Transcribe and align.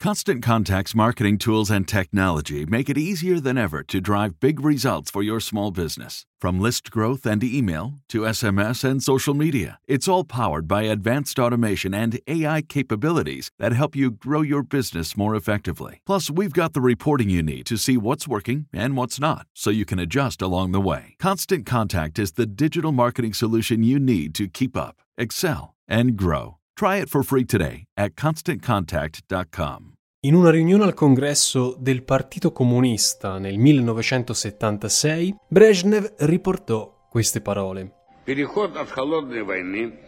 Constant 0.00 0.44
Contact's 0.44 0.94
marketing 0.94 1.38
tools 1.38 1.72
and 1.72 1.88
technology 1.88 2.64
make 2.64 2.88
it 2.88 2.96
easier 2.96 3.40
than 3.40 3.58
ever 3.58 3.82
to 3.82 4.00
drive 4.00 4.38
big 4.38 4.60
results 4.60 5.10
for 5.10 5.24
your 5.24 5.40
small 5.40 5.72
business. 5.72 6.24
From 6.40 6.60
list 6.60 6.92
growth 6.92 7.26
and 7.26 7.42
email 7.42 7.94
to 8.10 8.20
SMS 8.20 8.84
and 8.84 9.02
social 9.02 9.34
media, 9.34 9.80
it's 9.88 10.06
all 10.06 10.22
powered 10.22 10.68
by 10.68 10.82
advanced 10.82 11.40
automation 11.40 11.94
and 11.94 12.20
AI 12.28 12.62
capabilities 12.62 13.50
that 13.58 13.72
help 13.72 13.96
you 13.96 14.12
grow 14.12 14.40
your 14.40 14.62
business 14.62 15.16
more 15.16 15.34
effectively. 15.34 16.00
Plus, 16.06 16.30
we've 16.30 16.52
got 16.52 16.74
the 16.74 16.80
reporting 16.80 17.28
you 17.28 17.42
need 17.42 17.66
to 17.66 17.76
see 17.76 17.96
what's 17.96 18.28
working 18.28 18.66
and 18.72 18.96
what's 18.96 19.18
not, 19.18 19.48
so 19.52 19.68
you 19.68 19.84
can 19.84 19.98
adjust 19.98 20.40
along 20.40 20.70
the 20.70 20.80
way. 20.80 21.16
Constant 21.18 21.66
Contact 21.66 22.20
is 22.20 22.32
the 22.32 22.46
digital 22.46 22.92
marketing 22.92 23.34
solution 23.34 23.82
you 23.82 23.98
need 23.98 24.32
to 24.36 24.46
keep 24.46 24.76
up, 24.76 24.94
excel, 25.16 25.74
and 25.88 26.16
grow. 26.16 26.58
Try 26.76 26.98
it 26.98 27.10
for 27.10 27.24
free 27.24 27.44
today 27.44 27.86
at 27.96 28.14
constantcontact.com. 28.14 29.97
In 30.25 30.35
una 30.35 30.51
riunione 30.51 30.85
al 30.85 30.93
congresso 30.93 31.75
del 31.77 32.03
Partito 32.03 32.53
Comunista 32.53 33.39
nel 33.39 33.57
1976, 33.57 35.35
Brezhnev 35.49 36.13
riportò 36.19 37.07
queste 37.09 37.41
parole. 37.41 37.91
Переход 38.23 38.77
от 38.77 38.89
холодной 38.89 39.43
войны, 39.43 39.99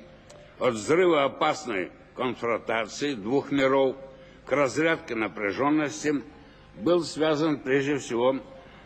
от 0.57 0.75
взрыва 0.75 1.25
опасной 1.25 1.91
конфронтации 2.15 3.15
двух 3.15 3.51
миров 3.51 3.97
к 4.45 4.51
разрядке 4.53 5.15
напряженности 5.15 6.13
был 6.81 7.03
связан 7.03 7.59
прежде 7.59 7.97
всего 7.97 8.39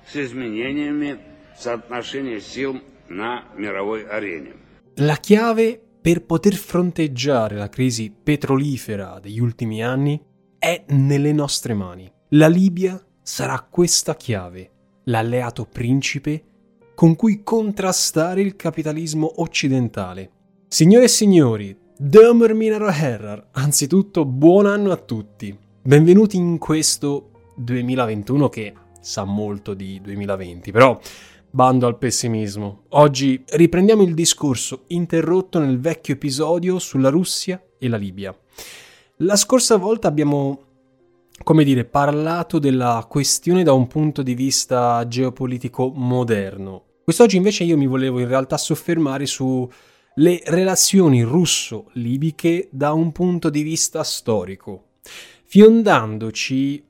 с 0.07 0.15
изменениями 0.15 1.19
соотношения 1.55 2.39
сил 2.39 2.81
на 3.07 3.43
мировой 3.55 4.01
арене. 4.07 4.55
La 4.95 5.17
chiave 5.17 5.79
per 6.01 6.25
poter 6.25 6.55
fronteggiare 6.55 7.55
la 7.55 7.69
crisi 7.69 8.11
petrolifera 8.11 9.19
degli 9.21 9.39
ultimi 9.39 9.83
anni 9.83 10.19
è 10.64 10.82
nelle 10.94 11.34
nostre 11.34 11.74
mani. 11.74 12.10
La 12.30 12.48
Libia 12.48 12.98
sarà 13.20 13.66
questa 13.68 14.16
chiave, 14.16 14.70
l'alleato 15.04 15.66
principe 15.70 16.42
con 16.94 17.16
cui 17.16 17.42
contrastare 17.42 18.40
il 18.40 18.56
capitalismo 18.56 19.42
occidentale. 19.42 20.30
Signore 20.68 21.04
e 21.04 21.08
signori, 21.08 21.76
Dömer 21.98 22.54
Minaro 22.54 22.88
Herrar, 22.88 23.48
anzitutto 23.52 24.24
buon 24.24 24.64
anno 24.64 24.90
a 24.90 24.96
tutti. 24.96 25.54
Benvenuti 25.82 26.38
in 26.38 26.56
questo 26.56 27.52
2021 27.56 28.48
che 28.48 28.72
sa 29.02 29.24
molto 29.24 29.74
di 29.74 30.00
2020, 30.00 30.72
però 30.72 30.98
Bando 31.50 31.86
al 31.86 31.98
pessimismo. 31.98 32.84
Oggi 32.88 33.44
riprendiamo 33.46 34.02
il 34.02 34.14
discorso 34.14 34.84
interrotto 34.86 35.58
nel 35.58 35.78
vecchio 35.78 36.14
episodio 36.14 36.78
sulla 36.78 37.10
Russia 37.10 37.62
e 37.78 37.86
la 37.88 37.98
Libia. 37.98 38.34
La 39.18 39.36
scorsa 39.36 39.76
volta 39.76 40.08
abbiamo, 40.08 40.62
come 41.44 41.62
dire, 41.62 41.84
parlato 41.84 42.58
della 42.58 43.06
questione 43.08 43.62
da 43.62 43.72
un 43.72 43.86
punto 43.86 44.24
di 44.24 44.34
vista 44.34 45.06
geopolitico 45.06 45.92
moderno. 45.94 46.82
Quest'oggi 47.04 47.36
invece 47.36 47.62
io 47.62 47.76
mi 47.76 47.86
volevo 47.86 48.18
in 48.18 48.26
realtà 48.26 48.56
soffermare 48.56 49.26
sulle 49.26 50.42
relazioni 50.46 51.22
russo-libiche 51.22 52.68
da 52.72 52.92
un 52.92 53.12
punto 53.12 53.50
di 53.50 53.62
vista 53.62 54.02
storico, 54.02 54.94
fiondandoci 55.44 56.84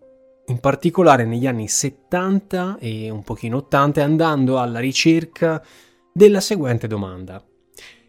in 0.46 0.60
particolare 0.60 1.26
negli 1.26 1.46
anni 1.46 1.68
70 1.68 2.78
e 2.78 3.10
un 3.10 3.22
pochino 3.22 3.58
80 3.58 4.02
andando 4.02 4.58
alla 4.58 4.78
ricerca 4.78 5.62
della 6.10 6.40
seguente 6.40 6.86
domanda. 6.86 7.44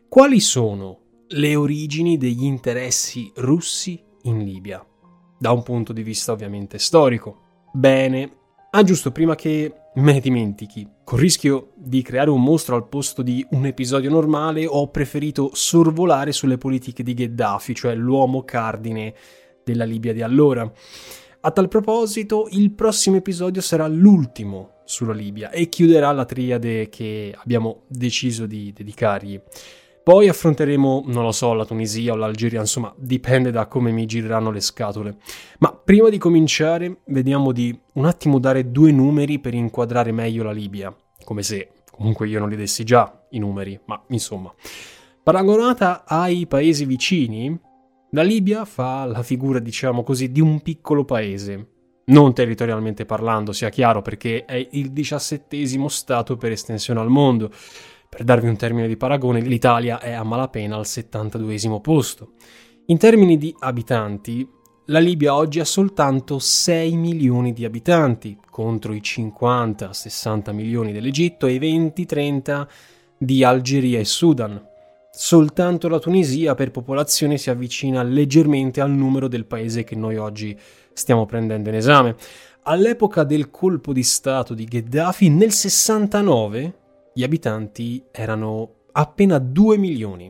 Quali 0.07 0.39
sono 0.39 0.99
le 1.29 1.55
origini 1.55 2.17
degli 2.17 2.43
interessi 2.43 3.29
russi 3.35 4.04
in 4.25 4.43
Libia? 4.43 4.85
Da 5.37 5.51
un 5.51 5.63
punto 5.63 5.93
di 5.93 6.03
vista 6.03 6.31
ovviamente 6.31 6.77
storico. 6.77 7.41
Bene, 7.73 8.31
ah 8.71 8.83
giusto, 8.83 9.11
prima 9.11 9.35
che 9.35 9.73
me 9.95 10.13
ne 10.13 10.19
dimentichi, 10.19 10.87
con 11.03 11.19
rischio 11.19 11.71
di 11.75 12.01
creare 12.01 12.29
un 12.29 12.41
mostro 12.41 12.75
al 12.75 12.87
posto 12.87 13.21
di 13.21 13.45
un 13.51 13.65
episodio 13.65 14.09
normale, 14.09 14.65
ho 14.65 14.89
preferito 14.89 15.51
sorvolare 15.53 16.31
sulle 16.31 16.57
politiche 16.57 17.03
di 17.03 17.13
Gheddafi, 17.13 17.73
cioè 17.73 17.95
l'uomo 17.95 18.43
cardine 18.43 19.13
della 19.63 19.85
Libia 19.85 20.13
di 20.13 20.21
allora. 20.21 20.69
A 21.41 21.51
tal 21.51 21.67
proposito, 21.67 22.47
il 22.51 22.71
prossimo 22.71 23.17
episodio 23.17 23.61
sarà 23.61 23.87
l'ultimo 23.87 24.81
sulla 24.85 25.13
Libia 25.13 25.51
e 25.51 25.69
chiuderà 25.69 26.11
la 26.11 26.25
triade 26.25 26.89
che 26.89 27.35
abbiamo 27.37 27.83
deciso 27.87 28.45
di 28.45 28.73
dedicargli. 28.73 29.39
Poi 30.05 30.29
affronteremo, 30.29 31.05
non 31.07 31.23
lo 31.23 31.31
so, 31.31 31.53
la 31.53 31.65
Tunisia 31.65 32.13
o 32.13 32.15
l'Algeria, 32.15 32.59
insomma, 32.59 32.93
dipende 32.95 33.49
da 33.49 33.65
come 33.65 33.89
mi 33.89 34.05
gireranno 34.05 34.51
le 34.51 34.59
scatole. 34.59 35.17
Ma 35.57 35.73
prima 35.73 36.09
di 36.09 36.19
cominciare, 36.19 36.99
vediamo 37.05 37.51
di 37.51 37.75
un 37.93 38.05
attimo 38.05 38.37
dare 38.37 38.69
due 38.69 38.91
numeri 38.91 39.39
per 39.39 39.55
inquadrare 39.55 40.11
meglio 40.11 40.43
la 40.43 40.51
Libia, 40.51 40.95
come 41.23 41.41
se 41.41 41.71
comunque 41.89 42.27
io 42.27 42.37
non 42.37 42.49
li 42.49 42.55
dessi 42.55 42.83
già 42.83 43.25
i 43.31 43.39
numeri, 43.39 43.79
ma 43.85 43.99
insomma. 44.09 44.53
Paragonata 45.23 46.03
ai 46.05 46.45
paesi 46.45 46.85
vicini, 46.85 47.59
la 48.11 48.21
Libia 48.21 48.63
fa 48.63 49.05
la 49.05 49.23
figura, 49.23 49.57
diciamo 49.57 50.03
così, 50.03 50.31
di 50.31 50.39
un 50.39 50.61
piccolo 50.61 51.03
paese. 51.03 51.69
Non 52.05 52.35
territorialmente 52.35 53.05
parlando, 53.05 53.51
sia 53.53 53.69
chiaro, 53.69 54.03
perché 54.03 54.45
è 54.45 54.67
il 54.73 54.91
diciassettesimo 54.91 55.87
stato 55.87 56.37
per 56.37 56.51
estensione 56.51 56.99
al 56.99 57.09
mondo. 57.09 57.49
Per 58.15 58.23
darvi 58.23 58.47
un 58.47 58.55
termine 58.55 58.87
di 58.87 58.95
paragone, 58.95 59.41
l'Italia 59.41 59.99
è 59.99 60.13
a 60.13 60.23
malapena 60.23 60.77
al 60.77 60.85
72 60.85 61.81
posto. 61.81 62.31
In 62.85 62.97
termini 62.97 63.37
di 63.37 63.53
abitanti, 63.59 64.47
la 64.85 64.99
Libia 64.99 65.35
oggi 65.35 65.59
ha 65.59 65.65
soltanto 65.65 66.39
6 66.39 66.95
milioni 66.95 67.51
di 67.51 67.65
abitanti, 67.65 68.37
contro 68.49 68.93
i 68.93 69.01
50-60 69.03 70.53
milioni 70.53 70.93
dell'Egitto 70.93 71.45
e 71.45 71.55
i 71.55 71.59
20-30 71.59 72.65
di 73.17 73.43
Algeria 73.43 73.99
e 73.99 74.05
Sudan. 74.05 74.65
Soltanto 75.11 75.89
la 75.89 75.99
Tunisia 75.99 76.55
per 76.55 76.71
popolazione 76.71 77.37
si 77.37 77.49
avvicina 77.49 78.01
leggermente 78.01 78.79
al 78.79 78.91
numero 78.91 79.27
del 79.27 79.45
paese 79.45 79.83
che 79.83 79.97
noi 79.97 80.15
oggi 80.15 80.57
stiamo 80.93 81.25
prendendo 81.25 81.67
in 81.67 81.75
esame. 81.75 82.15
All'epoca 82.63 83.25
del 83.25 83.51
colpo 83.51 83.91
di 83.91 84.03
Stato 84.03 84.53
di 84.53 84.63
Gheddafi, 84.63 85.27
nel 85.27 85.51
69, 85.51 86.83
gli 87.17 87.23
abitanti 87.23 88.03
erano 88.11 88.87
appena 88.91 89.37
2 89.39 89.77
milioni. 89.77 90.29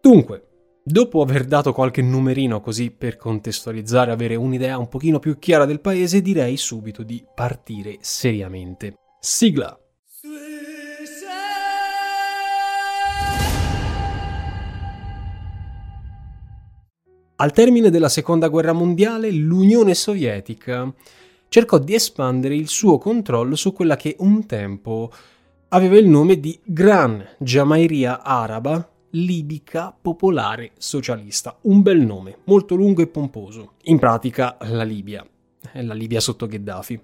Dunque, 0.00 0.46
dopo 0.84 1.20
aver 1.20 1.46
dato 1.46 1.72
qualche 1.72 2.00
numerino 2.00 2.60
così 2.60 2.92
per 2.92 3.16
contestualizzare, 3.16 4.12
avere 4.12 4.36
un'idea 4.36 4.78
un 4.78 4.86
pochino 4.86 5.18
più 5.18 5.36
chiara 5.36 5.64
del 5.64 5.80
paese, 5.80 6.22
direi 6.22 6.56
subito 6.56 7.02
di 7.02 7.24
partire 7.34 7.96
seriamente. 8.02 8.94
Sigla! 9.18 9.76
Al 17.36 17.50
termine 17.50 17.90
della 17.90 18.08
seconda 18.08 18.46
guerra 18.46 18.72
mondiale, 18.72 19.28
l'Unione 19.32 19.94
Sovietica 19.94 20.94
cercò 21.48 21.78
di 21.78 21.94
espandere 21.94 22.54
il 22.54 22.68
suo 22.68 22.98
controllo 22.98 23.56
su 23.56 23.72
quella 23.72 23.96
che 23.96 24.14
un 24.20 24.46
tempo 24.46 25.10
aveva 25.68 25.96
il 25.96 26.06
nome 26.06 26.38
di 26.38 26.58
Gran 26.64 27.24
Giamairia 27.38 28.22
Araba 28.22 28.88
Libica 29.10 29.96
Popolare 30.00 30.72
Socialista. 30.78 31.58
Un 31.62 31.82
bel 31.82 32.00
nome, 32.00 32.38
molto 32.44 32.74
lungo 32.74 33.02
e 33.02 33.06
pomposo. 33.06 33.74
In 33.84 33.98
pratica 33.98 34.56
la 34.60 34.82
Libia, 34.82 35.26
la 35.72 35.94
Libia 35.94 36.20
sotto 36.20 36.46
Gheddafi. 36.46 37.00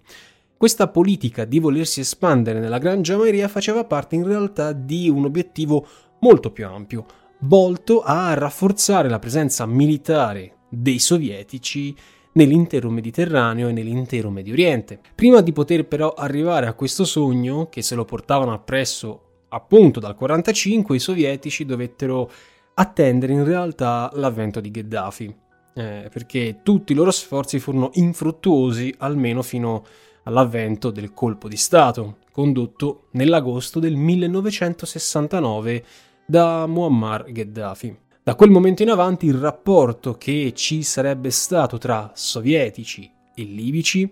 Questa 0.57 0.89
politica 0.89 1.45
di 1.45 1.59
volersi 1.59 2.01
espandere 2.01 2.61
nella 2.61 2.79
Gran 2.79 3.03
Giamairia 3.03 3.49
faceva 3.49 3.85
parte 3.85 4.17
in 4.17 4.27
realtà 4.27 4.73
di 4.73 5.09
un 5.09 5.25
obiettivo 5.25 5.87
molto 6.21 6.51
più 6.51 6.67
ampio, 6.67 7.07
volto 7.41 8.03
a 8.03 8.35
rafforzare 8.35 9.09
la 9.09 9.19
presenza 9.19 9.65
militare 9.65 10.59
dei 10.69 10.99
sovietici 10.99 11.97
nell'intero 12.33 12.91
Mediterraneo 12.91 13.69
e 13.69 13.73
nell'intero 13.73 14.31
Medio 14.31 14.53
Oriente. 14.53 15.01
Prima 15.15 15.41
di 15.41 15.53
poter 15.53 15.87
però 15.87 16.15
arrivare 16.15 16.67
a 16.67 16.75
questo 16.75 17.05
sogno, 17.05 17.69
che 17.69 17.83
se 17.83 17.95
lo 17.95 18.05
portavano 18.05 18.53
appresso 18.53 19.23
appunto 19.49 20.01
dal 20.01 20.15
45, 20.15 20.97
i 20.97 21.01
sovietici 21.01 21.65
dovettero 21.65 22.31
attendere 22.75 23.33
in 23.33 23.45
realtà 23.45 24.11
l'avvento 24.15 24.61
di 24.61 24.71
Gheddafi. 24.71 25.35
eh, 25.73 26.09
perché 26.13 26.61
tutti 26.65 26.93
i 26.93 26.95
loro 26.97 27.13
sforzi 27.13 27.61
furono 27.61 27.91
infruttuosi 27.95 28.93
almeno 28.99 29.41
fino 29.43 29.85
all'avvento 30.25 30.91
del 30.91 31.13
colpo 31.13 31.49
di 31.49 31.57
Stato, 31.57 32.19
condotto 32.33 33.07
nell'agosto 33.13 33.79
del 33.79 33.95
1969 33.95 35.85
da 36.27 36.67
Muammar 36.67 37.31
Gheddafi. 37.31 37.97
Da 38.23 38.35
quel 38.35 38.51
momento 38.51 38.83
in 38.83 38.91
avanti 38.91 39.25
il 39.25 39.35
rapporto 39.35 40.19
che 40.19 40.53
ci 40.55 40.83
sarebbe 40.83 41.31
stato 41.31 41.79
tra 41.79 42.13
sovietici 42.15 43.11
e 43.35 43.43
libici 43.45 44.11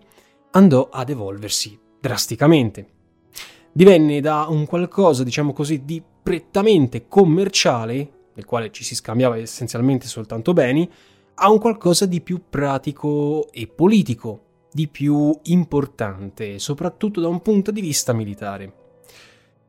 andò 0.52 0.88
ad 0.90 1.10
evolversi 1.10 1.78
drasticamente. 2.00 2.88
Divenne 3.70 4.22
da 4.22 4.46
un 4.48 4.64
qualcosa, 4.64 5.24
diciamo 5.24 5.52
così, 5.52 5.84
di 5.84 6.02
prettamente 6.22 7.06
commerciale, 7.06 8.10
nel 8.32 8.46
quale 8.46 8.72
ci 8.72 8.82
si 8.82 8.94
scambiava 8.94 9.36
essenzialmente 9.36 10.06
soltanto 10.06 10.54
beni, 10.54 10.90
a 11.34 11.50
un 11.50 11.58
qualcosa 11.58 12.06
di 12.06 12.22
più 12.22 12.44
pratico 12.48 13.52
e 13.52 13.66
politico, 13.66 14.44
di 14.72 14.88
più 14.88 15.38
importante, 15.44 16.58
soprattutto 16.58 17.20
da 17.20 17.28
un 17.28 17.42
punto 17.42 17.70
di 17.70 17.82
vista 17.82 18.14
militare. 18.14 18.72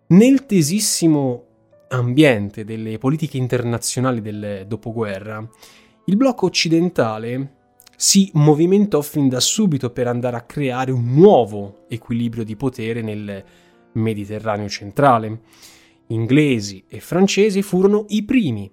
Nel 0.08 0.46
tesissimo 0.46 1.49
ambiente 1.90 2.64
delle 2.64 2.98
politiche 2.98 3.38
internazionali 3.38 4.22
del 4.22 4.66
dopoguerra, 4.68 5.48
il 6.06 6.16
blocco 6.16 6.46
occidentale 6.46 7.58
si 7.96 8.30
movimentò 8.34 9.02
fin 9.02 9.28
da 9.28 9.40
subito 9.40 9.92
per 9.92 10.08
andare 10.08 10.38
a 10.38 10.44
creare 10.44 10.92
un 10.92 11.14
nuovo 11.14 11.86
equilibrio 11.90 12.44
di 12.44 12.56
potere 12.56 13.02
nel 13.02 13.44
Mediterraneo 13.94 14.70
centrale. 14.70 15.42
Inglesi 16.08 16.86
e 16.88 17.00
francesi 17.00 17.62
furono 17.62 18.06
i 18.10 18.24
primi 18.24 18.72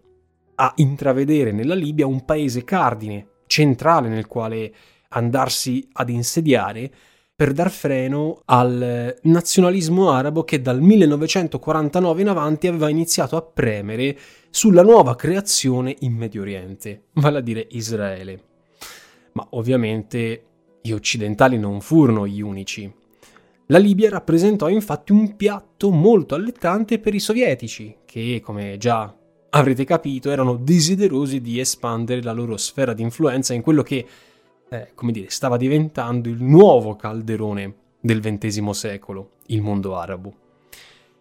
a 0.57 0.73
intravedere 0.77 1.53
nella 1.53 1.75
Libia 1.75 2.07
un 2.07 2.25
paese 2.25 2.65
cardine, 2.65 3.27
centrale 3.47 4.09
nel 4.09 4.27
quale 4.27 4.73
andarsi 5.09 5.87
ad 5.93 6.09
insediare 6.09 6.91
per 7.37 7.53
dar 7.53 7.71
freno 7.71 8.41
al 8.47 9.15
nazionalismo 9.25 10.11
arabo 10.11 10.43
che 10.43 10.63
dal 10.63 10.81
1949 10.81 12.23
in 12.23 12.29
avanti 12.29 12.67
aveva 12.67 12.89
iniziato 12.89 13.37
a 13.37 13.43
premere 13.43 14.19
sulla 14.49 14.83
nuova 14.83 15.15
creazione 15.17 15.95
in 15.99 16.15
Medio 16.15 16.41
Oriente, 16.41 17.09
vale 17.13 17.37
a 17.37 17.43
dire 17.43 17.67
Israele. 17.73 18.43
Ma 19.33 19.47
ovviamente 19.51 20.45
gli 20.81 20.93
occidentali 20.93 21.59
non 21.59 21.83
furono 21.83 22.27
gli 22.27 22.41
unici. 22.41 22.91
La 23.67 23.77
Libia 23.77 24.09
rappresentò 24.09 24.71
infatti 24.71 25.13
un 25.13 25.37
piatto 25.37 25.91
molto 25.91 26.35
allettante 26.35 26.99
per 26.99 27.15
i 27.15 27.21
sovietici, 27.21 27.99
che, 28.07 28.41
come 28.43 28.79
già 28.79 29.15
avrete 29.51 29.85
capito, 29.85 30.31
erano 30.31 30.57
desiderosi 30.57 31.43
di 31.43 31.61
espandere 31.61 32.23
la 32.23 32.33
loro 32.33 32.57
sfera 32.57 32.95
di 32.95 33.03
influenza 33.03 33.53
in 33.53 33.61
quello 33.61 33.83
che 33.83 34.07
eh, 34.69 34.91
come 34.95 35.13
dire, 35.13 35.31
stava 35.31 35.57
diventando 35.57 36.29
il 36.29 36.43
nuovo 36.43 36.97
calderone 36.97 37.75
del 38.01 38.21
XX 38.21 38.71
secolo, 38.71 39.31
il 39.47 39.63
mondo 39.63 39.97
arabo. 39.97 40.35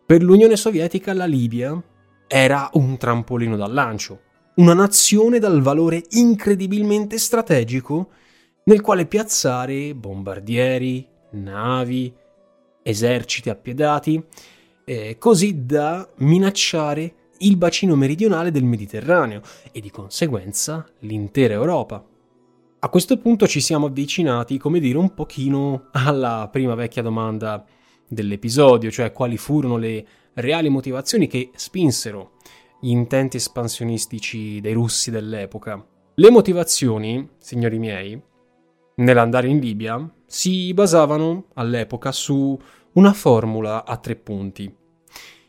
Per 0.06 0.22
l'Unione 0.22 0.56
Sovietica 0.56 1.14
la 1.14 1.26
Libia 1.26 1.82
era 2.28 2.70
un 2.74 2.98
trampolino 2.98 3.56
da 3.56 3.68
lancio, 3.68 4.22
una 4.56 4.74
nazione 4.74 5.40
dal 5.40 5.62
valore 5.62 6.04
incredibilmente 6.12 7.18
strategico 7.18 8.10
nel 8.66 8.82
quale 8.82 9.06
piazzare 9.06 9.94
bombardieri, 9.94 11.08
navi, 11.32 12.14
eserciti 12.82 13.50
appiedati, 13.50 14.24
eh, 14.86 15.18
così 15.18 15.66
da 15.66 16.08
minacciare 16.18 17.14
il 17.40 17.58
bacino 17.58 17.96
meridionale 17.96 18.52
del 18.52 18.64
Mediterraneo 18.64 19.42
e 19.72 19.82
di 19.82 19.92
conseguenza 19.92 20.88
l'intera 21.00 21.56
Europa. 21.56 22.04
A 22.86 22.90
questo 22.90 23.18
punto 23.18 23.48
ci 23.48 23.62
siamo 23.62 23.88
avvicinati, 23.88 24.60
come 24.60 24.80
dire, 24.80 25.00
un 25.00 25.16
pochino 25.16 25.88
alla 25.94 26.48
prima 26.52 26.76
vecchia 26.76 27.02
domanda 27.02 27.66
dell'episodio, 28.08 28.92
cioè 28.92 29.12
quali 29.12 29.38
furono 29.38 29.78
le 29.78 30.06
reali 30.36 30.70
motivazioni 30.70 31.26
che 31.26 31.50
spinsero 31.56 32.34
gli 32.80 32.92
intenti 32.92 33.38
espansionistici 33.38 34.62
dei 34.62 34.74
russi 34.74 35.10
dell'epoca. 35.10 35.84
Le 36.14 36.30
motivazioni, 36.30 37.28
signori 37.40 37.80
miei, 37.80 38.22
nell'andare 38.98 39.48
in 39.48 39.58
Libia 39.58 40.08
si 40.28 40.72
basavano 40.76 41.48
all'epoca 41.56 42.12
su 42.12 42.56
una 42.92 43.14
formula 43.14 43.84
a 43.84 43.98
tre 43.98 44.16
punti. 44.16 44.72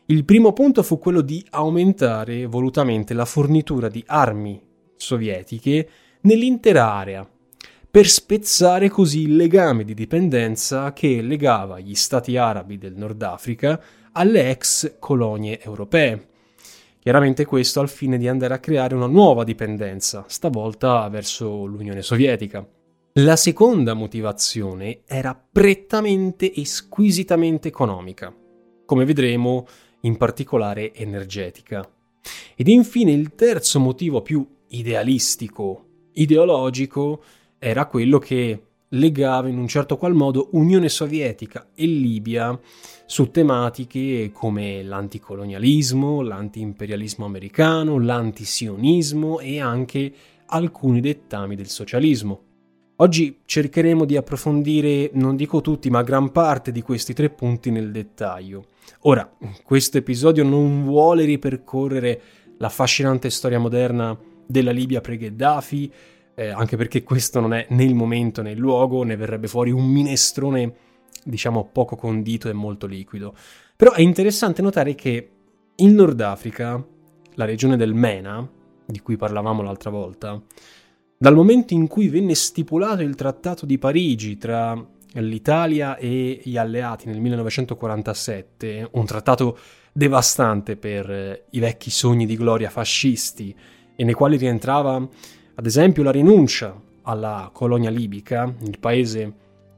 Il 0.07 0.25
primo 0.25 0.53
punto 0.53 0.81
fu 0.81 0.97
quello 0.97 1.21
di 1.21 1.45
aumentare 1.51 2.47
volutamente 2.47 3.13
la 3.13 3.25
fornitura 3.25 3.89
di 3.89 4.03
armi 4.07 4.59
sovietiche 4.95 5.87
nell'intera 6.27 6.91
area, 6.91 7.27
per 7.89 8.07
spezzare 8.07 8.89
così 8.89 9.21
il 9.21 9.37
legame 9.37 9.85
di 9.85 9.93
dipendenza 9.93 10.91
che 10.91 11.21
legava 11.21 11.79
gli 11.79 11.95
stati 11.95 12.35
arabi 12.35 12.77
del 12.77 12.95
Nord 12.95 13.21
Africa 13.23 13.81
alle 14.11 14.49
ex 14.49 14.97
colonie 14.99 15.61
europee. 15.61 16.27
Chiaramente 16.99 17.45
questo 17.45 17.79
al 17.79 17.87
fine 17.87 18.17
di 18.17 18.27
andare 18.27 18.53
a 18.53 18.59
creare 18.59 18.93
una 18.93 19.07
nuova 19.07 19.45
dipendenza, 19.45 20.25
stavolta 20.27 21.07
verso 21.07 21.63
l'Unione 21.63 22.01
Sovietica. 22.01 22.67
La 23.13 23.37
seconda 23.37 23.93
motivazione 23.93 25.03
era 25.07 25.33
prettamente 25.33 26.51
e 26.51 26.65
squisitamente 26.65 27.69
economica, 27.69 28.35
come 28.85 29.05
vedremo 29.05 29.65
in 30.01 30.17
particolare 30.17 30.93
energetica. 30.93 31.89
Ed 32.53 32.67
infine 32.67 33.13
il 33.13 33.33
terzo 33.33 33.79
motivo 33.79 34.21
più 34.21 34.45
idealistico 34.67 35.86
ideologico 36.21 37.21
era 37.59 37.85
quello 37.85 38.19
che 38.19 38.61
legava 38.89 39.49
in 39.49 39.57
un 39.57 39.67
certo 39.67 39.97
qual 39.97 40.13
modo 40.13 40.49
Unione 40.51 40.89
Sovietica 40.89 41.69
e 41.73 41.85
Libia 41.85 42.57
su 43.05 43.31
tematiche 43.31 44.31
come 44.31 44.83
l'anticolonialismo, 44.83 46.21
l'antiimperialismo 46.21 47.25
americano, 47.25 47.99
l'antisionismo 47.99 49.39
e 49.39 49.59
anche 49.59 50.13
alcuni 50.47 51.01
dettami 51.01 51.55
del 51.55 51.67
socialismo. 51.67 52.43
Oggi 52.99 53.41
cercheremo 53.45 54.05
di 54.05 54.17
approfondire, 54.17 55.11
non 55.13 55.35
dico 55.35 55.61
tutti, 55.61 55.89
ma 55.89 56.01
gran 56.01 56.31
parte 56.31 56.71
di 56.71 56.81
questi 56.81 57.13
tre 57.13 57.29
punti 57.29 57.69
nel 57.69 57.91
dettaglio. 57.91 58.65
Ora, 59.01 59.29
questo 59.63 59.97
episodio 59.97 60.43
non 60.43 60.83
vuole 60.83 61.25
ripercorrere 61.25 62.21
l'affascinante 62.57 63.29
storia 63.29 63.59
moderna 63.59 64.17
della 64.47 64.71
Libia 64.71 65.01
pre-Gheddafi, 65.01 65.91
eh, 66.35 66.49
anche 66.49 66.77
perché 66.77 67.03
questo 67.03 67.39
non 67.39 67.53
è 67.53 67.65
né 67.69 67.83
il 67.83 67.95
momento 67.95 68.41
né 68.41 68.51
il 68.51 68.59
luogo, 68.59 69.03
ne 69.03 69.15
verrebbe 69.15 69.47
fuori 69.47 69.71
un 69.71 69.85
minestrone, 69.85 70.73
diciamo, 71.23 71.69
poco 71.71 71.95
condito 71.95 72.49
e 72.49 72.53
molto 72.53 72.87
liquido. 72.87 73.35
Però 73.75 73.91
è 73.91 74.01
interessante 74.01 74.61
notare 74.61 74.95
che 74.95 75.29
in 75.75 75.93
Nord 75.93 76.19
Africa, 76.21 76.83
la 77.33 77.45
regione 77.45 77.75
del 77.75 77.93
Mena, 77.93 78.47
di 78.85 78.99
cui 79.01 79.17
parlavamo 79.17 79.61
l'altra 79.61 79.89
volta, 79.89 80.41
dal 81.17 81.35
momento 81.35 81.73
in 81.73 81.87
cui 81.87 82.07
venne 82.07 82.35
stipulato 82.35 83.01
il 83.01 83.15
Trattato 83.15 83.65
di 83.65 83.77
Parigi 83.77 84.37
tra 84.37 84.79
l'Italia 85.13 85.97
e 85.97 86.39
gli 86.43 86.57
alleati 86.57 87.07
nel 87.07 87.19
1947, 87.19 88.89
un 88.91 89.05
trattato 89.05 89.57
devastante 89.91 90.77
per 90.77 91.45
i 91.49 91.59
vecchi 91.59 91.89
sogni 91.89 92.27
di 92.27 92.37
gloria 92.37 92.69
fascisti 92.69 93.55
e 93.97 94.03
nei 94.05 94.13
quali 94.13 94.37
rientrava 94.37 94.95
ad 95.55 95.65
esempio 95.65 96.03
la 96.03 96.11
rinuncia 96.11 96.79
alla 97.01 97.49
colonia 97.51 97.89
libica, 97.89 98.53
il 98.61 98.77
paese, 98.79 99.33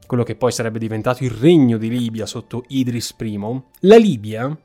quello 0.06 0.22
che 0.22 0.36
poi 0.36 0.52
sarebbe 0.52 0.78
diventato 0.78 1.24
il 1.24 1.30
regno 1.30 1.78
di 1.78 1.88
Libia 1.88 2.26
sotto 2.26 2.64
Idris 2.68 3.14
I, 3.18 3.62
la 3.80 3.96
Libia 3.96 4.56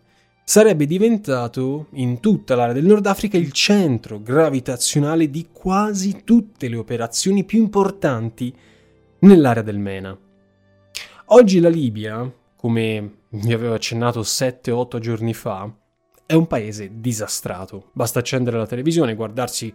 sarebbe 0.44 0.86
diventato 0.86 1.88
in 1.94 2.20
tutta 2.20 2.56
l'area 2.56 2.74
del 2.74 2.86
Nord 2.86 3.06
Africa 3.06 3.38
il 3.38 3.52
centro 3.52 4.22
gravitazionale 4.22 5.30
di 5.30 5.48
quasi 5.52 6.24
tutte 6.24 6.68
le 6.68 6.76
operazioni 6.76 7.46
più 7.46 7.60
importanti 7.60 8.54
nell'area 9.20 9.64
del 9.64 9.80
MENA. 9.80 10.18
Oggi 11.28 11.60
la 11.60 11.70
Libia, 11.70 12.30
come 12.58 13.20
vi 13.30 13.54
avevo 13.54 13.74
accennato 13.74 14.20
7-8 14.20 15.00
giorni 15.00 15.34
fa, 15.34 15.72
è 16.26 16.34
un 16.34 16.48
paese 16.48 16.92
disastrato. 16.96 17.90
Basta 17.94 18.20
accendere 18.20 18.58
la 18.58 18.68
televisione, 18.68 19.16
guardarsi 19.16 19.74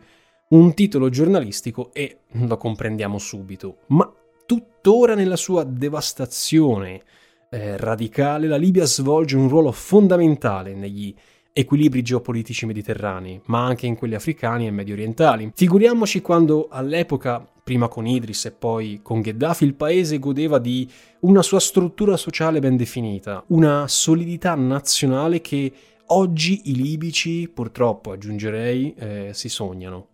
un 0.49 0.75
titolo 0.75 1.09
giornalistico 1.09 1.91
e 1.93 2.21
lo 2.33 2.57
comprendiamo 2.57 3.19
subito. 3.19 3.79
Ma 3.89 4.13
tuttora 4.47 5.15
nella 5.15 5.37
sua 5.37 5.63
devastazione 5.63 7.03
eh, 7.51 7.77
radicale, 7.77 8.47
la 8.49 8.57
Libia 8.57 8.85
svolge 8.85 9.37
un 9.37 9.49
ruolo 9.49 9.71
fondamentale 9.73 10.75
negli 10.75 11.15
equilibri 11.53 12.03
geopolitici 12.03 12.67
mediterranei, 12.67 13.41
ma 13.47 13.65
anche 13.65 13.87
in 13.87 13.97
quelli 13.97 14.15
africani 14.15 14.67
e 14.67 14.71
medio 14.71 14.95
orientali. 14.95 15.51
Figuriamoci 15.55 16.21
quando 16.21 16.69
all'epoca, 16.71 17.45
prima 17.63 17.89
con 17.89 18.07
Idris 18.07 18.47
e 18.47 18.53
poi 18.53 19.01
con 19.03 19.21
Gheddafi, 19.21 19.65
il 19.65 19.75
paese 19.75 20.19
godeva 20.19 20.59
di 20.59 20.89
una 21.21 21.43
sua 21.43 21.61
struttura 21.61 22.17
sociale 22.17 22.61
ben 22.61 22.77
definita, 22.77 23.43
una 23.49 23.87
solidità 23.89 24.55
nazionale 24.55 25.41
che 25.41 25.73
oggi 26.13 26.71
i 26.71 26.75
libici, 26.75 27.49
purtroppo 27.49 28.13
aggiungerei, 28.13 28.95
eh, 28.99 29.31
si 29.33 29.49
sognano. 29.49 30.09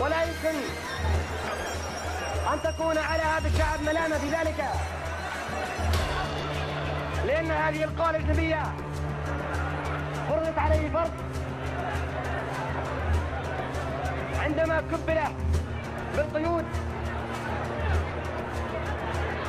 ولا 0.00 0.22
يمكن 0.22 0.58
أن 2.52 2.62
تكون 2.62 2.98
على 2.98 3.22
هذا 3.22 3.48
الشعب 3.48 3.82
ملامة 3.82 4.18
في 4.18 4.30
لأن 7.26 7.50
هذه 7.50 7.84
القوى 7.84 8.10
الأجنبية 8.10 8.62
فرضت 10.28 10.58
عليه 10.58 10.88
فرض 10.90 11.10
عندما 14.38 14.80
كبل 14.80 15.18
بالقيود 16.16 16.64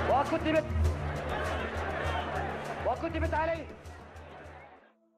وكتبت 0.09 0.78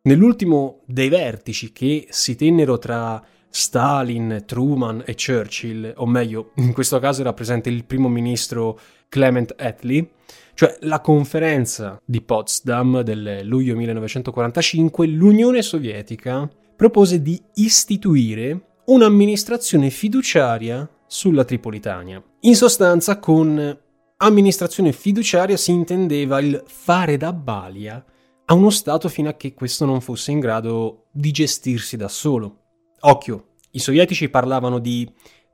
Nell'ultimo 0.04 0.82
dei 0.86 1.10
vertici 1.10 1.72
che 1.72 2.08
si 2.10 2.36
tennero 2.36 2.80
tra 2.80 3.24
Stalin, 3.50 4.44
Truman 4.46 5.04
e 5.06 5.14
Churchill, 5.14 5.94
o 5.98 6.06
meglio, 6.06 6.52
in 6.56 6.74
questo 6.74 7.00
caso 7.00 7.22
era 7.22 7.34
presente 7.34 7.70
il 7.70 7.84
primo 7.86 8.08
ministro 8.08 8.80
Clement 9.10 9.54
Attlee, 9.58 10.12
cioè 10.54 10.78
la 10.82 11.02
conferenza 11.02 12.02
di 12.04 12.22
Potsdam 12.22 13.02
del 13.02 13.42
luglio 13.44 13.76
1945, 13.76 15.06
l'Unione 15.08 15.62
Sovietica 15.62 16.50
propose 16.76 17.22
di 17.22 17.40
istituire 17.56 18.80
un'amministrazione 18.86 19.90
fiduciaria 19.90 20.90
sulla 21.06 21.44
Tripolitania. 21.44 22.24
In 22.42 22.56
sostanza, 22.56 23.20
con 23.20 23.78
amministrazione 24.24 24.92
fiduciaria 24.92 25.58
si 25.58 25.72
intendeva 25.72 26.40
il 26.40 26.64
fare 26.68 27.18
da 27.18 27.34
balia 27.34 28.04
a 28.46 28.54
uno 28.54 28.70
Stato 28.70 29.10
fino 29.10 29.30
a 29.30 29.34
che 29.34 29.54
questo 29.54 29.86
non 29.86 30.00
fosse 30.00 30.32
in 30.32 30.40
grado 30.40 31.06
di 31.12 31.32
gestirsi 31.32 31.98
da 31.98 32.08
solo. 32.08 32.60
Occhio, 33.00 33.56
i 33.72 33.80
sovietici 33.80 34.30
parlavano 34.30 34.78
di 34.80 35.12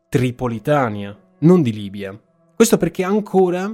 Tripolitania, 0.10 1.18
non 1.40 1.62
di 1.62 1.72
Libia. 1.72 2.20
Questo 2.56 2.78
perché 2.78 3.04
ancora 3.04 3.74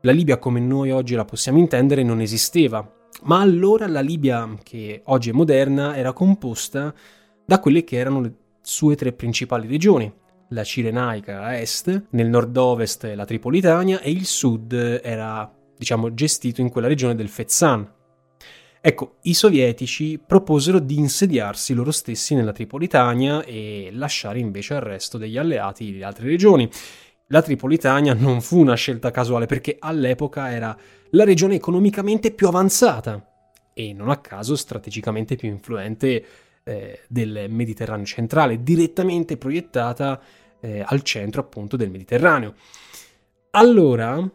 la 0.00 0.12
Libia 0.12 0.38
come 0.38 0.60
noi 0.60 0.90
oggi 0.90 1.14
la 1.14 1.24
possiamo 1.24 1.58
intendere 1.58 2.02
non 2.02 2.20
esisteva, 2.20 2.90
ma 3.24 3.40
allora 3.40 3.86
la 3.86 4.00
Libia, 4.00 4.56
che 4.62 5.02
oggi 5.06 5.30
è 5.30 5.32
moderna, 5.32 5.96
era 5.96 6.12
composta 6.12 6.94
da 7.44 7.60
quelle 7.60 7.84
che 7.84 7.96
erano 7.96 8.20
le 8.20 8.34
sue 8.62 8.96
tre 8.96 9.12
principali 9.12 9.66
regioni, 9.68 10.10
la 10.52 10.64
Cirenaica 10.64 11.42
a 11.42 11.56
est, 11.56 12.04
nel 12.10 12.28
nord-ovest 12.28 13.04
la 13.14 13.24
Tripolitania 13.24 14.00
e 14.00 14.10
il 14.10 14.24
sud 14.24 14.72
era, 14.72 15.50
diciamo, 15.76 16.14
gestito 16.14 16.60
in 16.60 16.70
quella 16.70 16.88
regione 16.88 17.14
del 17.14 17.28
Fezzan, 17.28 18.00
Ecco, 18.84 19.18
i 19.22 19.34
sovietici 19.34 20.18
proposero 20.18 20.80
di 20.80 20.98
insediarsi 20.98 21.72
loro 21.72 21.92
stessi 21.92 22.34
nella 22.34 22.50
Tripolitania 22.50 23.44
e 23.44 23.90
lasciare 23.92 24.40
invece 24.40 24.74
al 24.74 24.80
resto 24.80 25.18
degli 25.18 25.38
alleati 25.38 25.96
le 25.96 26.02
altre 26.02 26.26
regioni. 26.26 26.68
La 27.28 27.42
Tripolitania 27.42 28.12
non 28.12 28.40
fu 28.40 28.58
una 28.58 28.74
scelta 28.74 29.12
casuale 29.12 29.46
perché 29.46 29.76
all'epoca 29.78 30.50
era 30.50 30.76
la 31.10 31.22
regione 31.22 31.54
economicamente 31.54 32.32
più 32.32 32.48
avanzata 32.48 33.24
e 33.72 33.92
non 33.92 34.10
a 34.10 34.16
caso 34.16 34.56
strategicamente 34.56 35.36
più 35.36 35.48
influente 35.48 36.24
eh, 36.64 37.02
del 37.06 37.46
Mediterraneo 37.48 38.04
centrale, 38.04 38.64
direttamente 38.64 39.36
proiettata 39.36 40.20
eh, 40.62 40.82
al 40.86 41.02
centro 41.02 41.42
appunto 41.42 41.76
del 41.76 41.90
Mediterraneo. 41.90 42.54
Allora, 43.50 44.30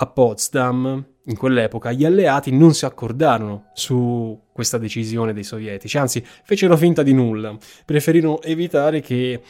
a 0.00 0.06
Potsdam, 0.06 1.06
in 1.24 1.36
quell'epoca, 1.36 1.92
gli 1.92 2.04
alleati 2.04 2.50
non 2.50 2.72
si 2.72 2.86
accordarono 2.86 3.66
su 3.74 4.40
questa 4.52 4.78
decisione 4.78 5.34
dei 5.34 5.44
sovietici, 5.44 5.98
anzi 5.98 6.24
fecero 6.24 6.76
finta 6.76 7.02
di 7.02 7.12
nulla, 7.12 7.56
preferirono 7.84 8.40
evitare 8.40 9.00
che 9.00 9.42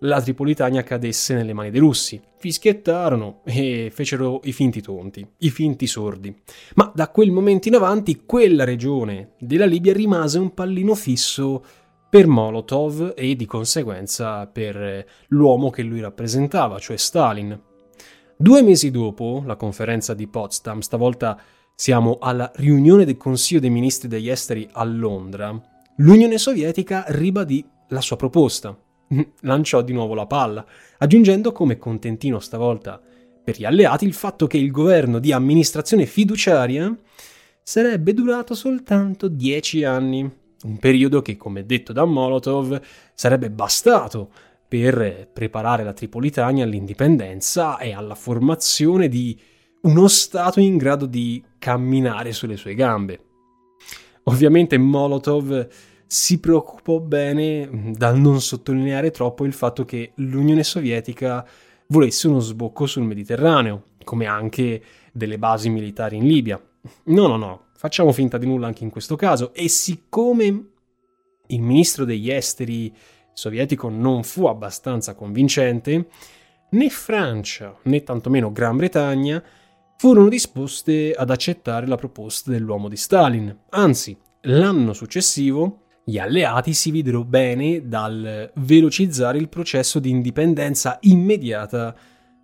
la 0.00 0.20
Tripolitania 0.20 0.82
cadesse 0.82 1.34
nelle 1.34 1.52
mani 1.52 1.70
dei 1.70 1.80
russi. 1.80 2.20
Fischiettarono 2.38 3.40
e 3.44 3.90
fecero 3.92 4.40
i 4.44 4.52
finti 4.52 4.80
tonti, 4.80 5.26
i 5.38 5.50
finti 5.50 5.86
sordi. 5.86 6.34
Ma 6.74 6.90
da 6.94 7.08
quel 7.08 7.30
momento 7.30 7.68
in 7.68 7.74
avanti 7.74 8.22
quella 8.24 8.64
regione 8.64 9.32
della 9.38 9.64
Libia 9.64 9.92
rimase 9.92 10.38
un 10.38 10.52
pallino 10.54 10.94
fisso 10.94 11.64
per 12.16 12.28
Molotov 12.28 13.12
e 13.14 13.36
di 13.36 13.44
conseguenza 13.44 14.46
per 14.46 15.04
l'uomo 15.28 15.68
che 15.68 15.82
lui 15.82 16.00
rappresentava, 16.00 16.78
cioè 16.78 16.96
Stalin. 16.96 17.60
Due 18.38 18.62
mesi 18.62 18.90
dopo 18.90 19.42
la 19.44 19.56
conferenza 19.56 20.14
di 20.14 20.26
Potsdam, 20.26 20.78
stavolta 20.78 21.38
siamo 21.74 22.16
alla 22.18 22.50
riunione 22.54 23.04
del 23.04 23.18
Consiglio 23.18 23.60
dei 23.60 23.68
Ministri 23.68 24.08
degli 24.08 24.30
Esteri 24.30 24.66
a 24.72 24.82
Londra, 24.84 25.60
l'Unione 25.96 26.38
Sovietica 26.38 27.04
ribadì 27.08 27.62
la 27.88 28.00
sua 28.00 28.16
proposta. 28.16 28.74
Lanciò 29.40 29.82
di 29.82 29.92
nuovo 29.92 30.14
la 30.14 30.24
palla, 30.24 30.64
aggiungendo 30.96 31.52
come 31.52 31.76
contentino 31.76 32.38
stavolta 32.38 32.98
per 33.44 33.58
gli 33.58 33.66
alleati 33.66 34.06
il 34.06 34.14
fatto 34.14 34.46
che 34.46 34.56
il 34.56 34.70
governo 34.70 35.18
di 35.18 35.32
amministrazione 35.32 36.06
fiduciaria 36.06 36.96
sarebbe 37.62 38.14
durato 38.14 38.54
soltanto 38.54 39.28
dieci 39.28 39.84
anni, 39.84 40.44
un 40.64 40.78
periodo 40.78 41.22
che, 41.22 41.36
come 41.36 41.66
detto 41.66 41.92
da 41.92 42.04
Molotov, 42.04 42.80
sarebbe 43.14 43.50
bastato 43.50 44.30
per 44.68 45.28
preparare 45.32 45.84
la 45.84 45.92
Tripolitania 45.92 46.64
all'indipendenza 46.64 47.78
e 47.78 47.92
alla 47.92 48.14
formazione 48.14 49.08
di 49.08 49.38
uno 49.82 50.08
Stato 50.08 50.58
in 50.60 50.76
grado 50.76 51.06
di 51.06 51.42
camminare 51.58 52.32
sulle 52.32 52.56
sue 52.56 52.74
gambe. 52.74 53.20
Ovviamente 54.24 54.76
Molotov 54.76 55.68
si 56.06 56.40
preoccupò 56.40 56.98
bene 57.00 57.92
dal 57.96 58.18
non 58.18 58.40
sottolineare 58.40 59.10
troppo 59.10 59.44
il 59.44 59.52
fatto 59.52 59.84
che 59.84 60.12
l'Unione 60.16 60.64
Sovietica 60.64 61.46
volesse 61.88 62.26
uno 62.26 62.40
sbocco 62.40 62.86
sul 62.86 63.04
Mediterraneo, 63.04 63.84
come 64.02 64.26
anche 64.26 64.82
delle 65.12 65.38
basi 65.38 65.68
militari 65.68 66.16
in 66.16 66.26
Libia. 66.26 66.60
No, 67.04 67.26
no, 67.26 67.36
no, 67.36 67.65
facciamo 67.76 68.12
finta 68.12 68.38
di 68.38 68.46
nulla 68.46 68.66
anche 68.66 68.84
in 68.84 68.90
questo 68.90 69.16
caso 69.16 69.52
e 69.52 69.68
siccome 69.68 70.70
il 71.48 71.60
ministro 71.60 72.04
degli 72.04 72.30
esteri 72.30 72.92
sovietico 73.32 73.88
non 73.88 74.22
fu 74.22 74.46
abbastanza 74.46 75.14
convincente, 75.14 76.08
né 76.70 76.88
Francia 76.88 77.76
né 77.82 78.02
tantomeno 78.02 78.50
Gran 78.50 78.76
Bretagna 78.76 79.42
furono 79.98 80.28
disposte 80.28 81.12
ad 81.12 81.30
accettare 81.30 81.86
la 81.86 81.96
proposta 81.96 82.50
dell'uomo 82.50 82.88
di 82.88 82.96
Stalin. 82.96 83.56
Anzi, 83.70 84.16
l'anno 84.42 84.92
successivo 84.92 85.82
gli 86.04 86.18
alleati 86.18 86.72
si 86.72 86.90
videro 86.90 87.24
bene 87.24 87.88
dal 87.88 88.50
velocizzare 88.54 89.38
il 89.38 89.48
processo 89.48 89.98
di 89.98 90.10
indipendenza 90.10 90.98
immediata 91.00 91.94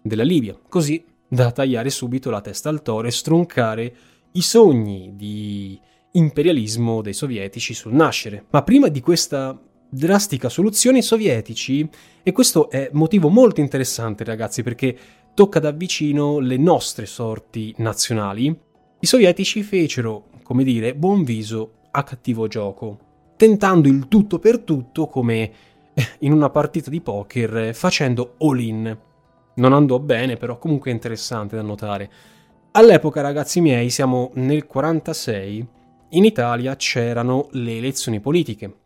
della 0.03 0.25
Libia, 0.25 0.59
così 0.69 1.05
da 1.29 1.53
tagliare 1.53 1.89
subito 1.89 2.29
la 2.29 2.41
testa 2.41 2.69
al 2.69 2.83
toro 2.83 3.07
e 3.07 3.13
stroncare 3.13 3.95
i 4.33 4.43
sogni 4.43 5.13
di 5.15 5.79
imperialismo 6.13 7.03
dei 7.03 7.13
sovietici 7.13 7.75
sul 7.75 7.93
nascere. 7.93 8.45
Ma 8.51 8.63
prima 8.63 8.89
di 8.89 9.01
questa 9.01 9.59
drastica 9.89 10.49
soluzione 10.49 10.99
i 10.99 11.03
sovietici, 11.03 11.89
e 12.23 12.33
questo 12.33 12.71
è 12.71 12.89
motivo 12.93 13.29
molto 13.29 13.61
interessante 13.61 14.25
ragazzi 14.25 14.63
perché 14.63 14.97
tocca 15.35 15.59
da 15.59 15.71
vicino 15.71 16.39
le 16.39 16.57
nostre 16.57 17.07
sorti 17.07 17.75
nazionali, 17.79 18.47
i 19.01 19.07
sovietici 19.07 19.63
fecero, 19.63 20.29
come 20.43 20.65
dire, 20.65 20.95
buon 20.95 21.25
viso 21.25 21.73
a 21.91 22.03
cattivo 22.05 22.47
gioco, 22.47 22.99
tentando 23.37 23.89
il 23.89 24.09
tutto 24.09 24.39
per 24.39 24.61
tutto 24.61 25.09
come 25.09 25.53
in 26.21 26.33
una 26.33 26.49
partita 26.51 26.89
di 26.89 27.01
poker 27.01 27.75
facendo 27.75 28.35
all-in. 28.39 28.97
Non 29.55 29.73
andò 29.75 29.99
bene, 29.99 30.37
però 30.37 30.57
comunque 30.59 30.91
è 30.91 30.95
interessante 30.95 31.57
da 31.57 31.63
notare. 31.63 32.11
All'epoca, 32.75 33.21
ragazzi 33.21 33.61
miei, 33.61 33.91
siamo 33.91 34.31
nel 34.37 34.65
46, 34.65 35.67
in 36.13 36.25
Italia 36.25 36.75
c'erano 36.77 37.49
le 37.51 37.77
elezioni 37.77 38.19
politiche. 38.19 38.77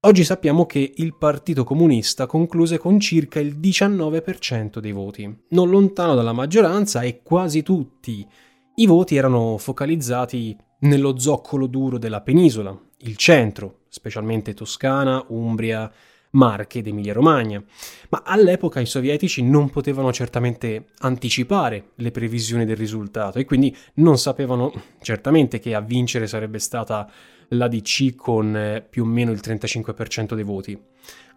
Oggi 0.00 0.22
sappiamo 0.22 0.66
che 0.66 0.92
il 0.96 1.16
Partito 1.16 1.64
Comunista 1.64 2.26
concluse 2.26 2.76
con 2.76 3.00
circa 3.00 3.40
il 3.40 3.58
19% 3.58 4.80
dei 4.80 4.92
voti, 4.92 5.44
non 5.48 5.70
lontano 5.70 6.14
dalla 6.14 6.34
maggioranza 6.34 7.00
e 7.00 7.22
quasi 7.22 7.62
tutti 7.62 8.26
i 8.74 8.86
voti 8.86 9.16
erano 9.16 9.56
focalizzati 9.56 10.54
nello 10.80 11.18
zoccolo 11.18 11.66
duro 11.66 11.96
della 11.96 12.20
penisola, 12.20 12.78
il 12.98 13.16
centro, 13.16 13.84
specialmente 13.88 14.52
Toscana, 14.52 15.24
Umbria, 15.28 15.90
Marche 16.30 16.78
ed 16.78 16.86
Emilia-Romagna. 16.86 17.62
Ma 18.10 18.22
all'epoca 18.24 18.80
i 18.80 18.86
sovietici 18.86 19.42
non 19.42 19.70
potevano 19.70 20.12
certamente 20.12 20.86
anticipare 20.98 21.90
le 21.96 22.10
previsioni 22.10 22.64
del 22.64 22.76
risultato 22.76 23.38
e 23.38 23.44
quindi 23.44 23.74
non 23.94 24.18
sapevano 24.18 24.72
certamente 25.00 25.58
che 25.58 25.74
a 25.74 25.80
vincere 25.80 26.26
sarebbe 26.26 26.58
stata 26.58 27.10
l'ADC 27.48 28.14
con 28.14 28.56
eh, 28.56 28.86
più 28.88 29.02
o 29.02 29.06
meno 29.06 29.32
il 29.32 29.40
35% 29.42 30.34
dei 30.34 30.44
voti. 30.44 30.80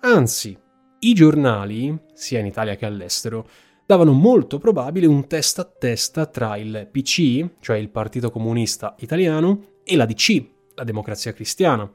Anzi, 0.01 0.57
i 0.99 1.13
giornali, 1.13 1.97
sia 2.13 2.39
in 2.39 2.45
Italia 2.45 2.75
che 2.75 2.85
all'estero, 2.85 3.47
davano 3.85 4.13
molto 4.13 4.57
probabile 4.57 5.05
un 5.05 5.27
testa 5.27 5.63
a 5.63 5.65
testa 5.65 6.25
tra 6.25 6.55
il 6.57 6.87
PC, 6.89 7.45
cioè 7.59 7.77
il 7.77 7.89
Partito 7.89 8.31
Comunista 8.31 8.95
Italiano, 8.99 9.79
e 9.83 9.95
l'ADC, 9.95 10.45
la 10.75 10.83
Democrazia 10.83 11.33
Cristiana. 11.33 11.89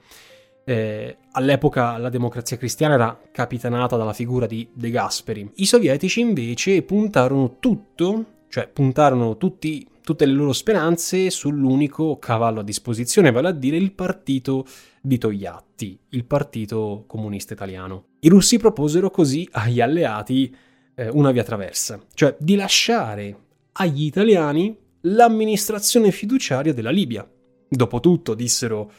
Eh, 0.69 1.17
all'epoca 1.31 1.97
la 1.97 2.11
democrazia 2.11 2.59
cristiana 2.59 2.93
era 2.93 3.19
capitanata 3.33 3.97
dalla 3.97 4.13
figura 4.13 4.47
di 4.47 4.69
De 4.71 4.91
Gasperi. 4.91 5.51
I 5.55 5.65
sovietici 5.65 6.21
invece 6.21 6.83
puntarono 6.83 7.57
tutto, 7.59 8.25
cioè 8.51 8.69
puntarono 8.69 9.39
tutti, 9.39 9.89
tutte 10.03 10.27
le 10.27 10.33
loro 10.33 10.53
speranze 10.53 11.31
sull'unico 11.31 12.19
cavallo 12.19 12.61
a 12.61 12.63
disposizione, 12.63 13.33
vale 13.33 13.49
a 13.49 13.53
dire 13.53 13.79
il 13.79 13.93
partito 13.93 14.67
di 15.01 15.17
Togliatti, 15.17 15.99
il 16.11 16.27
partito 16.27 17.05
comunista 17.07 17.55
italiano. 17.55 18.09
I 18.21 18.29
russi 18.29 18.59
proposero 18.59 19.09
così 19.11 19.49
agli 19.53 19.81
alleati 19.81 20.55
eh, 20.95 21.09
una 21.09 21.31
via 21.31 21.45
traversa, 21.45 21.99
cioè 22.13 22.37
di 22.39 22.57
lasciare 22.57 23.37
agli 23.73 24.05
italiani 24.05 24.77
l'amministrazione 25.01 26.11
fiduciaria 26.11 26.75
della 26.75 26.91
Libia. 26.91 27.27
Dopotutto, 27.71 28.35
dissero, 28.35 28.91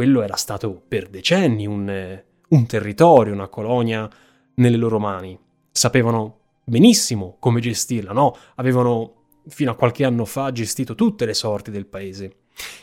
quello 0.00 0.22
era 0.22 0.36
stato 0.36 0.80
per 0.88 1.10
decenni 1.10 1.66
un, 1.66 2.22
un 2.48 2.66
territorio, 2.66 3.34
una 3.34 3.48
colonia 3.48 4.08
nelle 4.54 4.78
loro 4.78 4.98
mani. 4.98 5.38
Sapevano 5.70 6.38
benissimo 6.64 7.36
come 7.38 7.60
gestirla, 7.60 8.12
no? 8.12 8.34
Avevano 8.54 9.24
fino 9.48 9.70
a 9.70 9.74
qualche 9.74 10.06
anno 10.06 10.24
fa 10.24 10.52
gestito 10.52 10.94
tutte 10.94 11.26
le 11.26 11.34
sorti 11.34 11.70
del 11.70 11.84
paese. 11.84 12.36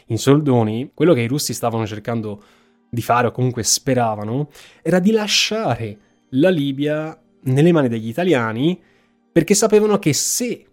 In 0.09 0.19
soldoni, 0.19 0.91
quello 0.93 1.15
che 1.15 1.21
i 1.21 1.27
russi 1.27 1.55
stavano 1.55 1.87
cercando 1.87 2.43
di 2.87 3.01
fare, 3.01 3.25
o 3.25 3.31
comunque 3.31 3.63
speravano, 3.63 4.49
era 4.83 4.99
di 4.99 5.09
lasciare 5.09 5.97
la 6.29 6.49
Libia 6.49 7.19
nelle 7.45 7.71
mani 7.71 7.87
degli 7.87 8.09
italiani, 8.09 8.79
perché 9.31 9.55
sapevano 9.55 9.97
che 9.97 10.13
se, 10.13 10.67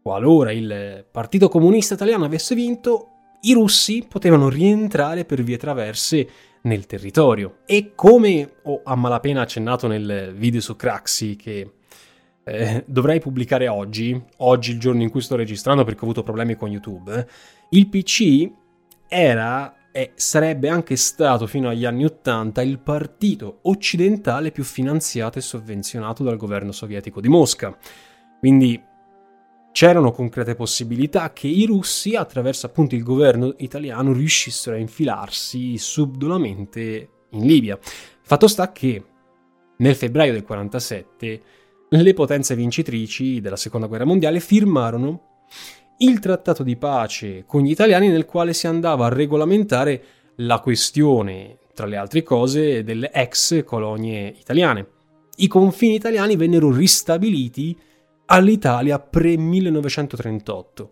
qualora 0.00 0.52
il 0.52 1.04
Partito 1.10 1.50
Comunista 1.50 1.92
Italiano 1.92 2.24
avesse 2.24 2.54
vinto, 2.54 3.11
i 3.44 3.52
russi 3.52 4.04
potevano 4.08 4.48
rientrare 4.48 5.24
per 5.24 5.42
vie 5.42 5.56
traverse 5.56 6.28
nel 6.62 6.86
territorio. 6.86 7.58
E 7.66 7.92
come 7.94 8.54
ho 8.62 8.80
a 8.84 8.94
malapena 8.94 9.42
accennato 9.42 9.86
nel 9.86 10.32
video 10.36 10.60
su 10.60 10.76
Craxi 10.76 11.36
che 11.36 11.72
eh, 12.44 12.84
dovrei 12.86 13.20
pubblicare 13.20 13.68
oggi, 13.68 14.20
oggi 14.38 14.72
il 14.72 14.78
giorno 14.78 15.02
in 15.02 15.10
cui 15.10 15.20
sto 15.20 15.36
registrando 15.36 15.84
perché 15.84 16.00
ho 16.00 16.04
avuto 16.04 16.22
problemi 16.22 16.56
con 16.56 16.70
YouTube, 16.70 17.14
eh, 17.14 17.26
il 17.70 17.88
PC 17.88 18.50
era 19.08 19.76
e 19.92 20.12
sarebbe 20.14 20.68
anche 20.68 20.96
stato 20.96 21.46
fino 21.46 21.68
agli 21.68 21.84
anni 21.84 22.04
Ottanta 22.04 22.62
il 22.62 22.78
partito 22.78 23.58
occidentale 23.62 24.50
più 24.50 24.64
finanziato 24.64 25.38
e 25.38 25.42
sovvenzionato 25.42 26.22
dal 26.22 26.38
governo 26.38 26.72
sovietico 26.72 27.20
di 27.20 27.28
Mosca. 27.28 27.76
Quindi 28.38 28.82
c'erano 29.72 30.12
concrete 30.12 30.54
possibilità 30.54 31.32
che 31.32 31.48
i 31.48 31.64
russi, 31.64 32.14
attraverso 32.14 32.66
appunto 32.66 32.94
il 32.94 33.02
governo 33.02 33.54
italiano, 33.58 34.12
riuscissero 34.12 34.76
a 34.76 34.78
infilarsi 34.78 35.78
subdolamente 35.78 37.08
in 37.30 37.46
Libia. 37.46 37.78
Fatto 38.22 38.46
sta 38.46 38.70
che 38.70 39.04
nel 39.78 39.96
febbraio 39.96 40.32
del 40.32 40.44
47 40.44 41.42
le 41.88 42.14
potenze 42.14 42.54
vincitrici 42.54 43.40
della 43.40 43.56
seconda 43.56 43.86
guerra 43.86 44.04
mondiale 44.04 44.40
firmarono 44.40 45.30
il 45.98 46.20
trattato 46.20 46.62
di 46.62 46.76
pace 46.76 47.44
con 47.46 47.62
gli 47.62 47.70
italiani 47.70 48.08
nel 48.08 48.26
quale 48.26 48.52
si 48.52 48.66
andava 48.66 49.06
a 49.06 49.10
regolamentare 49.10 50.04
la 50.36 50.60
questione, 50.60 51.58
tra 51.74 51.86
le 51.86 51.96
altre 51.96 52.22
cose, 52.22 52.82
delle 52.82 53.10
ex 53.12 53.64
colonie 53.64 54.34
italiane. 54.38 54.86
I 55.36 55.48
confini 55.48 55.94
italiani 55.94 56.36
vennero 56.36 56.70
ristabiliti 56.72 57.76
all'Italia 58.32 58.98
pre-1938. 58.98 60.88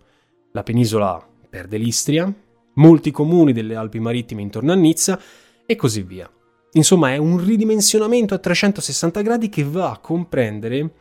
La 0.52 0.62
penisola 0.62 1.26
perde 1.48 1.78
l'Istria, 1.78 2.30
molti 2.74 3.10
comuni 3.10 3.54
delle 3.54 3.76
Alpi 3.76 3.98
Marittime 3.98 4.42
intorno 4.42 4.72
a 4.72 4.74
Nizza 4.74 5.18
e 5.64 5.74
così 5.74 6.02
via. 6.02 6.30
Insomma, 6.72 7.14
è 7.14 7.16
un 7.16 7.42
ridimensionamento 7.42 8.34
a 8.34 8.38
360 8.38 9.22
gradi 9.22 9.48
che 9.48 9.64
va 9.64 9.90
a 9.90 9.98
comprendere, 9.98 10.92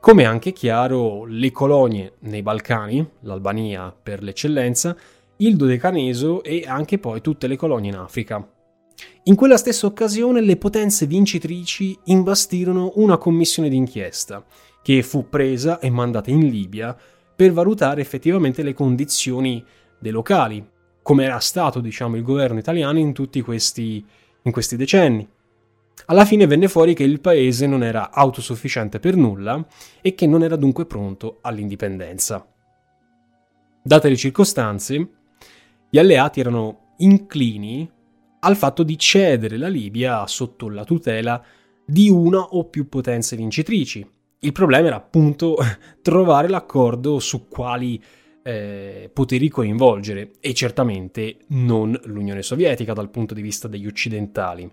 come 0.00 0.24
anche 0.24 0.52
chiaro, 0.52 1.26
le 1.26 1.50
colonie 1.50 2.14
nei 2.20 2.40
Balcani, 2.40 3.06
l'Albania 3.20 3.94
per 4.02 4.22
l'eccellenza, 4.22 4.96
il 5.36 5.56
Dodecaneso 5.56 6.42
e 6.42 6.64
anche 6.66 6.98
poi 6.98 7.20
tutte 7.20 7.46
le 7.46 7.56
colonie 7.56 7.90
in 7.90 7.96
Africa. 7.96 8.48
In 9.24 9.34
quella 9.34 9.58
stessa 9.58 9.86
occasione 9.86 10.40
le 10.40 10.56
potenze 10.56 11.06
vincitrici 11.06 11.98
imbastirono 12.04 12.92
una 12.94 13.18
commissione 13.18 13.68
d'inchiesta 13.68 14.42
che 14.82 15.02
fu 15.02 15.28
presa 15.28 15.78
e 15.78 15.90
mandata 15.90 16.30
in 16.30 16.48
Libia 16.48 16.96
per 17.34 17.52
valutare 17.52 18.00
effettivamente 18.00 18.62
le 18.62 18.74
condizioni 18.74 19.64
dei 19.98 20.12
locali, 20.12 20.66
come 21.02 21.24
era 21.24 21.38
stato 21.38 21.80
diciamo, 21.80 22.16
il 22.16 22.22
governo 22.22 22.58
italiano 22.58 22.98
in 22.98 23.12
tutti 23.12 23.40
questi, 23.40 24.04
in 24.42 24.52
questi 24.52 24.76
decenni. 24.76 25.26
Alla 26.06 26.24
fine 26.24 26.46
venne 26.46 26.68
fuori 26.68 26.94
che 26.94 27.04
il 27.04 27.20
paese 27.20 27.66
non 27.66 27.82
era 27.82 28.10
autosufficiente 28.10 29.00
per 29.00 29.16
nulla 29.16 29.64
e 30.00 30.14
che 30.14 30.26
non 30.26 30.42
era 30.42 30.56
dunque 30.56 30.86
pronto 30.86 31.38
all'indipendenza. 31.42 32.46
Date 33.82 34.08
le 34.08 34.16
circostanze, 34.16 35.08
gli 35.88 35.98
alleati 35.98 36.40
erano 36.40 36.94
inclini 36.98 37.90
al 38.40 38.56
fatto 38.56 38.82
di 38.82 38.98
cedere 38.98 39.56
la 39.56 39.68
Libia 39.68 40.26
sotto 40.26 40.68
la 40.68 40.84
tutela 40.84 41.42
di 41.84 42.08
una 42.08 42.40
o 42.40 42.64
più 42.66 42.88
potenze 42.88 43.36
vincitrici, 43.36 44.06
il 44.40 44.52
problema 44.52 44.86
era 44.86 44.96
appunto 44.96 45.56
trovare 46.02 46.48
l'accordo 46.48 47.18
su 47.18 47.48
quali 47.48 48.02
eh, 48.42 49.10
poteri 49.12 49.48
coinvolgere 49.48 50.32
e 50.40 50.54
certamente 50.54 51.38
non 51.48 51.98
l'Unione 52.04 52.42
Sovietica 52.42 52.92
dal 52.92 53.10
punto 53.10 53.34
di 53.34 53.42
vista 53.42 53.68
degli 53.68 53.86
occidentali. 53.86 54.70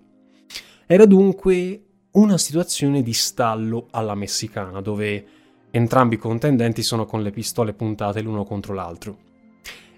Era 0.86 1.06
dunque 1.06 1.82
una 2.12 2.38
situazione 2.38 3.04
di 3.04 3.14
stallo 3.14 3.88
alla 3.92 4.16
messicana 4.16 4.80
dove 4.80 5.26
entrambi 5.70 6.16
i 6.16 6.20
contendenti 6.20 6.82
sono 6.82 7.06
con 7.06 7.22
le 7.22 7.32
pistole 7.32 7.74
puntate 7.74 8.22
l'uno 8.22 8.46
contro 8.46 8.74
l'altro. 8.74 9.18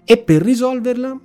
E 0.04 0.18
per 0.18 0.42
risolverla, 0.42 1.18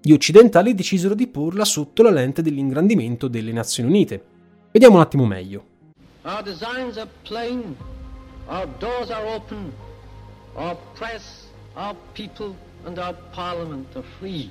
gli 0.00 0.12
occidentali 0.12 0.74
decisero 0.74 1.14
di 1.14 1.26
porla 1.26 1.66
sotto 1.66 2.02
la 2.02 2.10
lente 2.10 2.40
dell'ingrandimento 2.40 3.28
delle 3.28 3.52
Nazioni 3.52 3.90
Unite. 3.90 4.24
Vediamo 4.72 4.96
un 4.96 5.02
attimo 5.02 5.26
meglio. 5.26 5.69
Our 6.24 6.42
designs 6.42 6.98
are 6.98 7.08
plain. 7.24 7.76
Our 8.48 8.66
doors 8.66 9.10
are 9.10 9.26
open. 9.26 9.72
Our 10.56 10.74
press, 10.94 11.46
our 11.76 11.96
people, 12.14 12.56
and 12.84 12.98
our 12.98 13.14
parliament 13.32 13.88
are 13.96 14.04
free. 14.18 14.50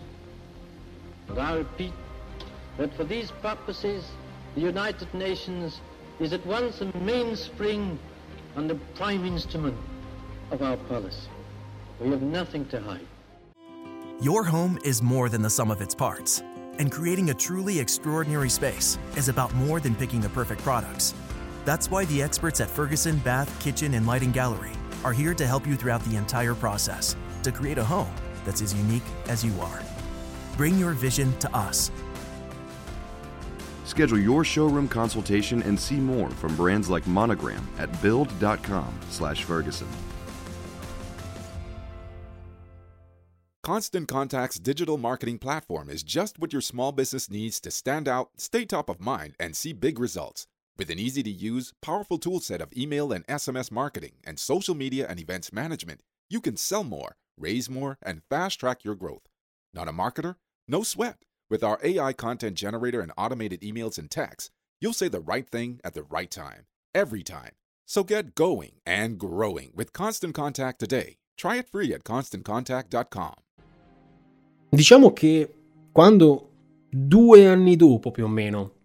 But 1.28 1.38
I 1.38 1.58
repeat 1.58 1.94
that 2.78 2.96
for 2.96 3.04
these 3.04 3.32
purposes, 3.42 4.06
the 4.56 4.62
United 4.62 5.14
Nations 5.14 5.82
is 6.20 6.34
at 6.34 6.44
once 6.46 6.82
a 6.82 6.86
mainspring 6.98 8.00
and 8.56 8.72
a 8.72 8.76
prime 8.96 9.26
instrument 9.26 9.78
of 10.50 10.64
our 10.64 10.78
policy. 10.78 11.30
We 12.00 12.10
have 12.10 12.22
nothing 12.22 12.66
to 12.70 12.82
hide. 12.82 13.06
Your 14.22 14.44
home 14.44 14.80
is 14.84 15.04
more 15.04 15.30
than 15.30 15.42
the 15.42 15.50
sum 15.50 15.70
of 15.70 15.82
its 15.82 15.94
parts, 15.94 16.42
and 16.80 16.92
creating 16.92 17.30
a 17.30 17.34
truly 17.34 17.80
extraordinary 17.80 18.50
space 18.50 18.98
is 19.16 19.30
about 19.30 19.54
more 19.54 19.80
than 19.80 19.94
picking 19.96 20.20
the 20.20 20.30
perfect 20.30 20.62
products. 20.62 21.14
That's 21.66 21.92
why 21.92 22.06
the 22.06 22.22
experts 22.22 22.62
at 22.62 22.70
Ferguson 22.70 23.18
Bath, 23.20 23.60
Kitchen, 23.60 23.94
and 23.94 24.08
Lighting 24.08 24.32
Gallery 24.32 24.72
are 25.04 25.14
here 25.14 25.34
to 25.34 25.46
help 25.48 25.68
you 25.68 25.76
throughout 25.76 26.04
the 26.06 26.16
entire 26.16 26.56
process 26.56 27.16
to 27.44 27.52
create 27.52 27.78
a 27.78 27.84
home 27.84 28.14
that's 28.46 28.62
as 28.62 28.74
unique 28.74 29.04
as 29.28 29.44
you 29.44 29.54
are. 29.62 29.82
Bring 30.58 30.78
your 30.78 30.92
vision 30.92 31.38
to 31.40 31.56
us. 31.56 31.92
Schedule 33.86 34.20
your 34.20 34.44
showroom 34.44 34.88
consultation 34.88 35.64
and 35.64 35.80
see 35.80 35.96
more 35.96 36.30
from 36.30 36.56
brands 36.56 36.90
like 36.90 37.08
Monogram 37.08 37.68
at 37.78 37.90
build.com/ferguson. 38.02 39.88
Constant 43.64 44.08
Contact's 44.08 44.58
digital 44.60 44.98
marketing 44.98 45.38
platform 45.38 45.90
is 45.90 46.02
just 46.02 46.40
what 46.40 46.54
your 46.54 46.62
small 46.62 46.92
business 46.92 47.30
needs 47.30 47.60
to 47.60 47.70
stand 47.70 48.08
out, 48.08 48.30
stay 48.38 48.66
top 48.66 48.90
of 48.90 49.00
mind, 49.00 49.36
and 49.40 49.56
see 49.56 49.74
big 49.74 50.00
results. 50.00 50.48
With 50.80 50.90
an 50.90 50.98
easy 50.98 51.22
to 51.24 51.30
use, 51.30 51.74
powerful 51.82 52.18
toolset 52.18 52.62
of 52.62 52.72
email 52.72 53.12
and 53.12 53.28
SMS 53.28 53.70
marketing 53.70 54.14
and 54.24 54.40
social 54.40 54.74
media 54.74 55.06
and 55.10 55.20
events 55.20 55.52
management, 55.52 56.00
you 56.30 56.40
can 56.40 56.56
sell 56.56 56.86
more, 56.86 57.18
raise 57.38 57.70
more, 57.70 57.98
and 58.02 58.22
fast 58.30 58.62
track 58.62 58.86
your 58.86 58.96
growth. 58.96 59.24
Not 59.74 59.90
a 59.90 59.92
marketer? 59.92 60.36
No 60.70 60.84
sweat. 60.84 61.18
With 61.50 61.66
our 61.66 61.82
AI 61.84 62.14
content 62.14 62.56
generator 62.56 63.02
and 63.02 63.12
automated 63.18 63.60
emails 63.60 63.98
and 63.98 64.10
texts, 64.10 64.52
you'll 64.80 64.94
say 64.94 65.10
the 65.10 65.20
right 65.20 65.50
thing 65.50 65.82
at 65.84 65.96
the 65.96 66.04
right 66.04 66.32
time, 66.32 66.66
every 66.96 67.24
time. 67.24 67.52
So 67.86 68.06
get 68.06 68.34
going 68.34 68.80
and 68.86 69.20
growing 69.20 69.74
with 69.76 69.92
Constant 69.92 70.34
Contact 70.34 70.80
today. 70.80 71.18
Try 71.38 71.58
it 71.58 71.68
free 71.68 71.94
at 71.94 72.06
constantcontact.com. 72.06 73.34
Diciamo 74.72 75.14
che 75.14 75.50
quando 75.92 76.52
due 76.90 77.48
anni 77.48 77.76
dopo 77.76 78.12
più 78.12 78.24
o 78.24 78.30
meno 78.30 78.79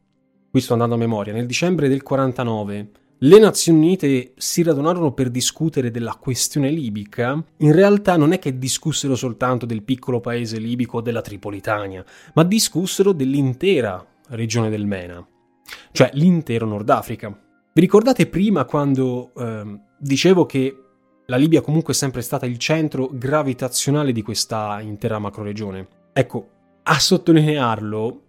qui 0.55 0.63
sto 0.63 0.75
andando 0.75 0.95
a 0.95 0.99
memoria, 0.99 1.33
nel 1.33 1.47
dicembre 1.47 1.89
del 1.89 2.05
49 2.05 2.91
le 3.19 3.39
Nazioni 3.41 3.79
Unite 3.79 4.35
si 4.37 4.63
radunarono 4.63 5.11
per 5.11 5.29
discutere 5.29 5.91
della 5.91 6.15
questione 6.15 6.71
libica, 6.71 7.43
in 7.57 7.73
realtà 7.73 8.17
non 8.17 8.31
è 8.31 8.39
che 8.39 8.57
discussero 8.57 9.17
soltanto 9.17 9.67
del 9.67 9.83
piccolo 9.83 10.21
paese 10.21 10.59
libico 10.59 11.01
della 11.01 11.23
Tripolitania, 11.23 12.05
ma 12.35 12.45
discussero 12.45 13.11
dell'intera 13.11 14.07
regione 14.29 14.71
del 14.71 14.87
Mena, 14.87 15.27
cioè 15.91 16.11
l'intero 16.13 16.67
Nord 16.67 16.89
Africa. 16.89 17.37
Vi 17.73 17.81
ricordate 17.81 18.29
prima 18.29 18.65
quando 18.65 19.33
eh, 19.37 19.81
dicevo 19.99 20.47
che 20.47 20.83
la 21.27 21.37
Libia 21.37 21.63
comunque 21.63 21.95
è 21.95 21.97
sempre 21.97 22.23
stata 22.23 22.47
il 22.47 22.59
centro 22.59 23.11
gravitazionale 23.13 24.13
di 24.13 24.23
questa 24.23 24.81
intera 24.81 25.19
macroregione? 25.19 25.89
Ecco, 26.13 26.49
a 26.85 26.97
sottolinearlo 26.97 28.24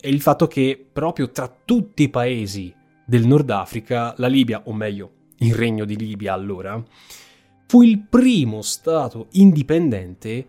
è 0.00 0.08
il 0.08 0.20
fatto 0.20 0.46
che 0.46 0.84
proprio 0.90 1.30
tra 1.30 1.54
tutti 1.64 2.04
i 2.04 2.08
paesi 2.08 2.74
del 3.04 3.26
Nord 3.26 3.50
Africa, 3.50 4.14
la 4.16 4.28
Libia, 4.28 4.62
o 4.64 4.72
meglio, 4.72 5.10
il 5.38 5.54
regno 5.54 5.84
di 5.84 5.96
Libia 5.96 6.32
allora, 6.32 6.82
fu 7.66 7.82
il 7.82 8.00
primo 8.00 8.62
Stato 8.62 9.26
indipendente 9.32 10.46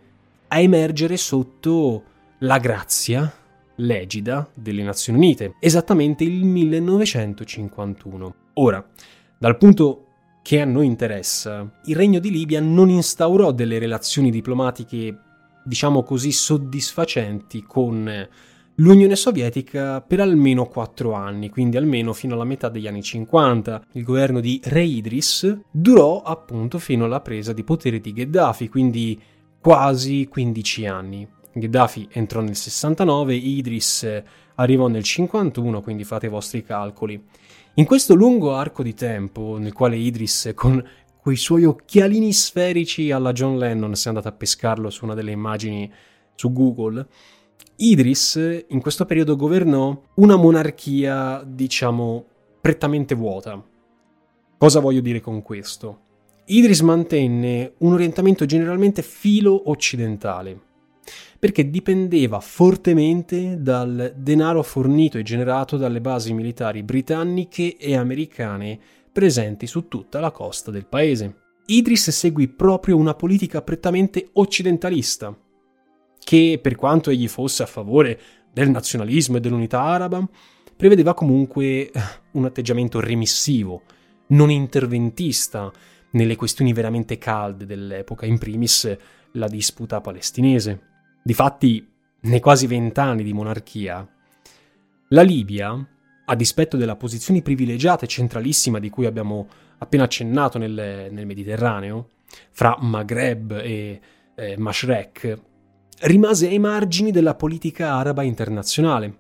a 0.47 0.59
emergere 0.59 1.17
sotto 1.17 2.03
la 2.39 2.57
grazia 2.57 3.31
legida 3.75 4.49
delle 4.53 4.83
Nazioni 4.83 5.17
Unite, 5.17 5.55
esattamente 5.59 6.23
il 6.23 6.43
1951. 6.43 8.35
Ora, 8.53 8.85
dal 9.37 9.57
punto 9.57 10.05
che 10.41 10.61
a 10.61 10.65
noi 10.65 10.85
interessa, 10.85 11.79
il 11.85 11.95
Regno 11.95 12.19
di 12.19 12.31
Libia 12.31 12.59
non 12.59 12.89
instaurò 12.89 13.51
delle 13.51 13.79
relazioni 13.79 14.31
diplomatiche, 14.31 15.17
diciamo 15.63 16.03
così, 16.03 16.31
soddisfacenti 16.31 17.63
con 17.63 18.27
l'Unione 18.75 19.15
Sovietica 19.15 20.01
per 20.01 20.19
almeno 20.21 20.65
quattro 20.65 21.13
anni, 21.13 21.49
quindi 21.49 21.77
almeno 21.77 22.13
fino 22.13 22.33
alla 22.35 22.43
metà 22.43 22.69
degli 22.69 22.87
anni 22.87 23.03
50. 23.03 23.87
Il 23.93 24.03
governo 24.03 24.39
di 24.39 24.59
Re 24.63 24.83
Idris 24.83 25.59
durò 25.69 26.21
appunto 26.21 26.79
fino 26.79 27.05
alla 27.05 27.21
presa 27.21 27.53
di 27.53 27.63
potere 27.63 27.99
di 27.99 28.13
Gheddafi, 28.13 28.69
quindi 28.69 29.21
quasi 29.59 30.27
15 30.27 30.85
anni. 30.87 31.27
Gheddafi 31.53 32.07
entrò 32.11 32.41
nel 32.41 32.55
69, 32.55 33.35
Idris 33.35 34.23
arrivò 34.55 34.87
nel 34.87 35.03
51, 35.03 35.81
quindi 35.81 36.03
fate 36.03 36.27
i 36.27 36.29
vostri 36.29 36.63
calcoli. 36.63 37.21
In 37.75 37.85
questo 37.85 38.15
lungo 38.15 38.53
arco 38.53 38.83
di 38.83 38.93
tempo, 38.93 39.57
nel 39.57 39.73
quale 39.73 39.97
Idris, 39.97 40.51
con 40.55 40.83
quei 41.21 41.35
suoi 41.35 41.65
occhialini 41.65 42.33
sferici 42.33 43.11
alla 43.11 43.31
John 43.31 43.57
Lennon, 43.57 43.95
si 43.95 44.05
è 44.05 44.09
andato 44.09 44.27
a 44.27 44.33
pescarlo 44.33 44.89
su 44.89 45.05
una 45.05 45.13
delle 45.13 45.31
immagini 45.31 45.91
su 46.35 46.51
Google, 46.51 47.05
Idris 47.83 48.63
in 48.67 48.79
questo 48.79 49.07
periodo 49.07 49.35
governò 49.35 49.99
una 50.17 50.35
monarchia, 50.35 51.43
diciamo, 51.43 52.25
prettamente 52.61 53.15
vuota. 53.15 53.59
Cosa 54.55 54.79
voglio 54.79 55.01
dire 55.01 55.19
con 55.19 55.41
questo? 55.41 55.99
Idris 56.45 56.81
mantenne 56.81 57.73
un 57.79 57.93
orientamento 57.93 58.45
generalmente 58.45 59.01
filo-occidentale, 59.01 60.59
perché 61.39 61.71
dipendeva 61.71 62.39
fortemente 62.39 63.57
dal 63.59 64.13
denaro 64.15 64.61
fornito 64.61 65.17
e 65.17 65.23
generato 65.23 65.75
dalle 65.77 66.01
basi 66.01 66.33
militari 66.33 66.83
britanniche 66.83 67.77
e 67.77 67.95
americane 67.95 68.79
presenti 69.11 69.65
su 69.65 69.87
tutta 69.87 70.19
la 70.19 70.29
costa 70.29 70.69
del 70.69 70.85
paese. 70.85 71.35
Idris 71.65 72.11
seguì 72.11 72.47
proprio 72.47 72.95
una 72.95 73.15
politica 73.15 73.63
prettamente 73.63 74.29
occidentalista, 74.33 75.35
che 76.31 76.59
per 76.61 76.75
quanto 76.75 77.09
egli 77.09 77.27
fosse 77.27 77.61
a 77.61 77.65
favore 77.65 78.17
del 78.53 78.69
nazionalismo 78.69 79.35
e 79.35 79.41
dell'unità 79.41 79.81
araba, 79.81 80.25
prevedeva 80.77 81.13
comunque 81.13 81.91
eh, 81.91 81.91
un 82.31 82.45
atteggiamento 82.45 83.01
remissivo, 83.01 83.81
non 84.27 84.49
interventista 84.49 85.69
nelle 86.11 86.37
questioni 86.37 86.71
veramente 86.71 87.17
calde 87.17 87.65
dell'epoca, 87.65 88.25
in 88.25 88.37
primis 88.37 88.95
la 89.33 89.49
disputa 89.49 89.99
palestinese. 89.99 90.79
Difatti, 91.21 91.85
nei 92.21 92.39
quasi 92.39 92.65
vent'anni 92.65 93.23
di 93.23 93.33
monarchia, 93.33 94.07
la 95.09 95.21
Libia, 95.23 95.85
a 96.23 96.35
dispetto 96.35 96.77
della 96.77 96.95
posizione 96.95 97.41
privilegiata 97.41 98.05
e 98.05 98.07
centralissima 98.07 98.79
di 98.79 98.89
cui 98.89 99.05
abbiamo 99.05 99.49
appena 99.79 100.03
accennato 100.03 100.57
nel, 100.57 101.09
nel 101.11 101.25
Mediterraneo, 101.25 102.07
fra 102.51 102.77
Maghreb 102.79 103.51
e 103.51 103.99
eh, 104.33 104.57
Mashrek, 104.57 105.49
rimase 106.01 106.47
ai 106.47 106.59
margini 106.59 107.11
della 107.11 107.35
politica 107.35 107.93
araba 107.93 108.23
internazionale. 108.23 109.17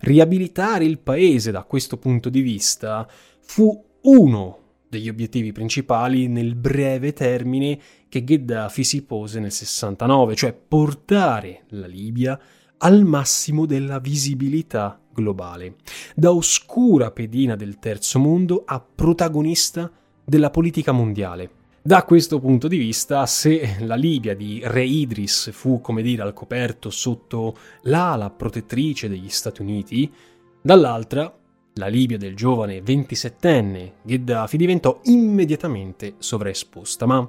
Riabilitare 0.00 0.84
il 0.84 0.98
paese 0.98 1.50
da 1.50 1.62
questo 1.64 1.96
punto 1.96 2.28
di 2.28 2.40
vista 2.40 3.08
fu 3.40 3.84
uno 4.02 4.58
degli 4.88 5.08
obiettivi 5.08 5.52
principali 5.52 6.26
nel 6.26 6.56
breve 6.56 7.12
termine 7.12 7.78
che 8.08 8.24
Gheddafi 8.24 8.82
si 8.82 9.02
pose 9.02 9.38
nel 9.38 9.52
69, 9.52 10.34
cioè 10.34 10.52
portare 10.52 11.62
la 11.68 11.86
Libia 11.86 12.38
al 12.78 13.04
massimo 13.04 13.66
della 13.66 14.00
visibilità 14.00 15.00
globale, 15.12 15.76
da 16.16 16.32
oscura 16.32 17.10
pedina 17.12 17.54
del 17.54 17.78
terzo 17.78 18.18
mondo 18.18 18.64
a 18.66 18.80
protagonista 18.80 19.90
della 20.24 20.50
politica 20.50 20.90
mondiale. 20.92 21.59
Da 21.82 22.04
questo 22.04 22.40
punto 22.40 22.68
di 22.68 22.76
vista, 22.76 23.24
se 23.24 23.78
la 23.80 23.94
Libia 23.94 24.36
di 24.36 24.60
Re 24.62 24.84
Idris 24.84 25.50
fu, 25.50 25.80
come 25.80 26.02
dire, 26.02 26.20
al 26.20 26.34
coperto 26.34 26.90
sotto 26.90 27.56
l'ala 27.84 28.28
protettrice 28.28 29.08
degli 29.08 29.30
Stati 29.30 29.62
Uniti, 29.62 30.12
dall'altra, 30.60 31.34
la 31.74 31.86
Libia 31.86 32.18
del 32.18 32.36
giovane 32.36 32.82
27enne 32.82 33.92
Gheddafi 34.02 34.58
diventò 34.58 35.00
immediatamente 35.04 36.16
sovraesposta, 36.18 37.06
ma 37.06 37.26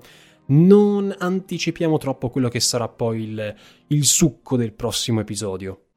non 0.47 1.15
anticipiamo 1.17 1.97
troppo 1.97 2.29
quello 2.29 2.49
che 2.49 2.59
sarà 2.59 2.89
poi 2.89 3.23
il, 3.23 3.55
il 3.87 4.03
succo 4.03 4.57
del 4.57 4.73
prossimo 4.73 5.21
episodio. 5.21 5.90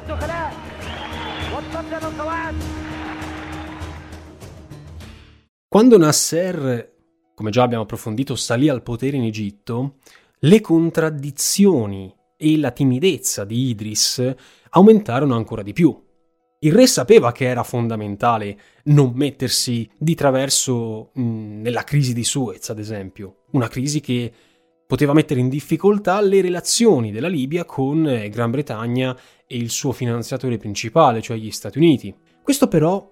الدخلاء 0.00 0.52
واتصدر 1.54 2.08
القواعد 2.08 2.54
Quando 5.68 5.98
Nasser, 5.98 6.92
come 7.34 7.50
già 7.50 7.62
abbiamo 7.62 7.82
approfondito, 7.82 8.34
salì 8.34 8.70
al 8.70 8.82
potere 8.82 9.16
in 9.16 9.24
Egitto, 9.24 9.96
le 10.38 10.60
contraddizioni 10.62 12.14
e 12.38 12.56
la 12.56 12.70
timidezza 12.70 13.44
di 13.44 13.68
Idris 13.68 14.34
aumentarono 14.70 15.34
ancora 15.34 15.62
di 15.62 15.74
più. 15.74 15.94
Il 16.60 16.72
re 16.72 16.86
sapeva 16.86 17.32
che 17.32 17.44
era 17.44 17.62
fondamentale 17.62 18.58
non 18.84 19.12
mettersi 19.14 19.90
di 19.98 20.14
traverso 20.14 21.10
mh, 21.12 21.60
nella 21.60 21.82
crisi 21.82 22.14
di 22.14 22.24
Suez, 22.24 22.70
ad 22.70 22.78
esempio, 22.78 23.42
una 23.50 23.68
crisi 23.68 24.00
che 24.00 24.32
poteva 24.91 25.13
mettere 25.13 25.39
in 25.39 25.47
difficoltà 25.47 26.19
le 26.19 26.41
relazioni 26.41 27.13
della 27.13 27.29
Libia 27.29 27.63
con 27.63 28.05
eh, 28.05 28.27
Gran 28.27 28.51
Bretagna 28.51 29.17
e 29.47 29.55
il 29.55 29.69
suo 29.69 29.93
finanziatore 29.93 30.57
principale, 30.57 31.21
cioè 31.21 31.37
gli 31.37 31.49
Stati 31.49 31.77
Uniti. 31.77 32.13
Questo 32.43 32.67
però 32.67 33.09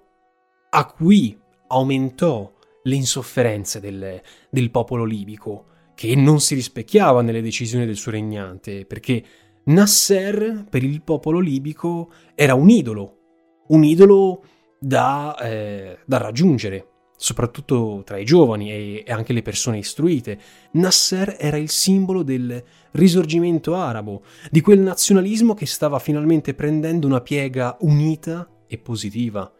acuì, 0.72 1.39
aumentò 1.68 2.52
le 2.84 2.96
insofferenze 2.96 3.80
del, 3.80 4.22
del 4.50 4.72
popolo 4.72 5.06
libico, 5.06 5.68
che 5.96 6.15
non 6.15 6.42
si 6.42 6.54
rispecchiava 6.54 7.22
nelle 7.22 7.42
decisioni 7.42 7.86
del 7.86 7.96
suo 7.96 8.12
regnante, 8.12 8.86
perché 8.86 9.24
Nasser 9.68 10.65
per 10.70 10.84
il 10.84 11.02
popolo 11.02 11.39
libico 11.39 12.12
era 12.36 12.56
un 12.56 12.68
idolo, 12.70 13.20
un 13.68 13.86
idolo 13.86 14.44
da, 14.78 15.34
eh, 15.38 16.00
da 16.06 16.18
raggiungere 16.18 16.88
soprattutto 17.22 18.02
tra 18.06 18.18
i 18.18 18.24
giovani 18.24 18.72
e, 18.72 19.04
anche 19.10 19.34
le 19.34 19.42
persone 19.42 19.78
istruite. 19.78 20.40
Nasser 20.72 21.36
era 21.38 21.58
il 21.58 21.70
simbolo 21.70 22.24
del 22.24 22.64
risorgimento 22.92 23.76
arabo, 23.76 24.24
di 24.50 24.62
quel 24.62 24.80
nazionalismo 24.80 25.54
che 25.54 25.66
stava 25.66 26.00
finalmente 26.00 26.54
prendendo 26.54 27.08
una 27.08 27.20
piega 27.20 27.76
unita 27.82 28.50
e 28.66 28.78
positiva. 28.78 29.52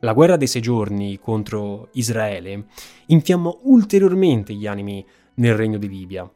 La 0.00 0.12
guerra 0.12 0.36
dei 0.36 0.46
sei 0.46 0.60
giorni 0.60 1.18
contro 1.18 1.88
Israele 1.92 2.66
infiammò 3.06 3.60
ulteriormente 3.62 4.52
gli 4.52 4.66
animi 4.66 5.04
nel 5.36 5.54
regno 5.54 5.78
di 5.78 5.88
Libia. 5.88 6.30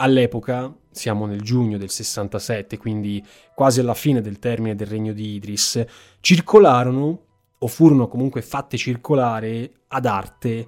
All'epoca, 0.00 0.76
siamo 0.90 1.26
nel 1.26 1.42
giugno 1.42 1.78
del 1.78 1.90
67, 1.90 2.78
quindi 2.78 3.24
quasi 3.54 3.78
alla 3.78 3.94
fine 3.94 4.20
del 4.20 4.40
termine 4.40 4.74
del 4.74 4.88
regno 4.88 5.12
di 5.12 5.34
Idris, 5.34 5.84
circolarono 6.20 7.26
o 7.58 7.66
furono 7.66 8.08
comunque 8.08 8.42
fatte 8.42 8.76
circolare 8.76 9.72
ad 9.88 10.06
arte 10.06 10.66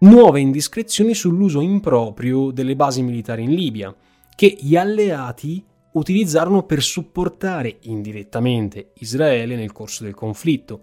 nuove 0.00 0.40
indiscrezioni 0.40 1.14
sull'uso 1.14 1.60
improprio 1.60 2.50
delle 2.50 2.74
basi 2.74 3.02
militari 3.02 3.44
in 3.44 3.54
Libia, 3.54 3.94
che 4.34 4.56
gli 4.58 4.76
alleati 4.76 5.64
utilizzarono 5.92 6.64
per 6.64 6.82
supportare 6.82 7.78
indirettamente 7.82 8.92
Israele 8.98 9.56
nel 9.56 9.72
corso 9.72 10.04
del 10.04 10.14
conflitto, 10.14 10.82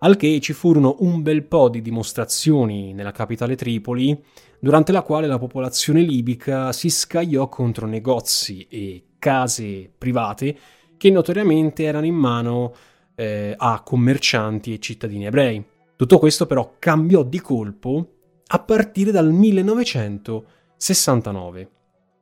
al 0.00 0.16
che 0.16 0.38
ci 0.40 0.52
furono 0.52 0.96
un 1.00 1.22
bel 1.22 1.44
po' 1.44 1.68
di 1.68 1.80
dimostrazioni 1.80 2.92
nella 2.92 3.12
capitale 3.12 3.56
Tripoli, 3.56 4.20
durante 4.60 4.92
la 4.92 5.02
quale 5.02 5.26
la 5.26 5.38
popolazione 5.38 6.02
libica 6.02 6.72
si 6.72 6.90
scagliò 6.90 7.48
contro 7.48 7.86
negozi 7.86 8.66
e 8.68 9.04
case 9.18 9.90
private 9.96 10.58
che 10.96 11.10
notoriamente 11.10 11.84
erano 11.84 12.06
in 12.06 12.14
mano 12.14 12.74
eh, 13.18 13.52
a 13.56 13.82
commercianti 13.82 14.72
e 14.72 14.78
cittadini 14.78 15.26
ebrei. 15.26 15.62
Tutto 15.96 16.18
questo 16.18 16.46
però 16.46 16.76
cambiò 16.78 17.24
di 17.24 17.40
colpo 17.40 18.12
a 18.46 18.60
partire 18.60 19.10
dal 19.10 19.32
1969, 19.32 21.70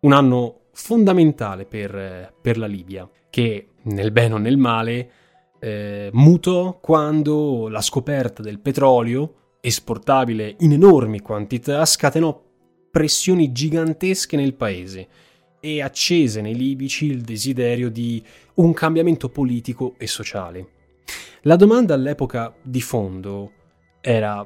un 0.01 0.13
anno 0.13 0.61
fondamentale 0.73 1.67
per, 1.67 2.33
per 2.41 2.57
la 2.57 2.65
Libia, 2.67 3.07
che 3.29 3.69
nel 3.83 4.11
bene 4.11 4.33
o 4.35 4.39
nel 4.39 4.57
male 4.57 5.11
eh, 5.59 6.09
mutò 6.15 6.79
quando 6.81 7.69
la 7.69 7.83
scoperta 7.83 8.43
del 8.43 8.61
petrolio, 8.61 9.59
esportabile 9.61 10.57
in 10.61 10.73
enormi 10.73 11.21
quantità, 11.21 11.85
scatenò 11.85 12.43
pressioni 12.91 13.53
gigantesche 13.53 14.37
nel 14.37 14.55
paese 14.55 15.09
e 15.61 15.83
accese 15.83 16.41
nei 16.41 16.55
libici 16.55 17.05
il 17.05 17.21
desiderio 17.21 17.91
di 17.91 18.25
un 18.55 18.73
cambiamento 18.73 19.29
politico 19.29 19.93
e 19.99 20.07
sociale. 20.07 20.71
La 21.43 21.57
domanda 21.57 21.95
all'epoca 21.95 22.55
di 22.61 22.81
fondo 22.81 23.53
era 24.01 24.45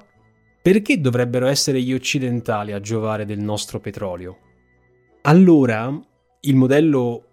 perché 0.62 1.01
dovrebbero 1.01 1.46
essere 1.46 1.81
gli 1.81 1.94
occidentali 1.94 2.73
a 2.73 2.81
giovare 2.81 3.25
del 3.25 3.38
nostro 3.38 3.81
petrolio? 3.81 4.38
Allora, 5.23 5.99
il 6.40 6.57
modello 6.57 7.25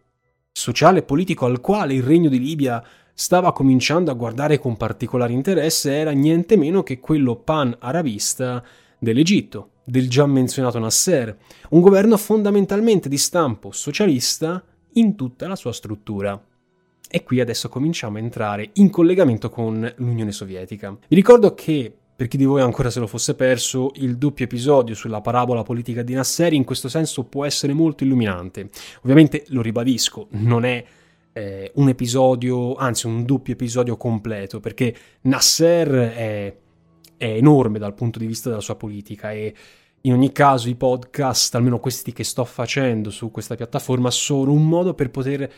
sociale 0.51 0.99
e 0.99 1.03
politico 1.03 1.45
al 1.45 1.59
quale 1.59 1.93
il 1.93 2.03
regno 2.03 2.29
di 2.29 2.39
Libia 2.39 2.83
stava 3.13 3.51
cominciando 3.51 4.11
a 4.11 4.13
guardare 4.13 4.59
con 4.59 4.77
particolare 4.77 5.33
interesse 5.33 5.93
era 5.93 6.11
niente 6.11 6.55
meno 6.55 6.83
che 6.83 6.99
quello 6.99 7.35
pan-arabista 7.35 8.63
dell'Egitto, 8.97 9.71
del 9.83 10.09
già 10.09 10.25
menzionato 10.25 10.79
Nasser, 10.79 11.37
un 11.69 11.81
governo 11.81 12.15
fondamentalmente 12.17 13.09
di 13.09 13.17
stampo 13.17 13.71
socialista 13.71 14.63
in 14.93 15.15
tutta 15.15 15.47
la 15.47 15.55
sua 15.55 15.73
struttura. 15.73 16.41
E 17.09 17.23
qui 17.23 17.39
adesso 17.39 17.69
cominciamo 17.69 18.17
a 18.17 18.21
entrare 18.21 18.71
in 18.73 18.89
collegamento 18.89 19.49
con 19.49 19.93
l'Unione 19.97 20.31
Sovietica. 20.31 20.97
Vi 21.07 21.15
ricordo 21.15 21.53
che 21.53 21.93
per 22.17 22.27
chi 22.27 22.37
di 22.37 22.45
voi 22.45 22.61
ancora 22.61 22.89
se 22.89 22.99
lo 22.99 23.05
fosse 23.05 23.35
perso, 23.35 23.91
il 23.97 24.17
doppio 24.17 24.45
episodio 24.45 24.95
sulla 24.95 25.21
parabola 25.21 25.61
politica 25.61 26.01
di 26.01 26.15
Nasser 26.15 26.51
in 26.51 26.63
questo 26.63 26.89
senso 26.89 27.25
può 27.25 27.45
essere 27.45 27.73
molto 27.73 28.03
illuminante. 28.03 28.69
Ovviamente 29.01 29.43
lo 29.49 29.61
ribadisco, 29.61 30.27
non 30.31 30.65
è 30.65 30.83
eh, 31.31 31.71
un 31.75 31.89
episodio, 31.89 32.73
anzi 32.73 33.05
un 33.05 33.23
doppio 33.23 33.53
episodio 33.53 33.97
completo, 33.97 34.59
perché 34.59 34.95
Nasser 35.21 35.89
è, 35.89 36.57
è 37.17 37.25
enorme 37.25 37.77
dal 37.77 37.93
punto 37.93 38.17
di 38.17 38.25
vista 38.25 38.49
della 38.49 38.61
sua 38.61 38.75
politica 38.75 39.31
e 39.31 39.53
in 40.01 40.13
ogni 40.13 40.31
caso 40.31 40.69
i 40.69 40.75
podcast, 40.75 41.53
almeno 41.53 41.79
questi 41.79 42.13
che 42.13 42.23
sto 42.23 42.45
facendo 42.45 43.11
su 43.11 43.29
questa 43.29 43.53
piattaforma, 43.53 44.09
sono 44.09 44.51
un 44.51 44.67
modo 44.67 44.95
per 44.95 45.11
poter 45.11 45.51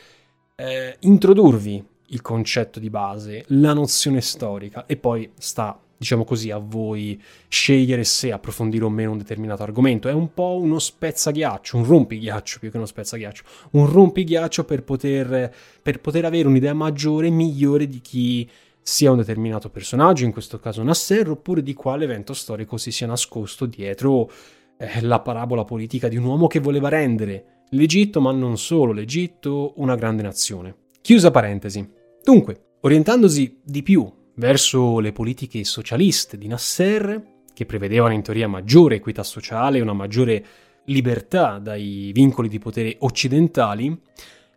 eh, 0.60 0.98
introdurvi 1.02 1.84
il 2.08 2.22
concetto 2.22 2.80
di 2.80 2.90
base, 2.90 3.46
la 3.48 3.74
nozione 3.74 4.20
storica 4.20 4.86
e 4.86 4.98
poi 4.98 5.32
sta 5.38 5.80
diciamo 5.96 6.24
così, 6.24 6.50
a 6.50 6.58
voi 6.58 7.22
scegliere 7.50 8.06
se 8.06 8.32
approfondire 8.32 8.86
o 8.86 8.90
meno 8.90 9.12
un 9.12 9.18
determinato 9.18 9.64
argomento. 9.64 10.08
È 10.08 10.14
un 10.14 10.34
po' 10.34 10.58
uno 10.58 10.80
spezzaghiaccio, 10.80 11.76
un 11.76 11.86
rompighiaccio 11.86 12.60
più 12.60 12.72
che 12.72 12.78
uno 12.78 12.86
spezzaghiaccio, 12.86 13.44
un 13.72 13.86
rompighiaccio 13.86 14.64
per 14.64 14.84
poter, 14.84 15.54
per 15.82 16.00
poter 16.00 16.24
avere 16.24 16.48
un'idea 16.48 16.74
maggiore 16.74 17.30
migliore 17.30 17.86
di 17.88 18.00
chi 18.00 18.50
sia 18.82 19.12
un 19.12 19.18
determinato 19.18 19.70
personaggio, 19.70 20.24
in 20.24 20.32
questo 20.32 20.58
caso 20.58 20.82
Nasser, 20.84 21.30
oppure 21.30 21.62
di 21.62 21.74
quale 21.74 22.06
evento 22.06 22.34
storico 22.34 22.78
si 22.78 22.92
sia 22.92 23.06
nascosto 23.06 23.66
dietro 23.66 24.32
eh, 24.78 25.02
la 25.02 25.20
parabola 25.20 25.66
politica 25.66 26.08
di 26.08 26.16
un 26.16 26.24
uomo 26.24 26.48
che 26.48 26.60
voleva 26.60 26.88
rendere 26.88 27.59
l'Egitto, 27.72 28.22
ma 28.22 28.32
non 28.32 28.58
solo 28.58 28.92
l'Egitto, 28.92 29.74
una 29.78 29.96
grande 29.96 30.24
nazione. 30.24 30.76
Chiusa 31.02 31.32
parentesi. 31.32 31.88
Dunque, 32.24 32.76
orientandosi 32.82 33.60
di 33.64 33.84
più 33.84 34.12
verso 34.36 35.00
le 35.00 35.12
politiche 35.12 35.64
socialiste 35.64 36.38
di 36.38 36.48
Nasser, 36.48 37.38
che 37.54 37.66
prevedevano 37.66 38.14
in 38.14 38.22
teoria 38.22 38.48
maggiore 38.48 38.96
equità 38.96 39.24
sociale 39.24 39.78
e 39.78 39.82
una 39.82 39.94
maggiore 39.94 40.46
libertà 40.86 41.60
dai 41.60 42.12
vincoli 42.14 42.48
di 42.48 42.60
potere 42.60 42.96
occidentali, 43.00 43.98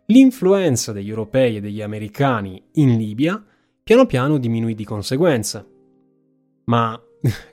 l'influenza 0.07 0.91
degli 0.91 1.09
europei 1.09 1.57
e 1.57 1.61
degli 1.61 1.81
americani 1.81 2.61
in 2.73 2.97
Libia 2.97 3.43
piano 3.83 4.05
piano 4.05 4.37
diminuì 4.37 4.75
di 4.75 4.85
conseguenza. 4.85 5.65
Ma, 6.65 7.01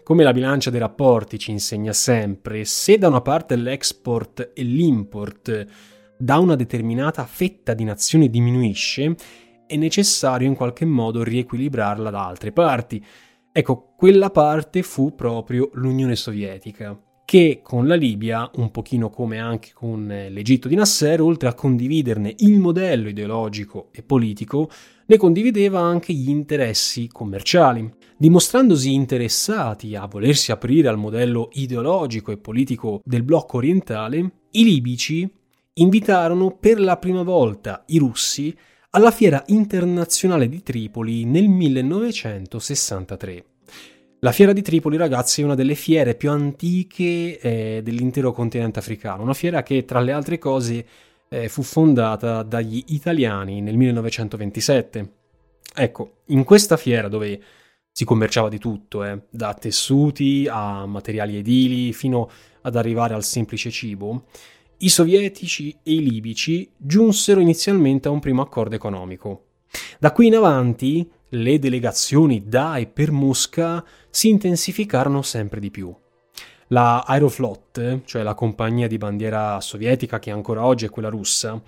come 0.03 0.25
la 0.25 0.33
bilancia 0.33 0.71
dei 0.71 0.81
rapporti 0.81 1.39
ci 1.39 1.51
insegna 1.51 1.93
sempre, 1.93 2.65
se 2.65 2.99
da 2.99 3.09
una 3.09 3.21
parte 3.21 3.57
l'export 3.57 4.51
e 4.55 4.63
l'import 4.63 5.67
da 6.19 6.39
una 6.39 6.57
determinata 6.57 7.25
fetta 7.25 7.73
di 7.73 7.85
nazione 7.85 8.29
diminuisce, 8.29 9.15
è 9.67 9.77
necessario 9.77 10.49
in 10.49 10.57
qualche 10.57 10.85
modo 10.85 11.23
riequilibrarla 11.23 12.11
da 12.11 12.27
altre 12.27 12.53
parti. 12.53 13.03
Ecco, 13.53 13.95
quella 13.97 14.31
parte 14.31 14.83
fu 14.83 15.15
proprio 15.15 15.71
l'Unione 15.75 16.17
Sovietica, 16.17 17.01
che 17.25 17.61
con 17.63 17.87
la 17.87 17.95
Libia, 17.95 18.51
un 18.57 18.73
pochino 18.73 19.09
come 19.09 19.39
anche 19.39 19.71
con 19.73 20.07
l'Egitto 20.07 20.67
di 20.67 20.75
Nasser, 20.75 21.21
oltre 21.21 21.49
a 21.49 21.55
condividerne 21.55 22.35
il 22.39 22.59
modello 22.59 23.09
ideologico 23.09 23.91
e 23.93 24.03
politico, 24.03 24.69
ne 25.11 25.17
condivideva 25.17 25.81
anche 25.81 26.13
gli 26.13 26.29
interessi 26.29 27.09
commerciali. 27.09 27.93
Dimostrandosi 28.17 28.95
interessati 28.95 29.97
a 29.97 30.07
volersi 30.07 30.53
aprire 30.53 30.87
al 30.87 30.99
modello 30.99 31.49
ideologico 31.55 32.31
e 32.31 32.39
politico 32.39 33.01
del 33.03 33.25
blocco 33.25 33.57
orientale, 33.57 34.19
i 34.53 34.63
libici 34.63 35.29
invitarono 35.75 36.57
per 36.57 36.79
la 36.79 36.97
prima 36.97 37.25
volta 37.25 37.83
i 37.89 37.99
russi 37.99 38.57
alla 38.91 39.11
Fiera 39.11 39.43
internazionale 39.49 40.49
di 40.49 40.63
Tripoli 40.63 41.25
nel 41.25 41.49
1963. 41.49 43.45
La 44.21 44.31
Fiera 44.31 44.53
di 44.53 44.63
Tripoli, 44.63 44.97
ragazzi, 44.97 45.41
è 45.41 45.45
una 45.45 45.57
delle 45.57 45.75
fiere 45.75 46.15
più 46.15 46.31
antiche 46.31 47.41
eh, 47.41 47.81
dell'intero 47.83 48.31
continente 48.31 48.79
africano, 48.79 49.25
una 49.25 49.35
fiera 49.35 49.65
che, 49.65 49.85
tra 49.85 49.99
le 49.99 50.13
altre 50.13 50.39
cose, 50.39 50.87
eh, 51.33 51.49
fu 51.49 51.63
fondata 51.63 52.43
dagli 52.43 52.83
italiani 52.89 53.61
nel 53.61 53.77
1927. 53.77 55.13
Ecco, 55.73 56.23
in 56.27 56.43
questa 56.43 56.77
fiera 56.77 57.09
dove 57.09 57.41
si 57.93 58.05
commerciava 58.05 58.49
di 58.49 58.59
tutto, 58.59 59.05
eh, 59.05 59.23
da 59.31 59.55
tessuti 59.55 60.49
a 60.51 60.87
materiali 60.87 61.37
edili 61.37 61.93
fino 61.93 62.29
ad 62.63 62.75
arrivare 62.75 63.15
al 63.15 63.25
semplice 63.25 63.71
cibo, 63.71 64.27
i 64.79 64.89
sovietici 64.89 65.71
e 65.83 65.93
i 65.93 66.03
libici 66.03 66.69
giunsero 66.77 67.41
inizialmente 67.41 68.09
a 68.09 68.11
un 68.11 68.21
primo 68.21 68.43
accordo 68.43 68.75
economico. 68.75 69.45
Da 70.01 70.13
qui 70.13 70.27
in 70.27 70.35
avanti 70.35 71.09
le 71.29 71.59
delegazioni 71.61 72.49
da 72.49 72.77
e 72.77 72.87
per 72.87 73.13
Mosca 73.13 73.85
si 74.11 74.29
intensificarono 74.31 75.23
sempre 75.23 75.61
di 75.61 75.71
più. 75.71 75.95
La 76.73 77.01
Aeroflot, 77.01 78.03
cioè 78.05 78.23
la 78.23 78.35
compagnia 78.35 78.87
di 78.87 78.97
bandiera 78.97 79.61
sovietica 79.61 80.21
che 80.21 80.31
ancora 80.31 80.65
oggi 80.65 80.85
è 80.85 80.91
quella 80.91 81.09
russa, 81.09 81.61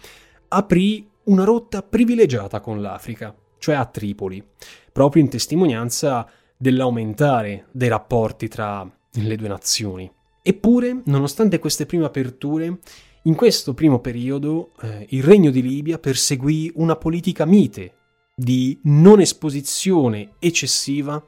aprì 0.48 1.08
una 1.24 1.42
rotta 1.42 1.82
privilegiata 1.82 2.60
con 2.60 2.80
l'Africa, 2.80 3.34
cioè 3.58 3.74
a 3.74 3.84
Tripoli, 3.84 4.44
proprio 4.92 5.22
in 5.22 5.28
testimonianza 5.28 6.28
dell'aumentare 6.56 7.66
dei 7.72 7.88
rapporti 7.88 8.46
tra 8.46 8.88
le 9.14 9.36
due 9.36 9.48
nazioni. 9.48 10.08
Eppure, 10.40 11.02
nonostante 11.06 11.58
queste 11.58 11.84
prime 11.84 12.04
aperture, 12.04 12.78
in 13.22 13.34
questo 13.34 13.74
primo 13.74 13.98
periodo 13.98 14.70
eh, 14.82 15.06
il 15.10 15.24
Regno 15.24 15.50
di 15.50 15.62
Libia 15.62 15.98
perseguì 15.98 16.70
una 16.76 16.94
politica 16.94 17.44
mite 17.44 17.94
di 18.36 18.78
non 18.84 19.20
esposizione 19.20 20.34
eccessiva 20.38 21.22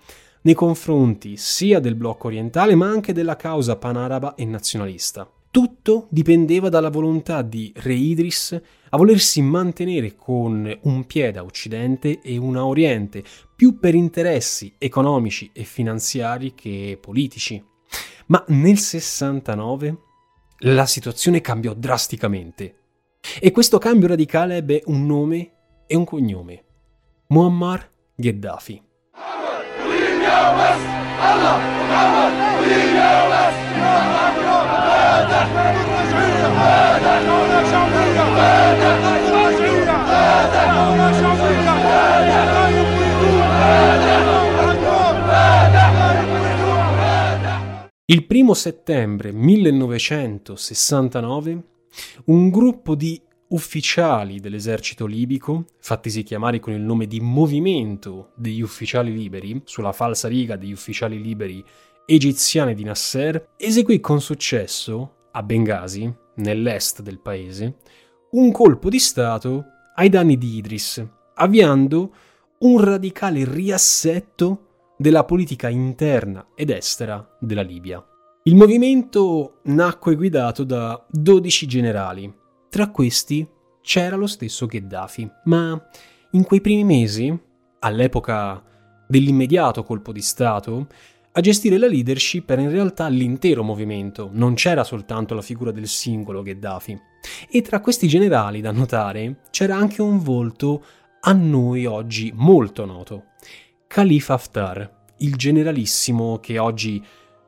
nei 0.44 0.54
confronti 0.54 1.36
sia 1.36 1.80
del 1.80 1.94
blocco 1.94 2.26
orientale 2.26 2.74
ma 2.74 2.88
anche 2.88 3.12
della 3.12 3.36
causa 3.36 3.76
panaraba 3.76 4.34
e 4.34 4.44
nazionalista. 4.44 5.28
Tutto 5.50 6.06
dipendeva 6.10 6.68
dalla 6.68 6.90
volontà 6.90 7.42
di 7.42 7.72
Re 7.76 7.94
Idris 7.94 8.60
a 8.90 8.96
volersi 8.96 9.40
mantenere 9.40 10.14
con 10.16 10.78
un 10.82 11.06
piede 11.06 11.38
a 11.38 11.44
occidente 11.44 12.20
e 12.20 12.36
una 12.36 12.60
a 12.60 12.66
oriente, 12.66 13.22
più 13.54 13.78
per 13.78 13.94
interessi 13.94 14.74
economici 14.78 15.50
e 15.52 15.62
finanziari 15.62 16.54
che 16.54 16.98
politici. 17.00 17.62
Ma 18.26 18.44
nel 18.48 18.78
69 18.78 19.98
la 20.58 20.86
situazione 20.86 21.40
cambiò 21.40 21.72
drasticamente. 21.72 22.78
E 23.40 23.50
questo 23.52 23.78
cambio 23.78 24.08
radicale 24.08 24.56
ebbe 24.56 24.82
un 24.86 25.06
nome 25.06 25.52
e 25.86 25.96
un 25.96 26.04
cognome. 26.04 26.64
Muammar 27.28 27.88
Gheddafi. 28.14 28.82
Il 48.06 48.26
primo 48.26 48.52
settembre 48.54 49.32
1969 49.32 51.62
un 52.26 52.50
gruppo 52.50 52.94
di 52.94 53.18
ufficiali 53.54 54.40
dell'esercito 54.40 55.06
libico, 55.06 55.66
fattisi 55.78 56.24
chiamare 56.24 56.58
con 56.58 56.72
il 56.72 56.80
nome 56.80 57.06
di 57.06 57.20
Movimento 57.20 58.32
degli 58.34 58.60
Ufficiali 58.60 59.12
Liberi, 59.12 59.62
sulla 59.64 59.92
falsa 59.92 60.26
riga 60.26 60.56
degli 60.56 60.72
Ufficiali 60.72 61.22
Liberi 61.22 61.64
egiziani 62.04 62.74
di 62.74 62.82
Nasser, 62.82 63.50
eseguì 63.56 64.00
con 64.00 64.20
successo, 64.20 65.28
a 65.30 65.42
Bengasi, 65.42 66.12
nell'est 66.36 67.00
del 67.00 67.20
paese, 67.20 67.76
un 68.32 68.50
colpo 68.50 68.88
di 68.88 68.98
Stato 68.98 69.64
ai 69.94 70.08
danni 70.08 70.36
di 70.36 70.56
Idris, 70.56 71.06
avviando 71.34 72.12
un 72.58 72.80
radicale 72.80 73.44
riassetto 73.48 74.94
della 74.98 75.24
politica 75.24 75.68
interna 75.68 76.48
ed 76.56 76.70
estera 76.70 77.36
della 77.38 77.62
Libia. 77.62 78.04
Il 78.44 78.56
movimento 78.56 79.60
nacque 79.64 80.16
guidato 80.16 80.64
da 80.64 81.02
12 81.08 81.66
generali. 81.66 82.42
Tra 82.74 82.88
questi 82.88 83.48
c'era 83.82 84.16
lo 84.16 84.26
stesso 84.26 84.66
Gheddafi, 84.66 85.30
ma 85.44 85.80
in 86.32 86.42
quei 86.42 86.60
primi 86.60 86.82
mesi, 86.82 87.32
all'epoca 87.78 88.60
dell'immediato 89.06 89.84
colpo 89.84 90.10
di 90.10 90.20
Stato, 90.20 90.88
a 91.30 91.40
gestire 91.40 91.78
la 91.78 91.86
leadership 91.86 92.50
era 92.50 92.62
in 92.62 92.72
realtà 92.72 93.06
l'intero 93.06 93.62
movimento, 93.62 94.28
non 94.32 94.54
c'era 94.54 94.82
soltanto 94.82 95.36
la 95.36 95.40
figura 95.40 95.70
del 95.70 95.86
singolo 95.86 96.42
Gheddafi. 96.42 97.00
E 97.48 97.62
tra 97.62 97.78
questi 97.78 98.08
generali, 98.08 98.60
da 98.60 98.72
notare, 98.72 99.42
c'era 99.50 99.76
anche 99.76 100.02
un 100.02 100.18
volto 100.18 100.84
a 101.20 101.32
noi 101.32 101.86
oggi 101.86 102.32
molto 102.34 102.84
noto, 102.84 103.26
Khalifa 103.86 104.34
Haftar, 104.34 105.12
il 105.18 105.36
generalissimo 105.36 106.40
che 106.40 106.58
oggi 106.58 107.00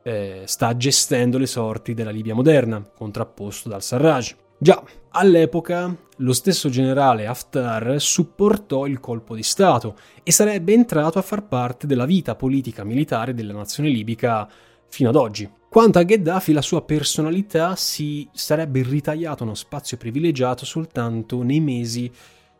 eh, 0.03 0.43
sta 0.45 0.77
gestendo 0.77 1.37
le 1.37 1.47
sorti 1.47 1.93
della 1.93 2.11
Libia 2.11 2.33
moderna, 2.33 2.81
contrapposto 2.81 3.67
dal 3.67 3.83
Sarraj. 3.83 4.45
Già, 4.59 4.83
all'epoca 5.11 5.95
lo 6.17 6.33
stesso 6.33 6.69
generale 6.69 7.27
Haftar 7.27 8.01
supportò 8.01 8.87
il 8.87 8.99
colpo 8.99 9.35
di 9.35 9.43
Stato 9.43 9.95
e 10.23 10.31
sarebbe 10.31 10.73
entrato 10.73 11.19
a 11.19 11.21
far 11.21 11.47
parte 11.47 11.85
della 11.85 12.05
vita 12.05 12.33
politica 12.33 12.83
militare 12.83 13.35
della 13.35 13.53
nazione 13.53 13.89
libica 13.89 14.49
fino 14.89 15.09
ad 15.09 15.15
oggi. 15.15 15.47
Quanto 15.69 15.99
a 15.99 16.03
Gheddafi, 16.03 16.53
la 16.53 16.63
sua 16.63 16.81
personalità 16.81 17.75
si 17.75 18.27
sarebbe 18.33 18.81
ritagliata 18.81 19.43
uno 19.43 19.53
spazio 19.53 19.95
privilegiato 19.97 20.65
soltanto 20.65 21.43
nei 21.43 21.59
mesi 21.59 22.11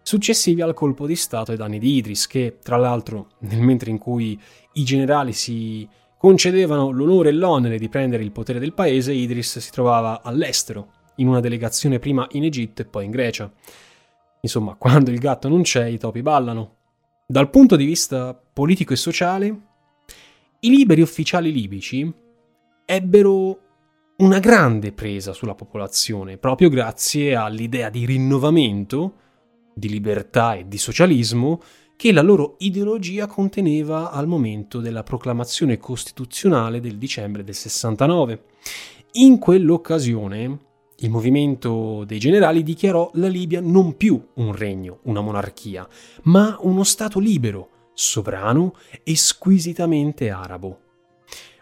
successivi 0.03 0.61
al 0.61 0.75
colpo 0.75 1.07
di 1.07 1.15
Stato 1.15 1.49
ai 1.49 1.57
danni 1.57 1.79
di 1.79 1.95
Idris, 1.95 2.27
che 2.27 2.59
tra 2.61 2.77
l'altro 2.77 3.29
nel 3.39 3.61
mentre 3.61 3.89
in 3.89 3.97
cui 3.97 4.39
i 4.73 4.83
generali 4.83 5.33
si 5.33 5.87
concedevano 6.15 6.91
l'onore 6.91 7.29
e 7.29 7.33
l'onere 7.33 7.79
di 7.79 7.89
prendere 7.89 8.23
il 8.23 8.31
potere 8.31 8.59
del 8.59 8.73
paese, 8.73 9.13
Idris 9.13 9.57
si 9.57 9.71
trovava 9.71 10.21
all'estero, 10.21 10.91
in 11.17 11.27
una 11.27 11.39
delegazione 11.39 11.99
prima 11.99 12.27
in 12.31 12.43
Egitto 12.43 12.81
e 12.81 12.85
poi 12.85 13.05
in 13.05 13.11
Grecia. 13.11 13.51
Insomma, 14.41 14.75
quando 14.79 15.11
il 15.11 15.19
gatto 15.19 15.47
non 15.47 15.61
c'è, 15.61 15.85
i 15.85 15.97
topi 15.97 16.21
ballano. 16.21 16.75
Dal 17.25 17.49
punto 17.49 17.75
di 17.75 17.85
vista 17.85 18.33
politico 18.33 18.93
e 18.93 18.97
sociale, 18.97 19.61
i 20.61 20.69
liberi 20.69 21.01
ufficiali 21.01 21.51
libici 21.51 22.11
ebbero 22.85 23.59
una 24.17 24.39
grande 24.39 24.93
presa 24.93 25.33
sulla 25.33 25.53
popolazione, 25.53 26.37
proprio 26.37 26.69
grazie 26.69 27.35
all'idea 27.35 27.89
di 27.89 28.05
rinnovamento, 28.05 29.13
di 29.75 29.89
libertà 29.89 30.55
e 30.55 30.67
di 30.67 30.77
socialismo 30.77 31.61
che 31.95 32.11
la 32.11 32.21
loro 32.21 32.55
ideologia 32.59 33.27
conteneva 33.27 34.11
al 34.11 34.27
momento 34.27 34.79
della 34.79 35.03
proclamazione 35.03 35.77
costituzionale 35.77 36.79
del 36.79 36.97
dicembre 36.97 37.43
del 37.43 37.55
69. 37.55 38.43
In 39.13 39.37
quell'occasione 39.37 40.59
il 41.01 41.09
movimento 41.11 42.03
dei 42.05 42.17
generali 42.17 42.63
dichiarò 42.63 43.11
la 43.13 43.27
Libia 43.27 43.61
non 43.61 43.95
più 43.97 44.19
un 44.35 44.55
regno, 44.55 44.99
una 45.03 45.21
monarchia, 45.21 45.87
ma 46.23 46.57
uno 46.61 46.83
Stato 46.83 47.19
libero, 47.19 47.69
sovrano 47.93 48.73
e 49.03 49.15
squisitamente 49.15 50.31
arabo. 50.31 50.79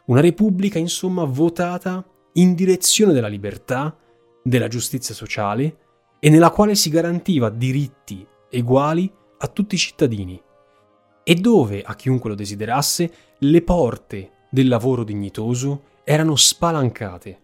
Una 0.05 0.21
repubblica, 0.21 0.79
insomma, 0.79 1.25
votata 1.25 2.05
in 2.33 2.53
direzione 2.53 3.11
della 3.11 3.27
libertà, 3.27 3.97
della 4.41 4.69
giustizia 4.69 5.13
sociale 5.13 5.77
e 6.19 6.29
nella 6.29 6.51
quale 6.51 6.75
si 6.75 6.89
garantiva 6.89 7.49
diritti 7.49 8.25
eguali 8.49 9.11
a 9.39 9.47
tutti 9.47 9.75
i 9.75 9.79
cittadini 9.79 10.41
e 11.23 11.35
dove, 11.35 11.81
a 11.81 11.95
chiunque 11.95 12.29
lo 12.29 12.35
desiderasse, 12.35 13.11
le 13.39 13.61
porte 13.63 14.31
del 14.49 14.69
lavoro 14.69 15.03
dignitoso 15.03 15.81
erano 16.05 16.35
spalancate. 16.35 17.39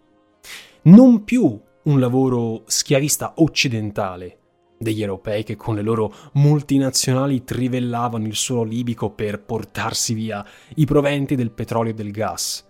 Non 0.84 1.24
più 1.24 1.60
un 1.84 2.00
lavoro 2.00 2.64
schiavista 2.66 3.34
occidentale 3.38 4.38
degli 4.78 5.02
europei 5.02 5.44
che 5.44 5.56
con 5.56 5.76
le 5.76 5.82
loro 5.82 6.14
multinazionali 6.34 7.44
trivellavano 7.44 8.26
il 8.26 8.36
suolo 8.36 8.64
libico 8.64 9.12
per 9.12 9.44
portarsi 9.44 10.14
via 10.14 10.46
i 10.76 10.86
proventi 10.86 11.36
del 11.36 11.52
petrolio 11.52 11.92
e 11.92 11.96
del 11.96 12.12
gas. 12.12 12.68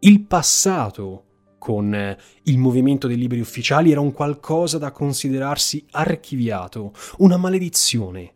Il 0.00 0.22
passato 0.22 1.24
con 1.58 1.94
eh, 1.94 2.18
il 2.44 2.58
movimento 2.58 3.06
dei 3.06 3.16
liberi 3.16 3.40
ufficiali 3.40 3.92
era 3.92 4.00
un 4.00 4.12
qualcosa 4.12 4.78
da 4.78 4.90
considerarsi 4.90 5.86
archiviato, 5.92 6.92
una 7.18 7.36
maledizione. 7.36 8.34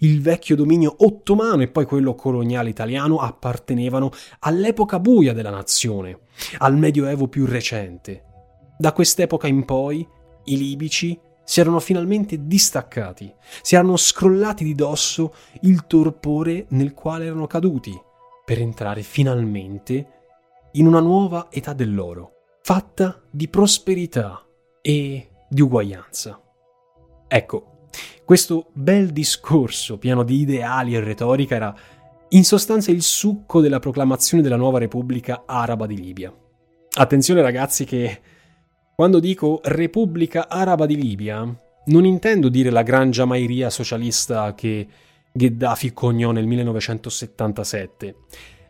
Il 0.00 0.22
vecchio 0.22 0.54
dominio 0.54 0.94
ottomano 0.98 1.62
e 1.62 1.68
poi 1.68 1.84
quello 1.84 2.14
coloniale 2.14 2.70
italiano 2.70 3.18
appartenevano 3.18 4.10
all'epoca 4.40 5.00
buia 5.00 5.32
della 5.32 5.50
nazione, 5.50 6.20
al 6.58 6.76
medioevo 6.78 7.26
più 7.26 7.46
recente. 7.46 8.22
Da 8.78 8.92
quest'epoca 8.92 9.46
in 9.46 9.64
poi 9.64 10.06
i 10.44 10.56
libici 10.56 11.18
si 11.44 11.60
erano 11.60 11.80
finalmente 11.80 12.46
distaccati, 12.46 13.32
si 13.62 13.74
erano 13.74 13.96
scrollati 13.96 14.64
di 14.64 14.74
dosso 14.74 15.32
il 15.62 15.86
torpore 15.86 16.66
nel 16.70 16.92
quale 16.92 17.26
erano 17.26 17.46
caduti, 17.46 17.98
per 18.44 18.58
entrare 18.60 19.02
finalmente 19.02 20.08
in 20.72 20.86
una 20.86 21.00
nuova 21.00 21.46
età 21.50 21.72
dell'oro, 21.72 22.32
fatta 22.62 23.22
di 23.30 23.48
prosperità 23.48 24.44
e 24.82 25.30
di 25.48 25.60
uguaglianza. 25.60 26.40
Ecco, 27.28 27.88
questo 28.24 28.70
bel 28.72 29.10
discorso 29.10 29.98
pieno 29.98 30.22
di 30.22 30.40
ideali 30.40 30.94
e 30.94 31.00
retorica 31.00 31.54
era 31.54 31.74
in 32.30 32.44
sostanza 32.44 32.90
il 32.90 33.02
succo 33.02 33.60
della 33.60 33.78
proclamazione 33.78 34.42
della 34.42 34.56
nuova 34.56 34.78
Repubblica 34.80 35.44
Araba 35.46 35.86
di 35.86 35.96
Libia. 35.96 36.34
Attenzione 36.98 37.40
ragazzi 37.40 37.84
che 37.84 38.20
quando 38.96 39.20
dico 39.20 39.60
Repubblica 39.62 40.48
Araba 40.48 40.86
di 40.86 40.96
Libia, 40.96 41.46
non 41.84 42.06
intendo 42.06 42.48
dire 42.48 42.70
la 42.70 42.80
gran 42.80 43.10
giamairia 43.10 43.68
socialista 43.68 44.54
che 44.54 44.88
Gheddafi 45.32 45.92
coniò 45.92 46.30
nel 46.30 46.46
1977. 46.46 48.14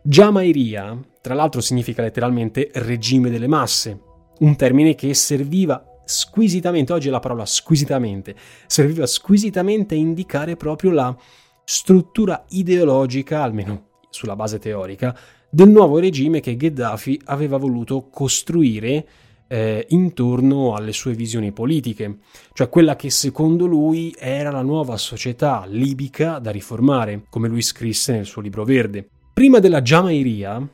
Giamairia, 0.01 0.99
tra 1.21 1.33
l'altro, 1.33 1.61
significa 1.61 2.01
letteralmente 2.01 2.69
regime 2.73 3.29
delle 3.29 3.47
masse, 3.47 4.01
un 4.39 4.57
termine 4.57 4.95
che 4.95 5.13
serviva 5.13 6.01
squisitamente, 6.03 6.91
oggi 6.91 7.07
è 7.07 7.11
la 7.11 7.19
parola 7.19 7.45
squisitamente, 7.45 8.35
serviva 8.65 9.05
squisitamente 9.05 9.95
a 9.95 9.97
indicare 9.97 10.57
proprio 10.57 10.91
la 10.91 11.15
struttura 11.63 12.43
ideologica, 12.49 13.41
almeno 13.43 14.01
sulla 14.09 14.35
base 14.35 14.59
teorica, 14.59 15.17
del 15.49 15.69
nuovo 15.69 15.99
regime 15.99 16.41
che 16.41 16.57
Gheddafi 16.57 17.21
aveva 17.27 17.55
voluto 17.55 18.09
costruire 18.09 19.07
eh, 19.47 19.85
intorno 19.89 20.73
alle 20.75 20.93
sue 20.93 21.13
visioni 21.13 21.51
politiche, 21.51 22.19
cioè 22.53 22.69
quella 22.69 22.95
che 22.95 23.09
secondo 23.09 23.65
lui 23.65 24.15
era 24.17 24.51
la 24.51 24.61
nuova 24.61 24.97
società 24.97 25.65
libica 25.67 26.39
da 26.39 26.51
riformare, 26.51 27.25
come 27.29 27.47
lui 27.47 27.61
scrisse 27.61 28.13
nel 28.13 28.25
suo 28.25 28.41
libro 28.41 28.63
verde. 28.63 29.09
Prima 29.33 29.59
della 29.59 29.81
Jamairia 29.81 30.67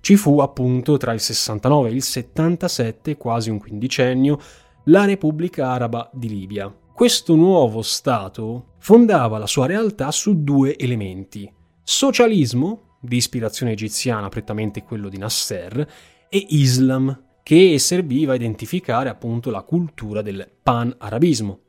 ci 0.00 0.16
fu 0.16 0.38
appunto 0.38 0.96
tra 0.96 1.12
il 1.12 1.20
69 1.20 1.88
e 1.88 1.92
il 1.92 2.02
77, 2.02 3.16
quasi 3.16 3.50
un 3.50 3.58
quindicennio, 3.58 4.38
la 4.84 5.04
Repubblica 5.04 5.70
Araba 5.70 6.08
di 6.12 6.28
Libia. 6.28 6.74
Questo 6.94 7.34
nuovo 7.34 7.82
Stato 7.82 8.74
fondava 8.78 9.38
la 9.38 9.46
sua 9.46 9.66
realtà 9.66 10.10
su 10.10 10.42
due 10.42 10.76
elementi. 10.76 11.52
Socialismo, 11.82 12.96
di 13.00 13.16
ispirazione 13.16 13.72
egiziana, 13.72 14.28
prettamente 14.28 14.82
quello 14.82 15.08
di 15.08 15.18
Nasser, 15.18 15.86
e 16.28 16.46
Islam, 16.48 17.27
che 17.48 17.78
serviva 17.78 18.32
a 18.32 18.36
identificare 18.36 19.08
appunto 19.08 19.50
la 19.50 19.62
cultura 19.62 20.20
del 20.20 20.46
pan-arabismo. 20.62 21.60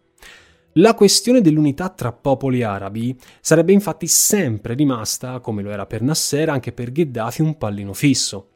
La 0.74 0.94
questione 0.94 1.40
dell'unità 1.40 1.88
tra 1.88 2.12
popoli 2.12 2.64
arabi 2.64 3.18
sarebbe 3.40 3.72
infatti 3.72 4.06
sempre 4.06 4.74
rimasta, 4.74 5.40
come 5.40 5.62
lo 5.62 5.70
era 5.70 5.86
per 5.86 6.02
Nasser, 6.02 6.50
anche 6.50 6.74
per 6.74 6.92
Gheddafi, 6.92 7.42
un 7.42 7.58
pallino 7.58 7.94
fisso. 7.94 8.50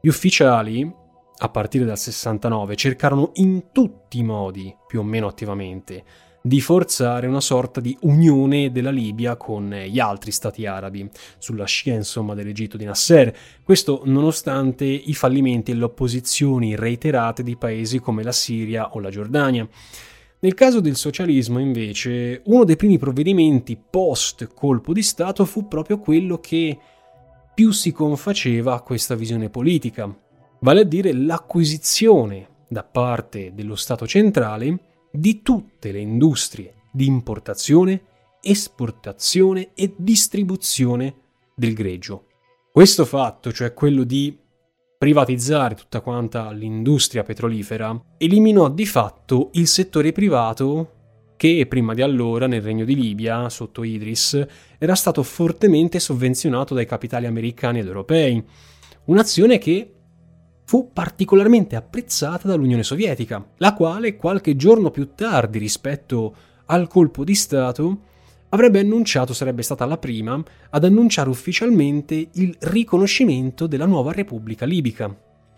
Gli 0.00 0.08
ufficiali, 0.08 0.90
a 1.36 1.48
partire 1.50 1.84
dal 1.84 1.98
69, 1.98 2.74
cercarono 2.74 3.32
in 3.34 3.64
tutti 3.70 4.16
i 4.16 4.22
modi, 4.22 4.74
più 4.86 5.00
o 5.00 5.02
meno 5.02 5.26
attivamente, 5.26 6.04
di 6.46 6.60
forzare 6.60 7.26
una 7.26 7.40
sorta 7.40 7.80
di 7.80 7.96
unione 8.02 8.70
della 8.70 8.92
Libia 8.92 9.34
con 9.34 9.68
gli 9.68 9.98
altri 9.98 10.30
stati 10.30 10.64
arabi, 10.64 11.10
sulla 11.38 11.64
scia 11.64 11.92
insomma 11.92 12.34
dell'Egitto 12.34 12.76
di 12.76 12.84
Nasser, 12.84 13.36
questo 13.64 14.02
nonostante 14.04 14.84
i 14.84 15.12
fallimenti 15.12 15.72
e 15.72 15.74
le 15.74 15.84
opposizioni 15.84 16.76
reiterate 16.76 17.42
di 17.42 17.56
paesi 17.56 17.98
come 17.98 18.22
la 18.22 18.30
Siria 18.30 18.94
o 18.94 19.00
la 19.00 19.10
Giordania. 19.10 19.68
Nel 20.38 20.54
caso 20.54 20.78
del 20.78 20.94
socialismo, 20.94 21.58
invece, 21.58 22.42
uno 22.44 22.62
dei 22.62 22.76
primi 22.76 22.96
provvedimenti 22.96 23.76
post 23.76 24.48
colpo 24.54 24.92
di 24.92 25.02
Stato 25.02 25.44
fu 25.44 25.66
proprio 25.66 25.98
quello 25.98 26.38
che 26.38 26.78
più 27.52 27.72
si 27.72 27.90
confaceva 27.90 28.74
a 28.74 28.82
questa 28.82 29.16
visione 29.16 29.50
politica, 29.50 30.14
vale 30.60 30.80
a 30.82 30.84
dire 30.84 31.12
l'acquisizione 31.12 32.46
da 32.68 32.84
parte 32.84 33.52
dello 33.52 33.74
Stato 33.74 34.06
centrale 34.06 34.94
di 35.16 35.42
tutte 35.42 35.92
le 35.92 36.00
industrie 36.00 36.74
di 36.92 37.06
importazione, 37.06 38.02
esportazione 38.40 39.70
e 39.74 39.94
distribuzione 39.96 41.14
del 41.54 41.74
greggio. 41.74 42.26
Questo 42.72 43.04
fatto, 43.04 43.52
cioè 43.52 43.72
quello 43.74 44.04
di 44.04 44.38
privatizzare 44.98 45.74
tutta 45.74 46.00
quanta 46.00 46.50
l'industria 46.52 47.22
petrolifera, 47.22 47.98
eliminò 48.16 48.70
di 48.70 48.86
fatto 48.86 49.50
il 49.54 49.66
settore 49.66 50.12
privato 50.12 50.92
che 51.36 51.66
prima 51.66 51.92
di 51.92 52.00
allora 52.00 52.46
nel 52.46 52.62
Regno 52.62 52.86
di 52.86 52.94
Libia, 52.94 53.48
sotto 53.50 53.82
Idris, 53.82 54.46
era 54.78 54.94
stato 54.94 55.22
fortemente 55.22 56.00
sovvenzionato 56.00 56.74
dai 56.74 56.86
capitali 56.86 57.26
americani 57.26 57.80
ed 57.80 57.86
europei, 57.86 58.42
un'azione 59.04 59.58
che 59.58 59.95
fu 60.66 60.90
particolarmente 60.92 61.76
apprezzata 61.76 62.48
dall'Unione 62.48 62.82
Sovietica, 62.82 63.44
la 63.58 63.72
quale 63.72 64.16
qualche 64.16 64.56
giorno 64.56 64.90
più 64.90 65.14
tardi 65.14 65.58
rispetto 65.60 66.34
al 66.66 66.88
colpo 66.88 67.22
di 67.22 67.36
Stato 67.36 68.00
avrebbe 68.48 68.80
annunciato, 68.80 69.32
sarebbe 69.32 69.62
stata 69.62 69.86
la 69.86 69.96
prima, 69.96 70.42
ad 70.70 70.84
annunciare 70.84 71.28
ufficialmente 71.28 72.30
il 72.32 72.56
riconoscimento 72.58 73.68
della 73.68 73.86
nuova 73.86 74.10
Repubblica 74.10 74.66
Libica. 74.66 75.14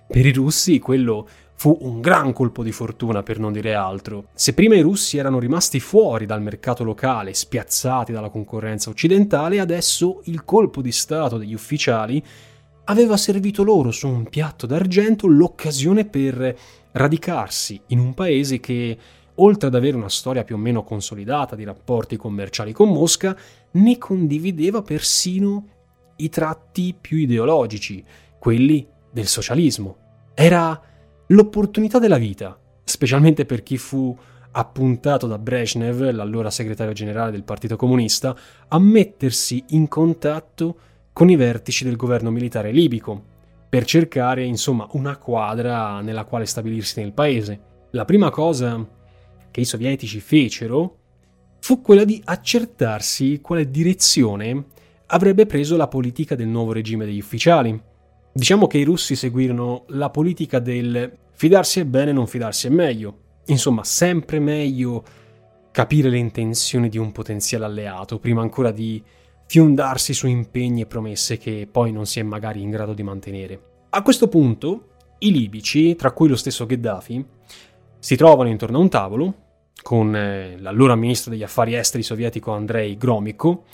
Per 0.07 0.27
i 0.27 0.33
russi 0.33 0.79
quello 0.79 1.27
fu 1.55 1.77
un 1.81 2.01
gran 2.03 2.35
colpo 2.35 2.63
di 2.63 2.71
fortuna 2.71 3.23
per 3.23 3.39
non 3.39 3.53
dire 3.53 3.75
altro. 3.75 4.27
Se 4.35 4.53
prima 4.53 4.77
i 4.77 4.83
russi 4.83 5.17
erano 5.17 5.39
rimasti 5.39 5.81
fuori 5.81 6.27
dal 6.27 6.43
mercato 6.43 6.85
locale, 6.85 7.33
spiazzati 7.33 8.13
dalla 8.13 8.29
concorrenza 8.29 8.91
occidentale, 8.91 9.59
adesso 9.59 10.21
il 10.25 10.45
colpo 10.45 10.83
di 10.83 10.93
Stato 10.93 11.39
degli 11.39 11.55
ufficiali 11.55 12.23
aveva 12.91 13.17
servito 13.17 13.63
loro 13.63 13.91
su 13.91 14.09
un 14.09 14.29
piatto 14.29 14.67
d'argento 14.67 15.27
l'occasione 15.27 16.05
per 16.05 16.57
radicarsi 16.93 17.81
in 17.89 17.99
un 17.99 18.15
paese 18.15 18.61
che, 18.61 18.97
oltre 19.37 19.69
ad 19.69 19.75
avere 19.75 19.97
una 19.97 20.09
storia 20.09 20.45
più 20.45 20.57
o 20.57 20.59
meno 20.59 20.83
consolidata 20.83 21.55
di 21.55 21.65
rapporti 21.65 22.17
commerciali 22.17 22.73
con 22.73 22.91
Mosca, 22.91 23.37
ne 23.73 23.99
condivideva 23.99 24.83
persino 24.83 25.67
i 26.17 26.29
tratti 26.29 26.95
più 26.99 27.19
ideologici, 27.19 28.05
quelli 28.39 28.87
del 29.11 29.27
socialismo. 29.27 29.97
Era 30.35 30.81
l'opportunità 31.27 31.99
della 31.99 32.19
vita, 32.19 32.59
specialmente 32.85 33.45
per 33.45 33.63
chi 33.63 33.77
fu 33.77 34.17
appuntato 34.51 35.27
da 35.27 35.39
Brezhnev, 35.39 36.11
l'allora 36.11 36.51
segretario 36.51 36.95
generale 36.95 37.31
del 37.31 37.45
Partito 37.45 37.77
Comunista, 37.77 38.35
a 38.67 38.79
mettersi 38.79 39.63
in 39.69 39.89
contatto 39.89 40.79
con 41.19 41.31
i 41.31 41.35
vertici 41.35 41.83
del 41.83 41.97
governo 41.97 42.31
militare 42.31 42.71
libico, 42.71 43.21
per 43.69 43.85
cercare 43.85 44.45
insomma 44.45 44.87
una 44.93 45.17
quadra 45.17 46.01
nella 46.01 46.23
quale 46.23 46.47
stabilirsi 46.47 47.01
nel 47.01 47.13
paese. 47.13 47.61
La 47.91 48.05
prima 48.05 48.31
cosa 48.31 48.87
che 49.51 49.61
i 49.61 49.65
sovietici 49.65 50.21
fecero 50.21 50.99
fu 51.59 51.83
quella 51.83 52.05
di 52.05 52.23
accertarsi 52.25 53.41
quale 53.41 53.69
direzione 53.69 54.67
avrebbe 55.07 55.45
preso 55.47 55.77
la 55.77 55.89
politica 55.89 56.37
del 56.37 56.47
nuovo 56.47 56.71
regime 56.71 57.05
degli 57.05 57.19
ufficiali. 57.19 57.77
Diciamo 58.33 58.69
che 58.69 58.79
i 58.79 58.85
russi 58.85 59.17
seguirono 59.17 59.87
la 59.89 60.11
politica 60.11 60.61
del 60.61 61.13
fidarsi 61.33 61.81
è 61.81 61.85
bene, 61.85 62.13
non 62.13 62.29
fidarsi 62.29 62.69
è 62.69 62.71
meglio. 62.71 63.19
Insomma, 63.47 63.83
sempre 63.83 64.39
meglio 64.39 65.03
capire 65.73 66.11
le 66.11 66.19
intenzioni 66.19 66.89
di 66.89 66.97
un 66.97 67.11
potenziale 67.11 67.65
alleato 67.65 68.21
prima 68.21 68.41
ancora 68.41 68.71
di 68.71 69.03
fiondarsi 69.49 70.13
su 70.13 70.27
impegni 70.27 70.83
e 70.83 70.87
promesse 70.87 71.39
che 71.39 71.67
poi 71.71 71.91
non 71.91 72.05
si 72.05 72.21
è 72.21 72.23
magari 72.23 72.61
in 72.61 72.69
grado 72.69 72.93
di 72.93 73.03
mantenere. 73.03 73.61
A 73.89 74.03
questo 74.03 74.29
punto, 74.29 74.89
i 75.21 75.33
libici, 75.33 75.97
tra 75.97 76.13
cui 76.13 76.29
lo 76.29 76.37
stesso 76.37 76.67
Gheddafi, 76.67 77.25
si 77.99 78.15
trovano 78.15 78.51
intorno 78.51 78.77
a 78.77 78.81
un 78.83 78.91
tavolo 78.91 79.35
con 79.83 80.15
eh, 80.15 80.59
l'allora 80.59 80.95
ministro 80.97 81.31
degli 81.31 81.43
affari 81.43 81.75
esteri 81.75 82.03
sovietico 82.03 82.53
Andrei 82.53 82.99
Gromyko 82.99 83.65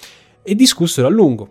e 0.45 0.55
discussero 0.55 1.09
a 1.09 1.11
lungo. 1.11 1.51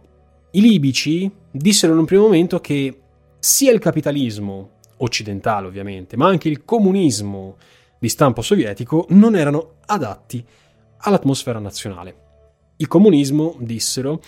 I 0.51 0.61
libici 0.61 1.29
dissero 1.51 1.91
in 1.91 1.99
un 1.99 2.05
primo 2.05 2.23
momento 2.23 2.61
che 2.61 3.01
sia 3.39 3.73
il 3.73 3.79
capitalismo 3.79 4.69
occidentale 4.97 5.67
ovviamente, 5.67 6.15
ma 6.15 6.27
anche 6.27 6.47
il 6.47 6.63
comunismo 6.63 7.57
di 7.99 8.07
stampo 8.07 8.41
sovietico 8.41 9.05
non 9.09 9.35
erano 9.35 9.73
adatti 9.85 10.45
all'atmosfera 10.99 11.59
nazionale. 11.59 12.22
Il 12.77 12.87
comunismo, 12.87 13.55
dissero, 13.59 14.21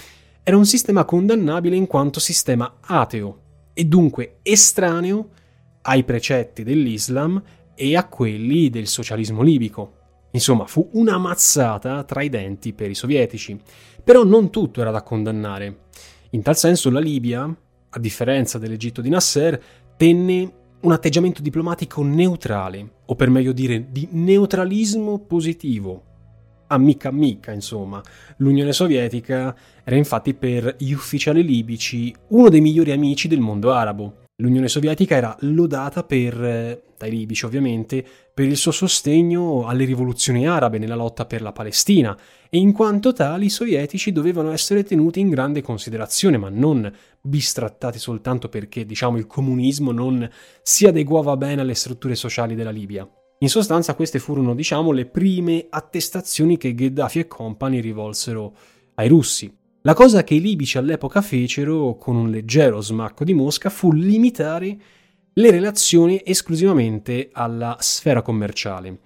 era 0.43 0.57
un 0.57 0.65
sistema 0.65 1.05
condannabile 1.05 1.75
in 1.75 1.87
quanto 1.87 2.19
sistema 2.19 2.77
ateo 2.81 3.39
e 3.73 3.85
dunque 3.85 4.37
estraneo 4.43 5.29
ai 5.81 6.03
precetti 6.03 6.63
dell'Islam 6.63 7.41
e 7.75 7.95
a 7.95 8.07
quelli 8.07 8.69
del 8.69 8.87
socialismo 8.87 9.41
libico. 9.41 9.93
Insomma, 10.31 10.65
fu 10.65 10.89
una 10.93 11.17
mazzata 11.17 12.03
tra 12.03 12.21
i 12.21 12.29
denti 12.29 12.73
per 12.73 12.89
i 12.89 12.95
sovietici. 12.95 13.59
Però 14.03 14.23
non 14.23 14.49
tutto 14.51 14.81
era 14.81 14.91
da 14.91 15.01
condannare. 15.01 15.85
In 16.31 16.41
tal 16.41 16.57
senso 16.57 16.89
la 16.89 16.99
Libia, 16.99 17.43
a 17.89 17.99
differenza 17.99 18.57
dell'Egitto 18.57 19.01
di 19.01 19.09
Nasser, 19.09 19.61
tenne 19.97 20.53
un 20.81 20.91
atteggiamento 20.91 21.41
diplomatico 21.41 22.03
neutrale, 22.03 22.97
o 23.05 23.15
per 23.15 23.29
meglio 23.29 23.53
dire 23.53 23.87
di 23.89 24.07
neutralismo 24.11 25.19
positivo, 25.19 26.03
amica 26.67 27.09
amica, 27.09 27.51
insomma. 27.51 28.01
L'Unione 28.37 28.73
Sovietica 28.73 29.55
era 29.83 29.95
infatti 29.95 30.33
per 30.33 30.75
gli 30.77 30.91
ufficiali 30.91 31.43
libici 31.43 32.13
uno 32.29 32.49
dei 32.49 32.61
migliori 32.61 32.91
amici 32.91 33.27
del 33.27 33.39
mondo 33.39 33.71
arabo. 33.71 34.23
L'Unione 34.37 34.67
Sovietica 34.67 35.15
era 35.15 35.35
lodata 35.41 36.03
per, 36.03 36.43
eh, 36.43 36.83
dai 36.97 37.09
libici 37.09 37.45
ovviamente, 37.45 38.05
per 38.33 38.45
il 38.45 38.57
suo 38.57 38.71
sostegno 38.71 39.65
alle 39.65 39.85
rivoluzioni 39.85 40.45
arabe 40.45 40.77
nella 40.77 40.95
lotta 40.95 41.25
per 41.25 41.41
la 41.41 41.53
Palestina 41.53 42.17
e 42.49 42.57
in 42.57 42.73
quanto 42.73 43.13
tali 43.13 43.45
i 43.45 43.49
sovietici 43.49 44.11
dovevano 44.11 44.51
essere 44.51 44.83
tenuti 44.83 45.21
in 45.21 45.29
grande 45.29 45.61
considerazione, 45.61 46.37
ma 46.37 46.49
non 46.49 46.91
bistrattati 47.21 47.97
soltanto 47.97 48.49
perché, 48.49 48.85
diciamo, 48.85 49.17
il 49.17 49.25
comunismo 49.25 49.91
non 49.91 50.29
si 50.61 50.85
adeguava 50.85 51.37
bene 51.37 51.61
alle 51.61 51.73
strutture 51.73 52.15
sociali 52.15 52.55
della 52.55 52.71
Libia. 52.71 53.09
In 53.45 53.51
sostanza 53.51 53.93
queste 53.93 54.17
furono, 54.17 54.55
diciamo, 54.55 54.91
le 54.91 55.05
prime 55.05 55.67
attestazioni 55.69 56.57
che 56.57 56.73
Gheddafi 56.73 57.19
e 57.19 57.27
compagni 57.27 57.79
rivolsero 57.79 58.55
ai 58.95 59.07
russi. 59.07 59.55
La 59.81 59.93
cosa 59.93 60.23
che 60.23 60.33
i 60.33 60.41
libici 60.41 60.79
all'epoca 60.79 61.21
fecero, 61.21 61.95
con 61.95 62.15
un 62.15 62.31
leggero 62.31 62.81
smacco 62.81 63.23
di 63.23 63.35
mosca, 63.35 63.69
fu 63.69 63.91
limitare 63.91 64.75
le 65.31 65.51
relazioni 65.51 66.19
esclusivamente 66.25 67.29
alla 67.33 67.77
sfera 67.81 68.23
commerciale, 68.23 69.01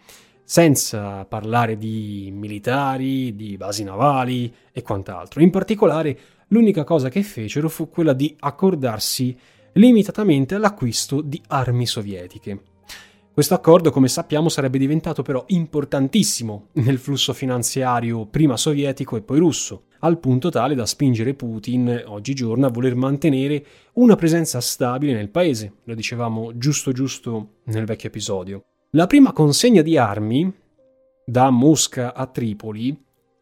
senza 0.46 1.26
parlare 1.26 1.78
di 1.78 2.30
militari, 2.34 3.36
di 3.36 3.58
basi 3.58 3.84
navali 3.84 4.54
e 4.72 4.82
quant'altro. 4.82 5.42
In 5.42 5.50
particolare, 5.50 6.18
l'unica 6.48 6.86
cosa 6.86 7.10
che 7.10 7.24
fecero 7.24 7.68
fu 7.68 7.90
quella 7.90 8.14
di 8.14 8.34
accordarsi 8.40 9.38
limitatamente 9.74 10.56
all'acquisto 10.56 11.20
di 11.20 11.42
armi 11.48 11.86
sovietiche. 11.86 12.69
Questo 13.34 13.54
accordo, 13.54 13.92
come 13.92 14.10
sappiamo, 14.10 14.50
sarebbe 14.50 14.78
diventato 14.78 15.22
però 15.22 15.44
importantissimo 15.48 16.68
nel 16.74 16.98
flusso 16.98 17.34
finanziario 17.34 18.26
prima 18.26 18.58
sovietico 18.58 19.16
e 19.16 19.22
poi 19.22 19.40
russo, 19.40 19.84
al 20.00 20.20
punto 20.20 20.50
tale 20.50 20.76
da 20.76 20.86
spingere 20.86 21.34
Putin 21.34 22.04
oggigiorno 22.08 22.66
a 22.66 22.70
voler 22.70 22.96
mantenere 22.96 23.66
una 23.94 24.16
presenza 24.16 24.60
stabile 24.60 25.14
nel 25.14 25.30
paese, 25.30 25.74
lo 25.84 25.94
dicevamo 25.94 26.58
giusto 26.58 26.92
giusto 26.92 27.60
nel 27.66 27.86
vecchio 27.86 28.10
episodio. 28.10 28.64
La 28.92 29.08
prima 29.08 29.32
consegna 29.32 29.82
di 29.82 29.98
armi 29.98 30.52
da 31.24 31.50
Mosca 31.50 32.14
a 32.14 32.26
Tripoli 32.26 32.98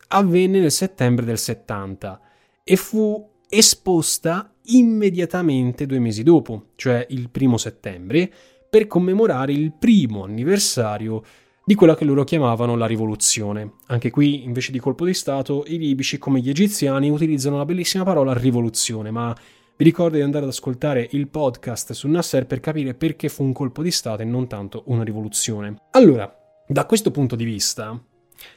avvenne 0.09 0.59
nel 0.59 0.71
settembre 0.71 1.25
del 1.25 1.37
70 1.37 2.21
e 2.63 2.75
fu 2.75 3.29
esposta 3.49 4.53
immediatamente 4.63 5.85
due 5.85 5.99
mesi 5.99 6.21
dopo, 6.23 6.71
cioè 6.75 7.05
il 7.09 7.29
primo 7.29 7.57
settembre, 7.57 8.31
per 8.69 8.87
commemorare 8.87 9.51
il 9.51 9.73
primo 9.77 10.23
anniversario 10.23 11.23
di 11.63 11.75
quella 11.75 11.95
che 11.95 12.05
loro 12.05 12.23
chiamavano 12.23 12.77
la 12.77 12.85
rivoluzione. 12.85 13.73
Anche 13.87 14.09
qui, 14.09 14.43
invece 14.45 14.71
di 14.71 14.79
colpo 14.79 15.05
di 15.05 15.13
Stato, 15.13 15.65
i 15.67 15.77
libici, 15.77 16.17
come 16.17 16.39
gli 16.39 16.49
egiziani, 16.49 17.09
utilizzano 17.09 17.57
la 17.57 17.65
bellissima 17.65 18.05
parola 18.05 18.33
rivoluzione, 18.33 19.11
ma 19.11 19.35
vi 19.75 19.83
ricordo 19.83 20.15
di 20.15 20.23
andare 20.23 20.45
ad 20.45 20.51
ascoltare 20.51 21.07
il 21.11 21.27
podcast 21.27 21.91
su 21.91 22.07
Nasser 22.07 22.45
per 22.45 22.61
capire 22.61 22.93
perché 22.93 23.29
fu 23.29 23.43
un 23.43 23.51
colpo 23.51 23.83
di 23.83 23.91
Stato 23.91 24.21
e 24.21 24.25
non 24.25 24.47
tanto 24.47 24.83
una 24.85 25.03
rivoluzione. 25.03 25.75
Allora, 25.91 26.33
da 26.65 26.85
questo 26.85 27.11
punto 27.11 27.35
di 27.35 27.43
vista, 27.43 28.01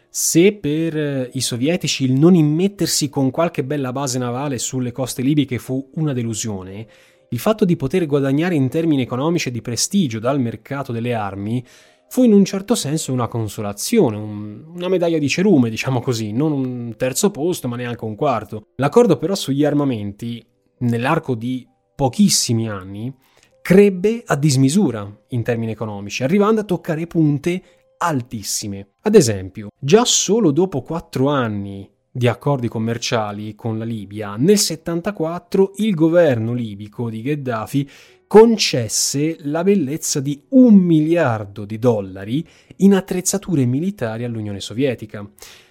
se 0.08 0.52
per 0.52 1.30
i 1.32 1.40
sovietici 1.40 2.04
il 2.04 2.12
non 2.12 2.34
immettersi 2.34 3.08
con 3.08 3.30
qualche 3.30 3.64
bella 3.64 3.92
base 3.92 4.18
navale 4.18 4.58
sulle 4.58 4.92
coste 4.92 5.22
libiche 5.22 5.58
fu 5.58 5.90
una 5.94 6.12
delusione, 6.12 6.86
il 7.33 7.39
fatto 7.39 7.64
di 7.64 7.76
poter 7.76 8.07
guadagnare 8.07 8.57
in 8.57 8.68
termini 8.68 9.03
economici 9.03 9.49
e 9.49 9.53
di 9.53 9.62
prestigio 9.62 10.18
dal 10.18 10.41
mercato 10.41 10.91
delle 10.91 11.14
armi 11.14 11.64
fu 12.09 12.24
in 12.24 12.33
un 12.33 12.45
certo 12.45 12.74
senso 12.74 13.12
una 13.12 13.28
consolazione, 13.28 14.16
un, 14.16 14.64
una 14.74 14.89
medaglia 14.89 15.18
di 15.18 15.28
cerume, 15.28 15.70
diciamo 15.70 16.01
così, 16.01 16.33
non 16.33 16.51
un 16.51 16.95
terzo 16.97 17.31
posto, 17.31 17.68
ma 17.68 17.76
neanche 17.76 18.05
un 18.05 18.16
quarto. 18.16 18.66
L'accordo 18.76 19.16
però 19.16 19.37
sugli 19.37 19.64
armamenti, 19.64 20.45
nell'arco 20.78 21.37
di 21.37 21.64
pochissimi 21.95 22.68
anni, 22.68 23.14
crebbe 23.62 24.24
a 24.26 24.35
dismisura 24.35 25.09
in 25.28 25.45
termini 25.45 25.70
economici, 25.70 26.24
arrivando 26.24 26.62
a 26.62 26.64
toccare 26.64 27.07
punte 27.07 27.62
altissime. 27.99 28.95
Ad 29.03 29.14
esempio, 29.14 29.68
già 29.78 30.05
solo 30.05 30.51
dopo 30.51 30.83
quattro 30.83 31.28
anni 31.28 31.89
di 32.12 32.26
accordi 32.26 32.66
commerciali 32.68 33.54
con 33.54 33.78
la 33.78 33.84
Libia, 33.84 34.34
nel 34.36 34.58
74 34.58 35.72
il 35.76 35.94
governo 35.94 36.52
libico 36.52 37.08
di 37.08 37.22
Gheddafi 37.22 37.88
concesse 38.26 39.36
la 39.40 39.62
bellezza 39.62 40.20
di 40.20 40.40
un 40.50 40.74
miliardo 40.74 41.64
di 41.64 41.78
dollari 41.78 42.46
in 42.76 42.94
attrezzature 42.94 43.64
militari 43.64 44.24
all'Unione 44.24 44.61
Sovietica. 44.61 45.28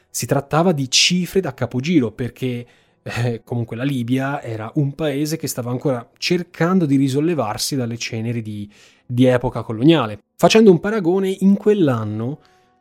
Si 0.10 0.26
trattava 0.26 0.72
di 0.72 0.90
cifre 0.90 1.42
da 1.42 1.54
capogiro 1.54 2.12
perché 2.12 2.66
eh, 3.02 3.42
comunque 3.44 3.76
la 3.76 3.84
Libia 3.84 4.42
era 4.42 4.72
un 4.76 4.94
paese 4.94 5.38
che 5.38 5.48
stava 5.48 5.72
ancora 5.72 6.10
cercando 6.18 6.86
di 6.86 6.96
risollevarsi 6.96 7.76
dalle 7.76 7.98
ceneri 7.98 8.42
di, 8.42 8.70
di 9.06 9.26
epoca 9.26 9.64
coloniale. 9.64 10.20
Facendo 10.36 10.72
un 10.72 10.80
paragone, 10.80 11.36
in 11.40 11.56
quell'anno 11.56 12.40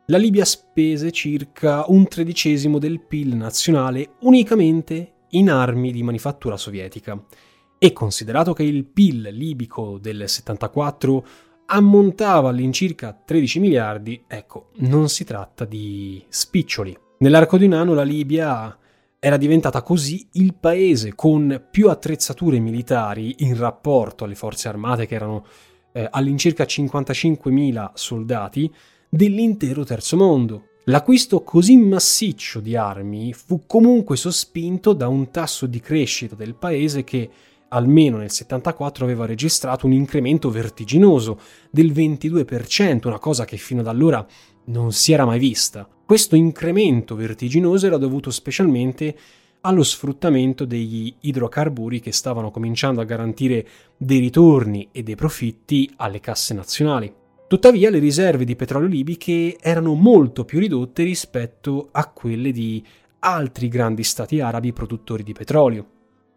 la 0.09 0.17
Libia 0.17 0.43
spese 0.43 1.11
circa 1.11 1.85
un 1.87 2.07
tredicesimo 2.07 2.79
del 2.79 2.99
PIL 2.99 3.35
nazionale 3.35 4.13
unicamente 4.21 5.13
in 5.29 5.51
armi 5.51 5.91
di 5.91 6.01
manifattura 6.01 6.57
sovietica. 6.57 7.23
E 7.77 7.93
considerato 7.93 8.53
che 8.53 8.63
il 8.63 8.85
PIL 8.85 9.29
libico 9.31 9.99
del 9.99 10.27
74 10.27 11.25
ammontava 11.67 12.49
all'incirca 12.49 13.13
13 13.23 13.59
miliardi, 13.59 14.23
ecco, 14.27 14.71
non 14.77 15.09
si 15.09 15.23
tratta 15.25 15.65
di 15.65 16.23
spiccioli. 16.27 16.97
Nell'arco 17.19 17.57
di 17.57 17.65
un 17.65 17.73
anno 17.73 17.93
la 17.93 18.01
Libia 18.01 18.75
era 19.19 19.37
diventata 19.37 19.83
così 19.83 20.27
il 20.33 20.55
paese 20.55 21.13
con 21.13 21.67
più 21.69 21.87
attrezzature 21.87 22.57
militari 22.57 23.35
in 23.39 23.55
rapporto 23.55 24.23
alle 24.23 24.35
forze 24.35 24.69
armate 24.69 25.05
che 25.05 25.13
erano 25.13 25.45
eh, 25.91 26.07
all'incirca 26.09 26.63
55.000 26.63 27.91
soldati 27.93 28.73
dell'intero 29.09 29.83
terzo 29.83 30.15
mondo. 30.15 30.65
L'acquisto 30.85 31.43
così 31.43 31.77
massiccio 31.77 32.59
di 32.59 32.75
armi 32.75 33.33
fu 33.33 33.63
comunque 33.65 34.15
sospinto 34.15 34.93
da 34.93 35.07
un 35.07 35.29
tasso 35.31 35.65
di 35.65 35.79
crescita 35.79 36.35
del 36.35 36.55
paese 36.55 37.03
che 37.03 37.29
almeno 37.69 38.17
nel 38.17 38.31
74 38.31 39.05
aveva 39.05 39.25
registrato 39.25 39.85
un 39.85 39.93
incremento 39.93 40.49
vertiginoso 40.49 41.39
del 41.69 41.91
22%, 41.91 43.07
una 43.07 43.19
cosa 43.19 43.45
che 43.45 43.57
fino 43.57 43.81
ad 43.81 43.87
allora 43.87 44.25
non 44.65 44.91
si 44.91 45.11
era 45.11 45.25
mai 45.25 45.39
vista. 45.39 45.87
Questo 46.05 46.35
incremento 46.35 47.15
vertiginoso 47.15 47.85
era 47.85 47.97
dovuto 47.97 48.31
specialmente 48.31 49.15
allo 49.61 49.83
sfruttamento 49.83 50.65
degli 50.65 51.13
idrocarburi 51.19 51.99
che 51.99 52.11
stavano 52.11 52.49
cominciando 52.49 53.01
a 53.01 53.05
garantire 53.05 53.67
dei 53.97 54.19
ritorni 54.19 54.87
e 54.91 55.03
dei 55.03 55.15
profitti 55.15 55.91
alle 55.97 56.19
casse 56.19 56.53
nazionali. 56.53 57.18
Tuttavia 57.49 57.89
le 57.89 57.97
riserve 57.97 58.45
di 58.45 58.55
petrolio 58.55 58.87
libiche 58.87 59.57
erano 59.59 59.95
molto 59.95 60.45
più 60.45 60.59
ridotte 60.59 61.01
rispetto 61.01 61.89
a 61.91 62.07
quelle 62.07 62.51
di 62.51 62.85
altri 63.21 63.69
grandi 63.69 64.03
stati 64.03 64.39
arabi 64.39 64.71
produttori 64.71 65.23
di 65.23 65.33
petrolio. 65.33 65.87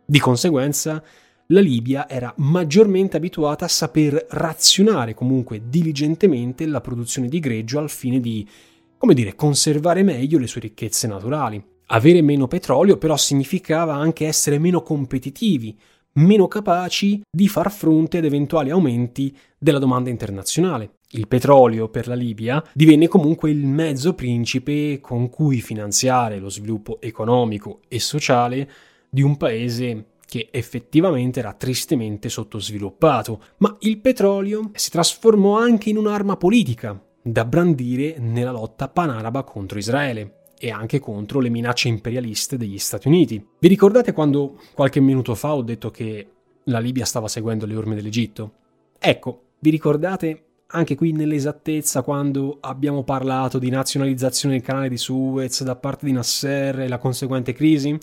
Di 0.06 0.18
conseguenza, 0.18 1.04
la 1.48 1.60
Libia 1.60 2.08
era 2.08 2.32
maggiormente 2.38 3.18
abituata 3.18 3.66
a 3.66 3.68
saper 3.68 4.24
razionare 4.30 5.12
comunque 5.12 5.60
diligentemente 5.68 6.64
la 6.64 6.80
produzione 6.80 7.28
di 7.28 7.40
greggio 7.40 7.78
al 7.78 7.90
fine 7.90 8.18
di, 8.18 8.48
come 8.96 9.12
dire, 9.12 9.34
conservare 9.34 10.02
meglio 10.02 10.38
le 10.38 10.46
sue 10.46 10.62
ricchezze 10.62 11.06
naturali. 11.08 11.62
Avere 11.88 12.22
meno 12.22 12.48
petrolio 12.48 12.96
però 12.96 13.18
significava 13.18 13.92
anche 13.92 14.26
essere 14.26 14.58
meno 14.58 14.80
competitivi, 14.80 15.76
meno 16.14 16.48
capaci 16.48 17.22
di 17.30 17.48
far 17.48 17.70
fronte 17.70 18.18
ad 18.18 18.24
eventuali 18.24 18.70
aumenti 18.70 19.36
della 19.58 19.78
domanda 19.78 20.10
internazionale. 20.10 20.94
Il 21.10 21.28
petrolio 21.28 21.88
per 21.88 22.06
la 22.06 22.14
Libia 22.14 22.62
divenne 22.72 23.08
comunque 23.08 23.50
il 23.50 23.66
mezzo 23.66 24.14
principe 24.14 24.98
con 25.00 25.28
cui 25.28 25.60
finanziare 25.60 26.38
lo 26.38 26.48
sviluppo 26.48 27.00
economico 27.00 27.80
e 27.88 28.00
sociale 28.00 28.70
di 29.10 29.22
un 29.22 29.36
paese 29.36 30.06
che 30.26 30.48
effettivamente 30.50 31.40
era 31.40 31.52
tristemente 31.52 32.30
sottosviluppato, 32.30 33.42
ma 33.58 33.76
il 33.80 33.98
petrolio 33.98 34.70
si 34.72 34.90
trasformò 34.90 35.58
anche 35.58 35.90
in 35.90 35.98
un'arma 35.98 36.38
politica 36.38 36.98
da 37.20 37.44
brandire 37.44 38.16
nella 38.18 38.50
lotta 38.50 38.88
panaraba 38.88 39.42
contro 39.42 39.78
Israele 39.78 40.41
e 40.64 40.70
anche 40.70 41.00
contro 41.00 41.40
le 41.40 41.48
minacce 41.48 41.88
imperialiste 41.88 42.56
degli 42.56 42.78
Stati 42.78 43.08
Uniti. 43.08 43.44
Vi 43.58 43.66
ricordate 43.66 44.12
quando 44.12 44.60
qualche 44.74 45.00
minuto 45.00 45.34
fa 45.34 45.56
ho 45.56 45.62
detto 45.62 45.90
che 45.90 46.28
la 46.66 46.78
Libia 46.78 47.04
stava 47.04 47.26
seguendo 47.26 47.66
le 47.66 47.74
orme 47.74 47.96
dell'Egitto? 47.96 48.52
Ecco, 48.96 49.46
vi 49.58 49.70
ricordate 49.70 50.44
anche 50.68 50.94
qui 50.94 51.10
nell'esattezza 51.10 52.02
quando 52.02 52.58
abbiamo 52.60 53.02
parlato 53.02 53.58
di 53.58 53.70
nazionalizzazione 53.70 54.54
del 54.54 54.64
canale 54.64 54.88
di 54.88 54.96
Suez 54.96 55.64
da 55.64 55.74
parte 55.74 56.06
di 56.06 56.12
Nasser 56.12 56.78
e 56.78 56.86
la 56.86 56.98
conseguente 56.98 57.52
crisi? 57.52 57.98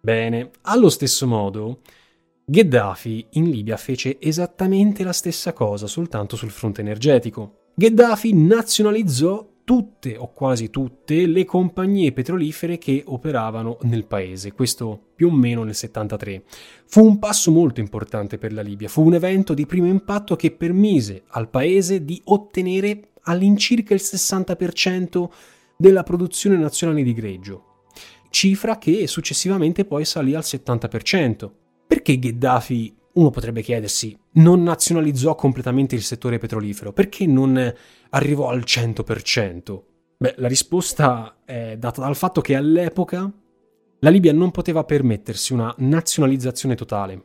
Bene, 0.00 0.50
allo 0.62 0.88
stesso 0.88 1.28
modo, 1.28 1.82
Gheddafi 2.44 3.26
in 3.34 3.48
Libia 3.48 3.76
fece 3.76 4.18
esattamente 4.20 5.04
la 5.04 5.12
stessa 5.12 5.52
cosa, 5.52 5.86
soltanto 5.86 6.34
sul 6.34 6.50
fronte 6.50 6.80
energetico. 6.80 7.58
Gheddafi 7.76 8.34
nazionalizzò 8.34 9.51
tutte 9.64 10.16
o 10.16 10.32
quasi 10.32 10.70
tutte 10.70 11.26
le 11.26 11.44
compagnie 11.44 12.12
petrolifere 12.12 12.78
che 12.78 13.02
operavano 13.06 13.78
nel 13.82 14.06
paese, 14.06 14.52
questo 14.52 15.10
più 15.14 15.28
o 15.28 15.30
meno 15.30 15.62
nel 15.62 15.74
73. 15.74 16.42
Fu 16.86 17.04
un 17.04 17.18
passo 17.18 17.50
molto 17.50 17.80
importante 17.80 18.38
per 18.38 18.52
la 18.52 18.62
Libia, 18.62 18.88
fu 18.88 19.02
un 19.02 19.14
evento 19.14 19.54
di 19.54 19.66
primo 19.66 19.86
impatto 19.86 20.36
che 20.36 20.50
permise 20.50 21.22
al 21.28 21.48
paese 21.48 22.04
di 22.04 22.20
ottenere 22.24 23.10
all'incirca 23.22 23.94
il 23.94 24.00
60% 24.02 25.28
della 25.76 26.02
produzione 26.02 26.56
nazionale 26.56 27.02
di 27.02 27.12
greggio, 27.12 27.84
cifra 28.30 28.78
che 28.78 29.06
successivamente 29.06 29.84
poi 29.84 30.04
salì 30.04 30.34
al 30.34 30.42
70%. 30.44 31.50
Perché 31.86 32.18
Gheddafi 32.18 32.96
uno 33.14 33.30
potrebbe 33.30 33.62
chiedersi, 33.62 34.16
non 34.32 34.62
nazionalizzò 34.62 35.34
completamente 35.34 35.94
il 35.94 36.02
settore 36.02 36.38
petrolifero, 36.38 36.92
perché 36.92 37.26
non 37.26 37.72
arrivò 38.10 38.48
al 38.48 38.60
100%? 38.60 39.82
Beh, 40.16 40.34
la 40.36 40.48
risposta 40.48 41.38
è 41.44 41.76
data 41.78 42.00
dal 42.00 42.16
fatto 42.16 42.40
che 42.40 42.54
all'epoca 42.54 43.30
la 43.98 44.10
Libia 44.10 44.32
non 44.32 44.50
poteva 44.50 44.84
permettersi 44.84 45.52
una 45.52 45.74
nazionalizzazione 45.78 46.74
totale. 46.74 47.24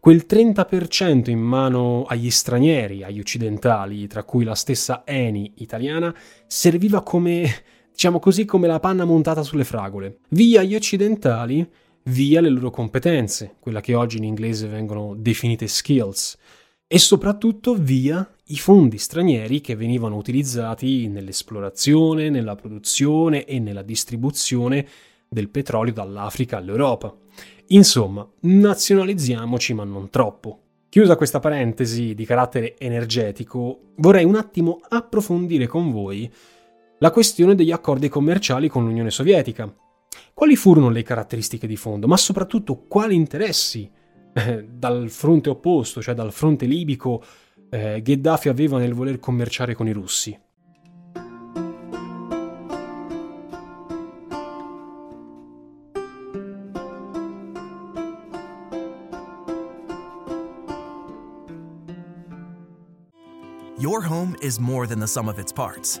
Quel 0.00 0.24
30% 0.28 1.30
in 1.30 1.40
mano 1.40 2.04
agli 2.04 2.30
stranieri, 2.30 3.02
agli 3.02 3.18
occidentali, 3.18 4.06
tra 4.06 4.22
cui 4.22 4.44
la 4.44 4.54
stessa 4.54 5.02
Eni 5.04 5.54
italiana, 5.56 6.14
serviva 6.46 7.02
come, 7.02 7.50
diciamo 7.90 8.18
così, 8.18 8.44
come 8.44 8.66
la 8.66 8.78
panna 8.78 9.04
montata 9.04 9.42
sulle 9.42 9.64
fragole. 9.64 10.18
Via 10.28 10.62
gli 10.62 10.74
occidentali 10.74 11.68
via 12.06 12.40
le 12.40 12.48
loro 12.48 12.70
competenze, 12.70 13.56
quella 13.58 13.80
che 13.80 13.94
oggi 13.94 14.18
in 14.18 14.24
inglese 14.24 14.68
vengono 14.68 15.14
definite 15.16 15.66
skills, 15.66 16.36
e 16.86 16.98
soprattutto 16.98 17.74
via 17.74 18.28
i 18.46 18.56
fondi 18.56 18.98
stranieri 18.98 19.60
che 19.60 19.74
venivano 19.74 20.16
utilizzati 20.16 21.08
nell'esplorazione, 21.08 22.30
nella 22.30 22.54
produzione 22.54 23.44
e 23.44 23.58
nella 23.58 23.82
distribuzione 23.82 24.86
del 25.28 25.48
petrolio 25.48 25.92
dall'Africa 25.92 26.58
all'Europa. 26.58 27.12
Insomma, 27.68 28.28
nazionalizziamoci 28.40 29.74
ma 29.74 29.82
non 29.82 30.08
troppo. 30.08 30.60
Chiusa 30.88 31.16
questa 31.16 31.40
parentesi 31.40 32.14
di 32.14 32.24
carattere 32.24 32.76
energetico, 32.78 33.92
vorrei 33.96 34.24
un 34.24 34.36
attimo 34.36 34.78
approfondire 34.88 35.66
con 35.66 35.90
voi 35.90 36.32
la 37.00 37.10
questione 37.10 37.56
degli 37.56 37.72
accordi 37.72 38.08
commerciali 38.08 38.68
con 38.68 38.84
l'Unione 38.84 39.10
Sovietica, 39.10 39.70
quali 40.34 40.56
furono 40.56 40.90
le 40.90 41.02
caratteristiche 41.02 41.66
di 41.66 41.76
fondo, 41.76 42.06
ma 42.06 42.16
soprattutto 42.16 42.84
quali 42.88 43.14
interessi 43.14 43.90
eh, 44.32 44.66
dal 44.68 45.08
fronte 45.10 45.48
opposto, 45.48 46.02
cioè 46.02 46.14
dal 46.14 46.32
fronte 46.32 46.66
libico, 46.66 47.22
eh, 47.70 48.00
Gheddafi 48.02 48.48
aveva 48.48 48.78
nel 48.78 48.94
voler 48.94 49.18
commerciare 49.18 49.74
con 49.74 49.88
i 49.88 49.92
russi? 49.92 50.38
Your 63.78 64.02
home 64.02 64.34
is 64.40 64.58
more 64.58 64.86
than 64.86 64.98
the 64.98 65.06
sum 65.06 65.28
of 65.28 65.38
its 65.38 65.52
parts. 65.52 66.00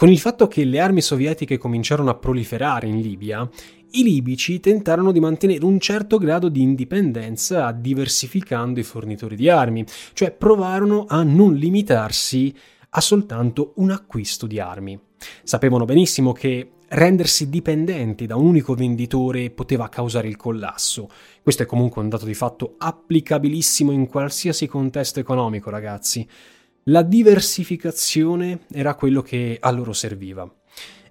Con 0.00 0.08
il 0.08 0.18
fatto 0.18 0.48
che 0.48 0.64
le 0.64 0.80
armi 0.80 1.02
sovietiche 1.02 1.58
cominciarono 1.58 2.08
a 2.08 2.14
proliferare 2.14 2.86
in 2.86 3.02
Libia, 3.02 3.46
i 3.90 4.02
libici 4.02 4.58
tentarono 4.58 5.12
di 5.12 5.20
mantenere 5.20 5.62
un 5.62 5.78
certo 5.78 6.16
grado 6.16 6.48
di 6.48 6.62
indipendenza 6.62 7.70
diversificando 7.70 8.80
i 8.80 8.82
fornitori 8.82 9.36
di 9.36 9.50
armi, 9.50 9.84
cioè 10.14 10.30
provarono 10.30 11.04
a 11.06 11.22
non 11.22 11.52
limitarsi 11.52 12.50
a 12.88 13.00
soltanto 13.02 13.74
un 13.76 13.90
acquisto 13.90 14.46
di 14.46 14.58
armi. 14.58 14.98
Sapevano 15.42 15.84
benissimo 15.84 16.32
che 16.32 16.70
rendersi 16.88 17.50
dipendenti 17.50 18.24
da 18.24 18.36
un 18.36 18.46
unico 18.46 18.72
venditore 18.72 19.50
poteva 19.50 19.90
causare 19.90 20.28
il 20.28 20.36
collasso. 20.36 21.10
Questo 21.42 21.64
è 21.64 21.66
comunque 21.66 22.00
un 22.00 22.08
dato 22.08 22.24
di 22.24 22.32
fatto 22.32 22.76
applicabilissimo 22.78 23.92
in 23.92 24.06
qualsiasi 24.06 24.66
contesto 24.66 25.20
economico, 25.20 25.68
ragazzi. 25.68 26.26
La 26.90 27.02
diversificazione 27.02 28.62
era 28.72 28.96
quello 28.96 29.22
che 29.22 29.58
a 29.60 29.70
loro 29.70 29.92
serviva. 29.92 30.52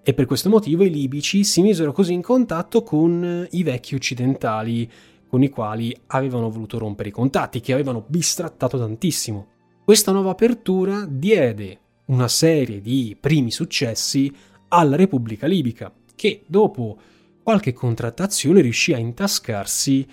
E 0.04 0.14
per 0.14 0.26
questo 0.26 0.50
motivo 0.50 0.84
i 0.84 0.90
libici 0.90 1.46
si 1.46 1.62
misero 1.62 1.94
così 1.94 2.12
in 2.12 2.22
contatto 2.22 2.84
con 2.84 3.48
i 3.50 3.64
vecchi 3.64 3.96
occidentali 3.96 4.92
con 5.26 5.42
i 5.42 5.48
quali 5.48 5.96
avevano 6.08 6.50
voluto 6.50 6.78
rompere 6.80 7.10
i 7.10 7.14
contatti, 7.14 7.62
che 7.62 7.72
avevano 7.72 8.04
bistrattato 8.06 8.78
tantissimo. 8.78 9.48
Questa 9.86 10.12
nuova 10.12 10.32
apertura 10.32 11.06
diede 11.08 11.80
una 12.08 12.28
serie 12.28 12.82
di 12.82 13.16
primi 13.18 13.50
successi 13.50 14.30
alla 14.68 14.98
Repubblica 14.98 15.48
Libica, 15.48 15.94
che 16.14 16.44
dopo 16.46 16.98
qualche 17.42 17.72
contrattazione 17.72 18.60
riuscì 18.60 18.92
a 18.92 18.98
intascarsi 18.98 20.06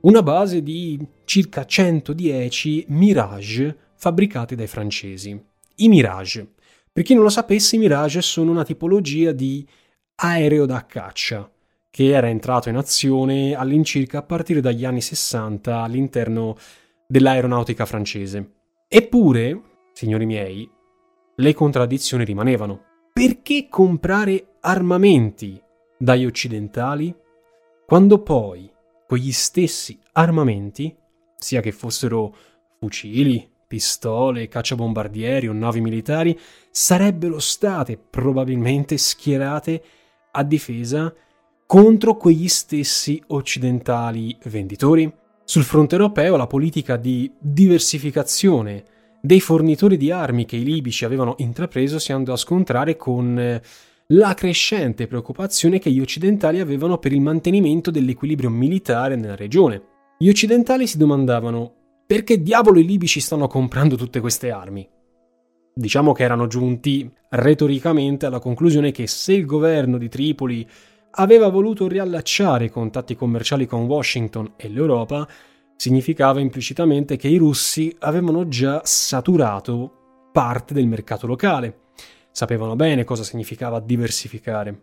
una 0.00 0.24
base 0.24 0.60
di 0.60 0.98
circa 1.24 1.64
110 1.64 2.86
Mirage 2.88 3.78
fabbricati 4.04 4.54
dai 4.54 4.66
francesi. 4.66 5.42
I 5.76 5.88
Mirage. 5.88 6.46
Per 6.92 7.02
chi 7.02 7.14
non 7.14 7.22
lo 7.22 7.30
sapesse, 7.30 7.76
i 7.76 7.78
Mirage 7.78 8.20
sono 8.20 8.50
una 8.50 8.62
tipologia 8.62 9.32
di 9.32 9.66
aereo 10.16 10.66
da 10.66 10.84
caccia 10.84 11.50
che 11.88 12.10
era 12.10 12.28
entrato 12.28 12.68
in 12.68 12.76
azione 12.76 13.54
all'incirca 13.54 14.18
a 14.18 14.22
partire 14.22 14.60
dagli 14.60 14.84
anni 14.84 15.00
60 15.00 15.80
all'interno 15.80 16.54
dell'aeronautica 17.06 17.86
francese. 17.86 18.50
Eppure, 18.86 19.62
signori 19.94 20.26
miei, 20.26 20.68
le 21.36 21.54
contraddizioni 21.54 22.24
rimanevano. 22.24 22.82
Perché 23.10 23.68
comprare 23.70 24.56
armamenti 24.60 25.58
dagli 25.96 26.26
occidentali 26.26 27.14
quando 27.86 28.18
poi 28.18 28.70
quegli 29.06 29.32
stessi 29.32 29.98
armamenti, 30.12 30.94
sia 31.38 31.62
che 31.62 31.72
fossero 31.72 32.34
fucili, 32.78 33.52
pistole, 33.66 34.48
cacciabombardieri 34.48 35.48
o 35.48 35.52
navi 35.52 35.80
militari, 35.80 36.38
sarebbero 36.70 37.38
state 37.38 37.98
probabilmente 37.98 38.96
schierate 38.96 39.82
a 40.32 40.42
difesa 40.42 41.12
contro 41.66 42.16
quegli 42.16 42.48
stessi 42.48 43.22
occidentali 43.28 44.36
venditori? 44.44 45.12
Sul 45.44 45.64
fronte 45.64 45.96
europeo 45.96 46.36
la 46.36 46.46
politica 46.46 46.96
di 46.96 47.30
diversificazione 47.38 48.84
dei 49.20 49.40
fornitori 49.40 49.96
di 49.96 50.10
armi 50.10 50.44
che 50.44 50.56
i 50.56 50.64
libici 50.64 51.04
avevano 51.04 51.34
intrapreso 51.38 51.98
si 51.98 52.12
andò 52.12 52.34
a 52.34 52.36
scontrare 52.36 52.96
con 52.96 53.38
eh, 53.38 53.62
la 54.08 54.34
crescente 54.34 55.06
preoccupazione 55.06 55.78
che 55.78 55.90
gli 55.90 56.00
occidentali 56.00 56.60
avevano 56.60 56.98
per 56.98 57.12
il 57.12 57.22
mantenimento 57.22 57.90
dell'equilibrio 57.90 58.50
militare 58.50 59.16
nella 59.16 59.36
regione. 59.36 59.82
Gli 60.18 60.28
occidentali 60.28 60.86
si 60.86 60.98
domandavano 60.98 61.83
perché 62.06 62.42
diavolo 62.42 62.78
i 62.78 62.84
libici 62.84 63.20
stanno 63.20 63.46
comprando 63.46 63.96
tutte 63.96 64.20
queste 64.20 64.50
armi? 64.50 64.86
Diciamo 65.74 66.12
che 66.12 66.22
erano 66.22 66.46
giunti 66.46 67.10
retoricamente 67.30 68.26
alla 68.26 68.38
conclusione 68.38 68.92
che 68.92 69.06
se 69.06 69.32
il 69.32 69.46
governo 69.46 69.98
di 69.98 70.08
Tripoli 70.08 70.68
aveva 71.12 71.48
voluto 71.48 71.88
riallacciare 71.88 72.66
i 72.66 72.70
contatti 72.70 73.16
commerciali 73.16 73.66
con 73.66 73.84
Washington 73.84 74.52
e 74.56 74.68
l'Europa, 74.68 75.26
significava 75.76 76.40
implicitamente 76.40 77.16
che 77.16 77.28
i 77.28 77.36
russi 77.36 77.94
avevano 78.00 78.48
già 78.48 78.82
saturato 78.84 80.28
parte 80.32 80.74
del 80.74 80.86
mercato 80.86 81.26
locale. 81.26 81.80
Sapevano 82.30 82.76
bene 82.76 83.04
cosa 83.04 83.22
significava 83.22 83.80
diversificare. 83.80 84.82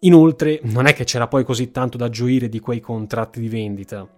Inoltre, 0.00 0.60
non 0.64 0.86
è 0.86 0.94
che 0.94 1.04
c'era 1.04 1.28
poi 1.28 1.44
così 1.44 1.70
tanto 1.70 1.96
da 1.96 2.08
gioire 2.08 2.48
di 2.48 2.58
quei 2.58 2.80
contratti 2.80 3.40
di 3.40 3.48
vendita. 3.48 4.08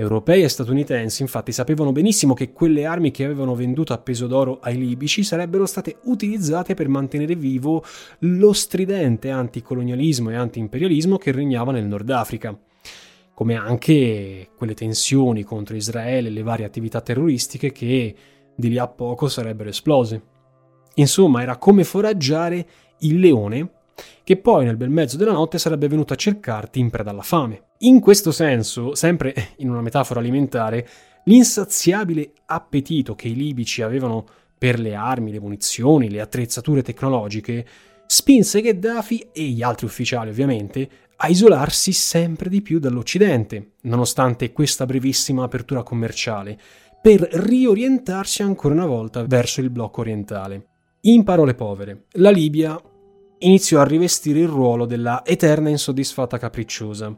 Europei 0.00 0.44
e 0.44 0.48
statunitensi 0.48 1.22
infatti 1.22 1.50
sapevano 1.50 1.90
benissimo 1.90 2.32
che 2.32 2.52
quelle 2.52 2.84
armi 2.84 3.10
che 3.10 3.24
avevano 3.24 3.56
venduto 3.56 3.92
a 3.92 3.98
peso 3.98 4.28
d'oro 4.28 4.60
ai 4.60 4.78
libici 4.78 5.24
sarebbero 5.24 5.66
state 5.66 5.96
utilizzate 6.04 6.74
per 6.74 6.86
mantenere 6.86 7.34
vivo 7.34 7.82
lo 8.20 8.52
stridente 8.52 9.30
anticolonialismo 9.30 10.30
e 10.30 10.36
antiimperialismo 10.36 11.18
che 11.18 11.32
regnava 11.32 11.72
nel 11.72 11.86
Nord 11.86 12.08
Africa, 12.10 12.56
come 13.34 13.56
anche 13.56 14.50
quelle 14.56 14.74
tensioni 14.74 15.42
contro 15.42 15.74
Israele 15.74 16.28
e 16.28 16.30
le 16.30 16.42
varie 16.44 16.64
attività 16.64 17.00
terroristiche 17.00 17.72
che 17.72 18.14
di 18.54 18.68
lì 18.68 18.78
a 18.78 18.86
poco 18.86 19.26
sarebbero 19.26 19.68
esplose. 19.68 20.22
Insomma, 20.94 21.42
era 21.42 21.56
come 21.56 21.82
foraggiare 21.82 22.66
il 23.00 23.18
leone 23.18 23.77
che 24.24 24.36
poi 24.36 24.64
nel 24.64 24.76
bel 24.76 24.90
mezzo 24.90 25.16
della 25.16 25.32
notte 25.32 25.58
sarebbe 25.58 25.88
venuto 25.88 26.12
a 26.12 26.16
cercarti 26.16 26.80
in 26.80 26.90
preda 26.90 27.10
alla 27.10 27.22
fame. 27.22 27.62
In 27.78 28.00
questo 28.00 28.32
senso, 28.32 28.94
sempre 28.94 29.34
in 29.58 29.70
una 29.70 29.80
metafora 29.80 30.20
alimentare, 30.20 30.88
l'insaziabile 31.24 32.32
appetito 32.46 33.14
che 33.14 33.28
i 33.28 33.34
libici 33.34 33.82
avevano 33.82 34.24
per 34.56 34.78
le 34.80 34.94
armi, 34.94 35.30
le 35.30 35.40
munizioni, 35.40 36.10
le 36.10 36.20
attrezzature 36.20 36.82
tecnologiche, 36.82 37.66
spinse 38.06 38.60
Gheddafi 38.60 39.28
e 39.32 39.42
gli 39.44 39.62
altri 39.62 39.86
ufficiali 39.86 40.30
ovviamente 40.30 40.88
a 41.20 41.28
isolarsi 41.28 41.92
sempre 41.92 42.48
di 42.48 42.62
più 42.62 42.78
dall'Occidente, 42.78 43.72
nonostante 43.82 44.52
questa 44.52 44.86
brevissima 44.86 45.44
apertura 45.44 45.82
commerciale, 45.82 46.58
per 47.00 47.20
riorientarsi 47.20 48.42
ancora 48.42 48.74
una 48.74 48.86
volta 48.86 49.24
verso 49.24 49.60
il 49.60 49.70
blocco 49.70 50.00
orientale. 50.00 50.66
In 51.02 51.24
parole 51.24 51.54
povere, 51.54 52.04
la 52.12 52.30
Libia 52.30 52.80
iniziò 53.40 53.80
a 53.80 53.84
rivestire 53.84 54.40
il 54.40 54.48
ruolo 54.48 54.86
della 54.86 55.24
eterna 55.24 55.68
insoddisfatta 55.68 56.38
capricciosa. 56.38 57.16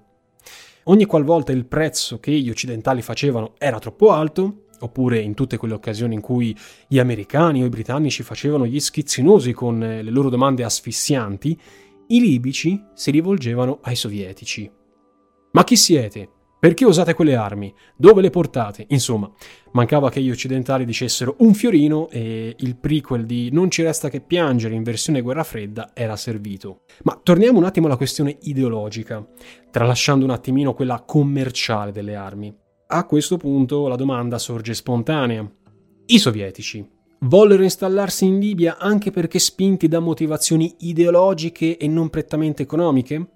Ogni 0.84 1.04
qualvolta 1.04 1.52
il 1.52 1.66
prezzo 1.66 2.18
che 2.18 2.32
gli 2.32 2.50
occidentali 2.50 3.02
facevano 3.02 3.54
era 3.58 3.78
troppo 3.78 4.12
alto, 4.12 4.64
oppure 4.80 5.18
in 5.18 5.34
tutte 5.34 5.56
quelle 5.56 5.74
occasioni 5.74 6.14
in 6.14 6.20
cui 6.20 6.56
gli 6.88 6.98
americani 6.98 7.62
o 7.62 7.66
i 7.66 7.70
britannici 7.70 8.22
facevano 8.22 8.66
gli 8.66 8.80
schizzinosi 8.80 9.52
con 9.52 9.78
le 9.78 10.02
loro 10.02 10.30
domande 10.30 10.64
asfissianti, 10.64 11.58
i 12.08 12.20
libici 12.20 12.82
si 12.94 13.10
rivolgevano 13.10 13.78
ai 13.82 13.94
sovietici. 13.94 14.70
Ma 15.52 15.64
chi 15.64 15.76
siete? 15.76 16.28
Perché 16.60 16.84
usate 16.84 17.14
quelle 17.14 17.36
armi? 17.36 17.74
Dove 17.96 18.20
le 18.20 18.28
portate? 18.28 18.84
Insomma, 18.90 19.32
mancava 19.72 20.10
che 20.10 20.20
gli 20.20 20.30
occidentali 20.30 20.84
dicessero 20.84 21.36
un 21.38 21.54
fiorino 21.54 22.10
e 22.10 22.54
il 22.58 22.76
prequel 22.76 23.24
di 23.24 23.48
Non 23.50 23.70
ci 23.70 23.82
resta 23.82 24.10
che 24.10 24.20
piangere 24.20 24.74
in 24.74 24.82
versione 24.82 25.22
guerra 25.22 25.42
fredda 25.42 25.92
era 25.94 26.16
servito. 26.16 26.82
Ma 27.04 27.18
torniamo 27.22 27.56
un 27.56 27.64
attimo 27.64 27.86
alla 27.86 27.96
questione 27.96 28.36
ideologica, 28.42 29.26
tralasciando 29.70 30.26
un 30.26 30.32
attimino 30.32 30.74
quella 30.74 31.00
commerciale 31.00 31.92
delle 31.92 32.14
armi. 32.14 32.54
A 32.88 33.06
questo 33.06 33.38
punto 33.38 33.88
la 33.88 33.96
domanda 33.96 34.36
sorge 34.36 34.74
spontanea. 34.74 35.50
I 36.06 36.18
sovietici 36.18 36.86
vollero 37.20 37.62
installarsi 37.62 38.26
in 38.26 38.38
Libia 38.38 38.76
anche 38.78 39.10
perché 39.10 39.38
spinti 39.38 39.88
da 39.88 40.00
motivazioni 40.00 40.74
ideologiche 40.80 41.78
e 41.78 41.88
non 41.88 42.10
prettamente 42.10 42.62
economiche? 42.62 43.28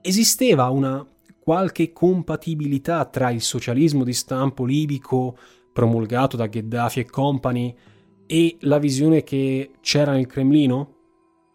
Esisteva 0.00 0.68
una 0.70 1.06
qualche 1.50 1.92
compatibilità 1.92 3.04
tra 3.06 3.30
il 3.30 3.42
socialismo 3.42 4.04
di 4.04 4.12
stampo 4.12 4.64
libico 4.64 5.36
promulgato 5.72 6.36
da 6.36 6.46
Gheddafi 6.46 7.00
e 7.00 7.10
compagni 7.10 7.76
e 8.24 8.56
la 8.60 8.78
visione 8.78 9.24
che 9.24 9.72
c'era 9.80 10.12
nel 10.12 10.26
Cremlino? 10.26 10.94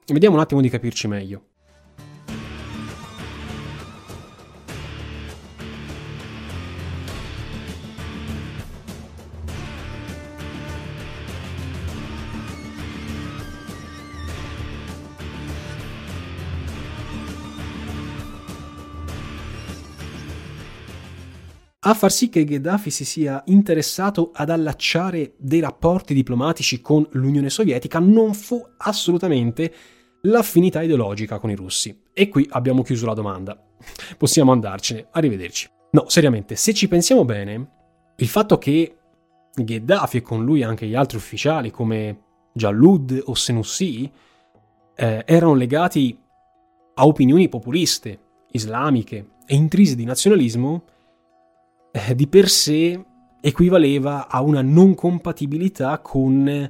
Vediamo 0.08 0.36
un 0.36 0.42
attimo 0.42 0.60
di 0.60 0.68
capirci 0.68 1.08
meglio. 1.08 1.44
A 21.88 21.94
far 21.94 22.12
sì 22.12 22.30
che 22.30 22.46
Gheddafi 22.46 22.90
si 22.90 23.06
sia 23.06 23.44
interessato 23.46 24.32
ad 24.34 24.50
allacciare 24.50 25.36
dei 25.38 25.60
rapporti 25.60 26.16
diplomatici 26.16 26.82
con 26.82 27.08
l'Unione 27.12 27.52
Sovietica 27.52 28.00
non 28.00 28.34
fu 28.34 28.60
assolutamente 28.78 29.72
l'affinità 30.22 30.82
ideologica 30.82 31.38
con 31.38 31.52
i 31.52 31.56
russi. 31.56 32.02
E 32.12 32.28
qui 32.28 32.48
abbiamo 32.50 32.82
chiuso 32.82 33.06
la 33.06 33.14
domanda. 33.14 33.56
Possiamo 34.18 34.52
andarcene, 34.52 35.10
arrivederci. 35.12 35.70
No, 35.92 36.10
seriamente, 36.10 36.56
se 36.56 36.74
ci 36.74 36.88
pensiamo 36.88 37.24
bene, 37.24 37.70
il 38.18 38.28
fatto 38.28 38.58
che 38.58 38.98
Gheddafi 39.54 40.18
e 40.18 40.22
con 40.24 40.44
lui 40.44 40.64
anche 40.64 40.88
gli 40.88 40.96
altri 40.96 41.18
ufficiali 41.18 41.70
come 41.70 42.24
Jalud 42.52 43.22
o 43.26 43.36
Senussi 43.36 44.12
eh, 44.96 45.24
erano 45.24 45.54
legati 45.54 46.18
a 46.96 47.06
opinioni 47.06 47.48
populiste, 47.48 48.20
islamiche 48.54 49.34
e 49.46 49.54
intrise 49.54 49.96
di 49.96 50.04
nazionalismo, 50.04 50.84
eh, 51.96 52.14
di 52.14 52.28
per 52.28 52.50
sé 52.50 53.02
equivaleva 53.40 54.28
a 54.28 54.42
una 54.42 54.62
non 54.62 54.96
compatibilità 54.96 56.00
con, 56.00 56.70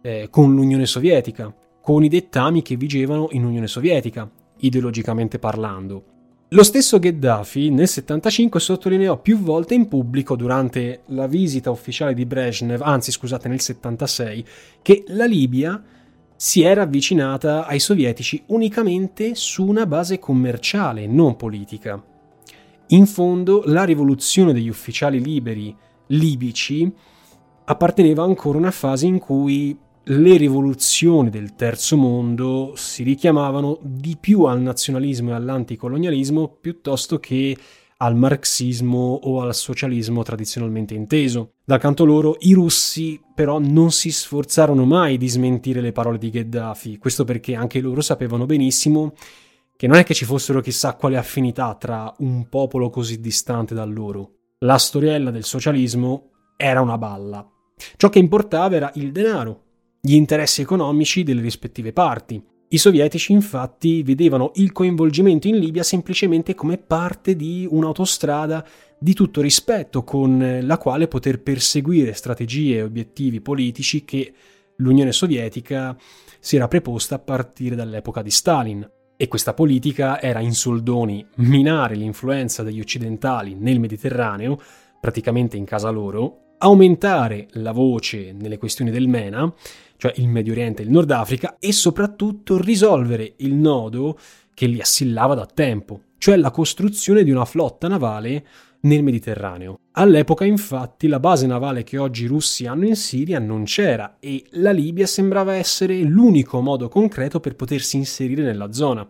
eh, 0.00 0.28
con 0.30 0.54
l'Unione 0.54 0.86
Sovietica, 0.86 1.54
con 1.80 2.02
i 2.04 2.08
dettami 2.08 2.62
che 2.62 2.76
vigevano 2.76 3.28
in 3.32 3.44
Unione 3.44 3.66
Sovietica, 3.66 4.30
ideologicamente 4.60 5.38
parlando. 5.38 6.04
Lo 6.48 6.62
stesso 6.62 6.98
Gheddafi 6.98 7.70
nel 7.70 7.88
75 7.88 8.60
sottolineò 8.60 9.18
più 9.20 9.38
volte 9.38 9.74
in 9.74 9.88
pubblico 9.88 10.36
durante 10.36 11.02
la 11.06 11.26
visita 11.26 11.70
ufficiale 11.70 12.14
di 12.14 12.24
Brezhnev, 12.24 12.80
anzi 12.82 13.10
scusate 13.10 13.48
nel 13.48 13.60
76, 13.60 14.44
che 14.80 15.04
la 15.08 15.26
Libia 15.26 15.82
si 16.34 16.62
era 16.62 16.82
avvicinata 16.82 17.66
ai 17.66 17.78
sovietici 17.78 18.42
unicamente 18.46 19.34
su 19.34 19.66
una 19.66 19.86
base 19.86 20.18
commerciale, 20.18 21.06
non 21.06 21.36
politica. 21.36 22.02
In 22.92 23.06
fondo, 23.06 23.62
la 23.66 23.84
rivoluzione 23.84 24.52
degli 24.52 24.68
ufficiali 24.68 25.22
liberi 25.22 25.74
libici 26.08 26.90
apparteneva 27.64 28.22
ancora 28.22 28.58
a 28.58 28.60
una 28.60 28.70
fase 28.70 29.06
in 29.06 29.18
cui 29.18 29.74
le 30.04 30.36
rivoluzioni 30.36 31.30
del 31.30 31.54
terzo 31.54 31.96
mondo 31.96 32.74
si 32.76 33.02
richiamavano 33.02 33.78
di 33.80 34.18
più 34.20 34.42
al 34.42 34.60
nazionalismo 34.60 35.30
e 35.30 35.34
all'anticolonialismo 35.34 36.58
piuttosto 36.60 37.18
che 37.18 37.56
al 37.96 38.14
marxismo 38.14 39.20
o 39.22 39.40
al 39.40 39.54
socialismo 39.54 40.22
tradizionalmente 40.22 40.92
inteso. 40.92 41.52
Dal 41.64 41.80
canto 41.80 42.04
loro, 42.04 42.36
i 42.40 42.52
russi 42.52 43.18
però 43.34 43.58
non 43.58 43.90
si 43.90 44.10
sforzarono 44.10 44.84
mai 44.84 45.16
di 45.16 45.28
smentire 45.28 45.80
le 45.80 45.92
parole 45.92 46.18
di 46.18 46.28
Gheddafi, 46.28 46.98
questo 46.98 47.24
perché 47.24 47.54
anche 47.54 47.80
loro 47.80 48.02
sapevano 48.02 48.44
benissimo 48.44 49.14
che 49.76 49.86
non 49.86 49.96
è 49.96 50.04
che 50.04 50.14
ci 50.14 50.24
fossero 50.24 50.60
chissà 50.60 50.94
quale 50.94 51.16
affinità 51.16 51.74
tra 51.74 52.12
un 52.18 52.48
popolo 52.48 52.90
così 52.90 53.20
distante 53.20 53.74
da 53.74 53.84
loro. 53.84 54.36
La 54.58 54.78
storiella 54.78 55.30
del 55.30 55.44
socialismo 55.44 56.30
era 56.56 56.80
una 56.80 56.98
balla. 56.98 57.46
Ciò 57.96 58.08
che 58.08 58.20
importava 58.20 58.76
era 58.76 58.90
il 58.94 59.10
denaro, 59.10 59.64
gli 60.00 60.14
interessi 60.14 60.62
economici 60.62 61.22
delle 61.22 61.40
rispettive 61.40 61.92
parti. 61.92 62.42
I 62.68 62.78
sovietici 62.78 63.32
infatti 63.32 64.02
vedevano 64.02 64.52
il 64.54 64.72
coinvolgimento 64.72 65.46
in 65.46 65.58
Libia 65.58 65.82
semplicemente 65.82 66.54
come 66.54 66.78
parte 66.78 67.36
di 67.36 67.66
un'autostrada 67.68 68.66
di 68.98 69.14
tutto 69.14 69.40
rispetto 69.40 70.04
con 70.04 70.60
la 70.62 70.78
quale 70.78 71.08
poter 71.08 71.42
perseguire 71.42 72.14
strategie 72.14 72.76
e 72.76 72.82
obiettivi 72.82 73.40
politici 73.40 74.04
che 74.04 74.32
l'Unione 74.76 75.12
Sovietica 75.12 75.96
si 76.40 76.56
era 76.56 76.68
preposta 76.68 77.16
a 77.16 77.18
partire 77.18 77.74
dall'epoca 77.74 78.22
di 78.22 78.30
Stalin. 78.30 78.90
E 79.22 79.28
questa 79.28 79.54
politica 79.54 80.20
era 80.20 80.40
in 80.40 80.52
soldoni 80.52 81.24
minare 81.36 81.94
l'influenza 81.94 82.64
degli 82.64 82.80
occidentali 82.80 83.54
nel 83.54 83.78
Mediterraneo, 83.78 84.60
praticamente 84.98 85.56
in 85.56 85.64
casa 85.64 85.90
loro, 85.90 86.54
aumentare 86.58 87.46
la 87.52 87.70
voce 87.70 88.32
nelle 88.32 88.58
questioni 88.58 88.90
del 88.90 89.06
MENA, 89.06 89.54
cioè 89.96 90.12
il 90.16 90.26
Medio 90.26 90.50
Oriente 90.54 90.82
e 90.82 90.86
il 90.86 90.90
Nord 90.90 91.12
Africa, 91.12 91.58
e 91.60 91.70
soprattutto 91.70 92.60
risolvere 92.60 93.34
il 93.36 93.54
nodo 93.54 94.18
che 94.54 94.66
li 94.66 94.80
assillava 94.80 95.36
da 95.36 95.46
tempo, 95.46 96.00
cioè 96.18 96.34
la 96.36 96.50
costruzione 96.50 97.22
di 97.22 97.30
una 97.30 97.44
flotta 97.44 97.86
navale 97.86 98.44
nel 98.82 99.02
Mediterraneo. 99.02 99.80
All'epoca 99.92 100.44
infatti 100.44 101.06
la 101.06 101.20
base 101.20 101.46
navale 101.46 101.82
che 101.82 101.98
oggi 101.98 102.24
i 102.24 102.28
russi 102.28 102.66
hanno 102.66 102.86
in 102.86 102.96
Siria 102.96 103.38
non 103.38 103.64
c'era 103.64 104.16
e 104.20 104.44
la 104.52 104.70
Libia 104.70 105.06
sembrava 105.06 105.54
essere 105.54 106.00
l'unico 106.02 106.60
modo 106.60 106.88
concreto 106.88 107.40
per 107.40 107.56
potersi 107.56 107.96
inserire 107.96 108.42
nella 108.42 108.72
zona. 108.72 109.08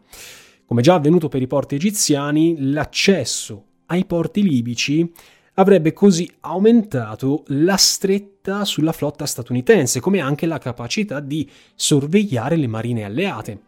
Come 0.67 0.83
già 0.83 0.95
avvenuto 0.95 1.29
per 1.29 1.43
i 1.43 1.47
porti 1.47 1.75
egiziani, 1.75 2.57
l'accesso 2.73 3.65
ai 3.87 4.05
porti 4.05 4.43
libici 4.43 5.13
avrebbe 5.55 5.93
così 5.93 6.31
aumentato 6.41 7.45
la 7.49 7.77
stretta 7.77 8.65
sulla 8.65 8.93
flotta 8.93 9.27
statunitense, 9.27 10.01
come 10.01 10.21
anche 10.21 10.47
la 10.47 10.59
capacità 10.59 11.21
di 11.21 11.49
sorvegliare 11.75 12.57
le 12.57 12.67
marine 12.67 13.05
alleate. 13.05 13.61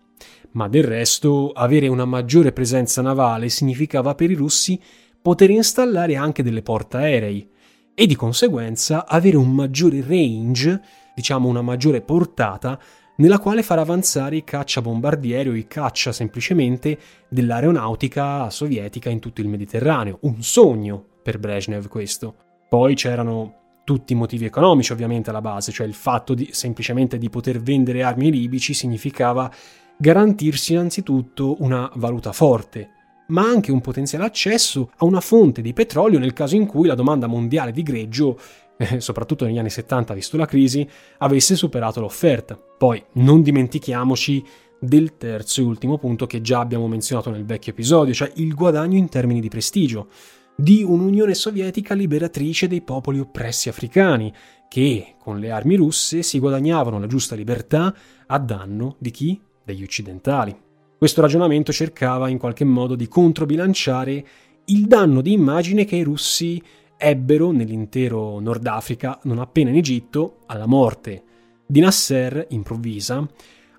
Ma 0.52 0.68
del 0.68 0.84
resto, 0.84 1.50
avere 1.50 1.88
una 1.88 2.04
maggiore 2.04 2.52
presenza 2.52 3.02
navale 3.02 3.48
significava 3.48 4.14
per 4.14 4.30
i 4.30 4.34
russi 4.34 4.80
poter 5.24 5.48
installare 5.48 6.16
anche 6.16 6.42
delle 6.42 6.60
portaerei 6.60 7.48
e 7.94 8.06
di 8.06 8.14
conseguenza 8.14 9.06
avere 9.06 9.38
un 9.38 9.54
maggiore 9.54 10.04
range, 10.06 10.82
diciamo 11.14 11.48
una 11.48 11.62
maggiore 11.62 12.02
portata, 12.02 12.78
nella 13.16 13.38
quale 13.38 13.62
far 13.62 13.78
avanzare 13.78 14.36
i 14.36 14.44
cacciabombardieri 14.44 15.48
o 15.48 15.54
i 15.54 15.66
caccia 15.66 16.12
semplicemente 16.12 16.98
dell'aeronautica 17.30 18.50
sovietica 18.50 19.08
in 19.08 19.18
tutto 19.18 19.40
il 19.40 19.48
Mediterraneo. 19.48 20.18
Un 20.22 20.42
sogno 20.42 21.02
per 21.22 21.38
Brezhnev 21.38 21.88
questo. 21.88 22.34
Poi 22.68 22.94
c'erano 22.94 23.78
tutti 23.84 24.12
i 24.12 24.16
motivi 24.16 24.44
economici 24.44 24.92
ovviamente 24.92 25.30
alla 25.30 25.40
base, 25.40 25.72
cioè 25.72 25.86
il 25.86 25.94
fatto 25.94 26.34
di, 26.34 26.50
semplicemente 26.52 27.16
di 27.16 27.30
poter 27.30 27.62
vendere 27.62 28.02
armi 28.02 28.26
ai 28.26 28.32
libici 28.32 28.74
significava 28.74 29.50
garantirsi 29.96 30.74
innanzitutto 30.74 31.62
una 31.62 31.90
valuta 31.94 32.32
forte, 32.32 32.90
ma 33.28 33.42
anche 33.42 33.72
un 33.72 33.80
potenziale 33.80 34.24
accesso 34.24 34.90
a 34.96 35.04
una 35.04 35.20
fonte 35.20 35.62
di 35.62 35.72
petrolio 35.72 36.18
nel 36.18 36.32
caso 36.32 36.56
in 36.56 36.66
cui 36.66 36.86
la 36.86 36.94
domanda 36.94 37.26
mondiale 37.26 37.72
di 37.72 37.82
greggio, 37.82 38.38
eh, 38.76 39.00
soprattutto 39.00 39.44
negli 39.44 39.58
anni 39.58 39.70
70 39.70 40.14
visto 40.14 40.36
la 40.36 40.46
crisi, 40.46 40.86
avesse 41.18 41.56
superato 41.56 42.00
l'offerta. 42.00 42.56
Poi 42.56 43.02
non 43.14 43.42
dimentichiamoci 43.42 44.44
del 44.78 45.16
terzo 45.16 45.60
e 45.60 45.64
ultimo 45.64 45.98
punto 45.98 46.26
che 46.26 46.40
già 46.40 46.60
abbiamo 46.60 46.86
menzionato 46.88 47.30
nel 47.30 47.44
vecchio 47.44 47.72
episodio, 47.72 48.12
cioè 48.12 48.30
il 48.36 48.54
guadagno 48.54 48.96
in 48.96 49.08
termini 49.08 49.40
di 49.40 49.48
prestigio 49.48 50.08
di 50.56 50.84
un'Unione 50.84 51.34
Sovietica 51.34 51.94
liberatrice 51.94 52.68
dei 52.68 52.82
popoli 52.82 53.18
oppressi 53.18 53.68
africani, 53.68 54.32
che 54.68 55.14
con 55.18 55.38
le 55.38 55.50
armi 55.50 55.76
russe 55.76 56.22
si 56.22 56.38
guadagnavano 56.38 56.98
la 56.98 57.06
giusta 57.06 57.34
libertà 57.34 57.94
a 58.26 58.38
danno 58.38 58.96
di 58.98 59.10
chi? 59.10 59.40
Degli 59.64 59.82
occidentali. 59.82 60.63
Questo 61.04 61.20
ragionamento 61.20 61.70
cercava 61.70 62.30
in 62.30 62.38
qualche 62.38 62.64
modo 62.64 62.94
di 62.94 63.08
controbilanciare 63.08 64.26
il 64.64 64.86
danno 64.86 65.20
di 65.20 65.32
immagine 65.32 65.84
che 65.84 65.96
i 65.96 66.02
russi 66.02 66.62
ebbero 66.96 67.50
nell'intero 67.50 68.40
Nord 68.40 68.66
Africa 68.66 69.20
non 69.24 69.38
appena 69.38 69.68
in 69.68 69.76
Egitto, 69.76 70.38
alla 70.46 70.64
morte 70.64 71.22
di 71.66 71.80
Nasser 71.80 72.46
improvvisa, 72.48 73.28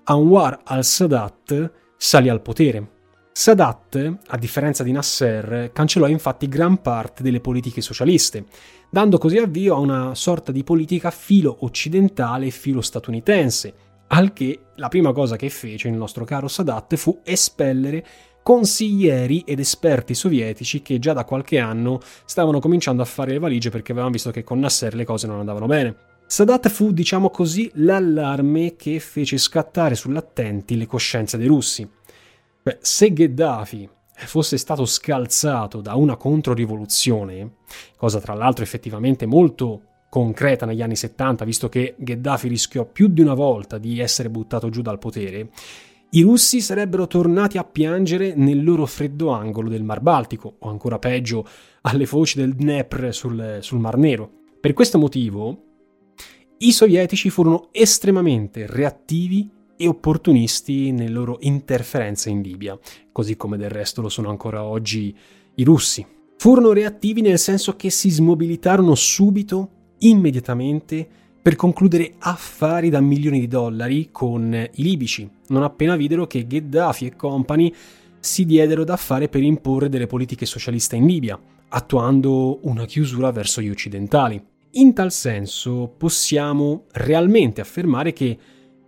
Anwar 0.04 0.60
al-Sadat 0.62 1.72
salì 1.96 2.28
al 2.28 2.42
potere. 2.42 2.90
Sadat, 3.32 4.18
a 4.28 4.38
differenza 4.38 4.84
di 4.84 4.92
Nasser, 4.92 5.72
cancellò 5.72 6.06
infatti 6.06 6.46
gran 6.46 6.80
parte 6.80 7.24
delle 7.24 7.40
politiche 7.40 7.80
socialiste, 7.80 8.44
dando 8.88 9.18
così 9.18 9.38
avvio 9.38 9.74
a 9.74 9.78
una 9.78 10.14
sorta 10.14 10.52
di 10.52 10.62
politica 10.62 11.10
filo 11.10 11.56
occidentale 11.62 12.46
e 12.46 12.50
filo 12.50 12.80
statunitense, 12.80 13.74
al 14.08 14.32
che 14.32 14.60
la 14.76 14.88
prima 14.88 15.12
cosa 15.12 15.36
che 15.36 15.48
fece 15.48 15.88
il 15.88 15.94
nostro 15.94 16.24
caro 16.24 16.48
Sadat 16.48 16.96
fu 16.96 17.20
espellere 17.24 18.04
consiglieri 18.42 19.42
ed 19.44 19.58
esperti 19.58 20.14
sovietici 20.14 20.80
che 20.80 21.00
già 21.00 21.12
da 21.12 21.24
qualche 21.24 21.58
anno 21.58 22.00
stavano 22.24 22.60
cominciando 22.60 23.02
a 23.02 23.06
fare 23.06 23.32
le 23.32 23.40
valigie 23.40 23.70
perché 23.70 23.90
avevano 23.90 24.12
visto 24.12 24.30
che 24.30 24.44
con 24.44 24.60
Nasser 24.60 24.94
le 24.94 25.04
cose 25.04 25.26
non 25.26 25.40
andavano 25.40 25.66
bene. 25.66 25.96
Sadat 26.28 26.68
fu, 26.68 26.92
diciamo 26.92 27.30
così, 27.30 27.70
l'allarme 27.74 28.76
che 28.76 29.00
fece 29.00 29.36
scattare 29.38 29.94
sull'attenti 29.94 30.76
le 30.76 30.86
coscienze 30.86 31.36
dei 31.38 31.46
russi. 31.46 31.88
Beh, 32.62 32.78
se 32.80 33.12
Gheddafi 33.12 33.88
fosse 34.12 34.56
stato 34.56 34.86
scalzato 34.86 35.80
da 35.80 35.94
una 35.94 36.16
controrivoluzione, 36.16 37.56
cosa 37.96 38.20
tra 38.20 38.34
l'altro 38.34 38.64
effettivamente 38.64 39.26
molto 39.26 39.82
concreta 40.16 40.64
negli 40.64 40.80
anni 40.80 40.96
70, 40.96 41.44
visto 41.44 41.68
che 41.68 41.94
Gheddafi 41.98 42.48
rischiò 42.48 42.86
più 42.86 43.08
di 43.08 43.20
una 43.20 43.34
volta 43.34 43.76
di 43.76 44.00
essere 44.00 44.30
buttato 44.30 44.70
giù 44.70 44.80
dal 44.80 44.98
potere, 44.98 45.50
i 46.12 46.22
russi 46.22 46.62
sarebbero 46.62 47.06
tornati 47.06 47.58
a 47.58 47.64
piangere 47.64 48.32
nel 48.34 48.64
loro 48.64 48.86
freddo 48.86 49.28
angolo 49.28 49.68
del 49.68 49.82
Mar 49.82 50.00
Baltico, 50.00 50.54
o 50.60 50.70
ancora 50.70 50.98
peggio, 50.98 51.46
alle 51.82 52.06
foci 52.06 52.38
del 52.38 52.54
Dnepr 52.54 53.12
sul, 53.12 53.58
sul 53.60 53.78
Mar 53.78 53.98
Nero. 53.98 54.30
Per 54.58 54.72
questo 54.72 54.96
motivo, 54.96 55.64
i 56.58 56.72
sovietici 56.72 57.28
furono 57.28 57.68
estremamente 57.72 58.64
reattivi 58.66 59.50
e 59.76 59.86
opportunisti 59.86 60.92
nelle 60.92 61.10
loro 61.10 61.36
interferenze 61.40 62.30
in 62.30 62.40
Libia, 62.40 62.78
così 63.12 63.36
come 63.36 63.58
del 63.58 63.68
resto 63.68 64.00
lo 64.00 64.08
sono 64.08 64.30
ancora 64.30 64.64
oggi 64.64 65.14
i 65.56 65.62
russi. 65.62 66.06
Furono 66.38 66.72
reattivi 66.72 67.20
nel 67.20 67.38
senso 67.38 67.76
che 67.76 67.90
si 67.90 68.08
smobilitarono 68.08 68.94
subito, 68.94 69.72
immediatamente, 69.98 71.06
per 71.40 71.54
concludere 71.54 72.14
affari 72.18 72.90
da 72.90 73.00
milioni 73.00 73.38
di 73.40 73.46
dollari 73.46 74.08
con 74.10 74.52
i 74.52 74.82
libici, 74.82 75.28
non 75.48 75.62
appena 75.62 75.94
videro 75.94 76.26
che 76.26 76.46
Gheddafi 76.46 77.06
e 77.06 77.16
compagni 77.16 77.72
si 78.18 78.44
diedero 78.44 78.82
da 78.82 78.96
fare 78.96 79.28
per 79.28 79.42
imporre 79.42 79.88
delle 79.88 80.08
politiche 80.08 80.46
socialiste 80.46 80.96
in 80.96 81.06
Libia, 81.06 81.38
attuando 81.68 82.58
una 82.62 82.84
chiusura 82.84 83.30
verso 83.30 83.60
gli 83.60 83.68
occidentali. 83.68 84.42
In 84.72 84.92
tal 84.92 85.12
senso 85.12 85.92
possiamo 85.96 86.84
realmente 86.92 87.60
affermare 87.60 88.12
che 88.12 88.38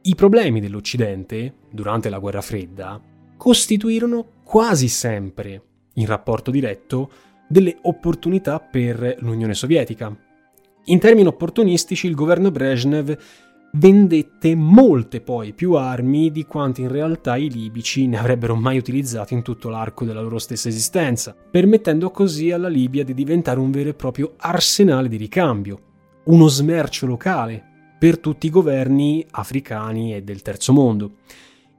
i 0.02 0.14
problemi 0.14 0.60
dell'Occidente, 0.60 1.54
durante 1.70 2.08
la 2.08 2.18
guerra 2.18 2.40
fredda, 2.40 3.00
costituirono 3.36 4.26
quasi 4.42 4.88
sempre, 4.88 5.62
in 5.94 6.06
rapporto 6.06 6.50
diretto, 6.50 7.10
delle 7.48 7.78
opportunità 7.82 8.58
per 8.58 9.16
l'Unione 9.20 9.54
Sovietica. 9.54 10.14
In 10.90 10.98
termini 10.98 11.28
opportunistici, 11.28 12.06
il 12.06 12.14
governo 12.14 12.50
Brezhnev 12.50 13.14
vendette 13.72 14.54
molte 14.54 15.20
poi 15.20 15.52
più 15.52 15.74
armi 15.74 16.30
di 16.32 16.46
quanti 16.46 16.80
in 16.80 16.88
realtà 16.88 17.36
i 17.36 17.50
libici 17.50 18.06
ne 18.06 18.18
avrebbero 18.18 18.54
mai 18.54 18.78
utilizzato 18.78 19.34
in 19.34 19.42
tutto 19.42 19.68
l'arco 19.68 20.06
della 20.06 20.22
loro 20.22 20.38
stessa 20.38 20.68
esistenza, 20.68 21.36
permettendo 21.50 22.10
così 22.10 22.52
alla 22.52 22.68
Libia 22.68 23.04
di 23.04 23.12
diventare 23.12 23.60
un 23.60 23.70
vero 23.70 23.90
e 23.90 23.94
proprio 23.94 24.32
arsenale 24.38 25.08
di 25.08 25.16
ricambio, 25.16 25.78
uno 26.24 26.46
smercio 26.48 27.04
locale 27.04 27.62
per 27.98 28.18
tutti 28.18 28.46
i 28.46 28.50
governi 28.50 29.26
africani 29.30 30.14
e 30.14 30.22
del 30.22 30.40
terzo 30.40 30.72
mondo. 30.72 31.16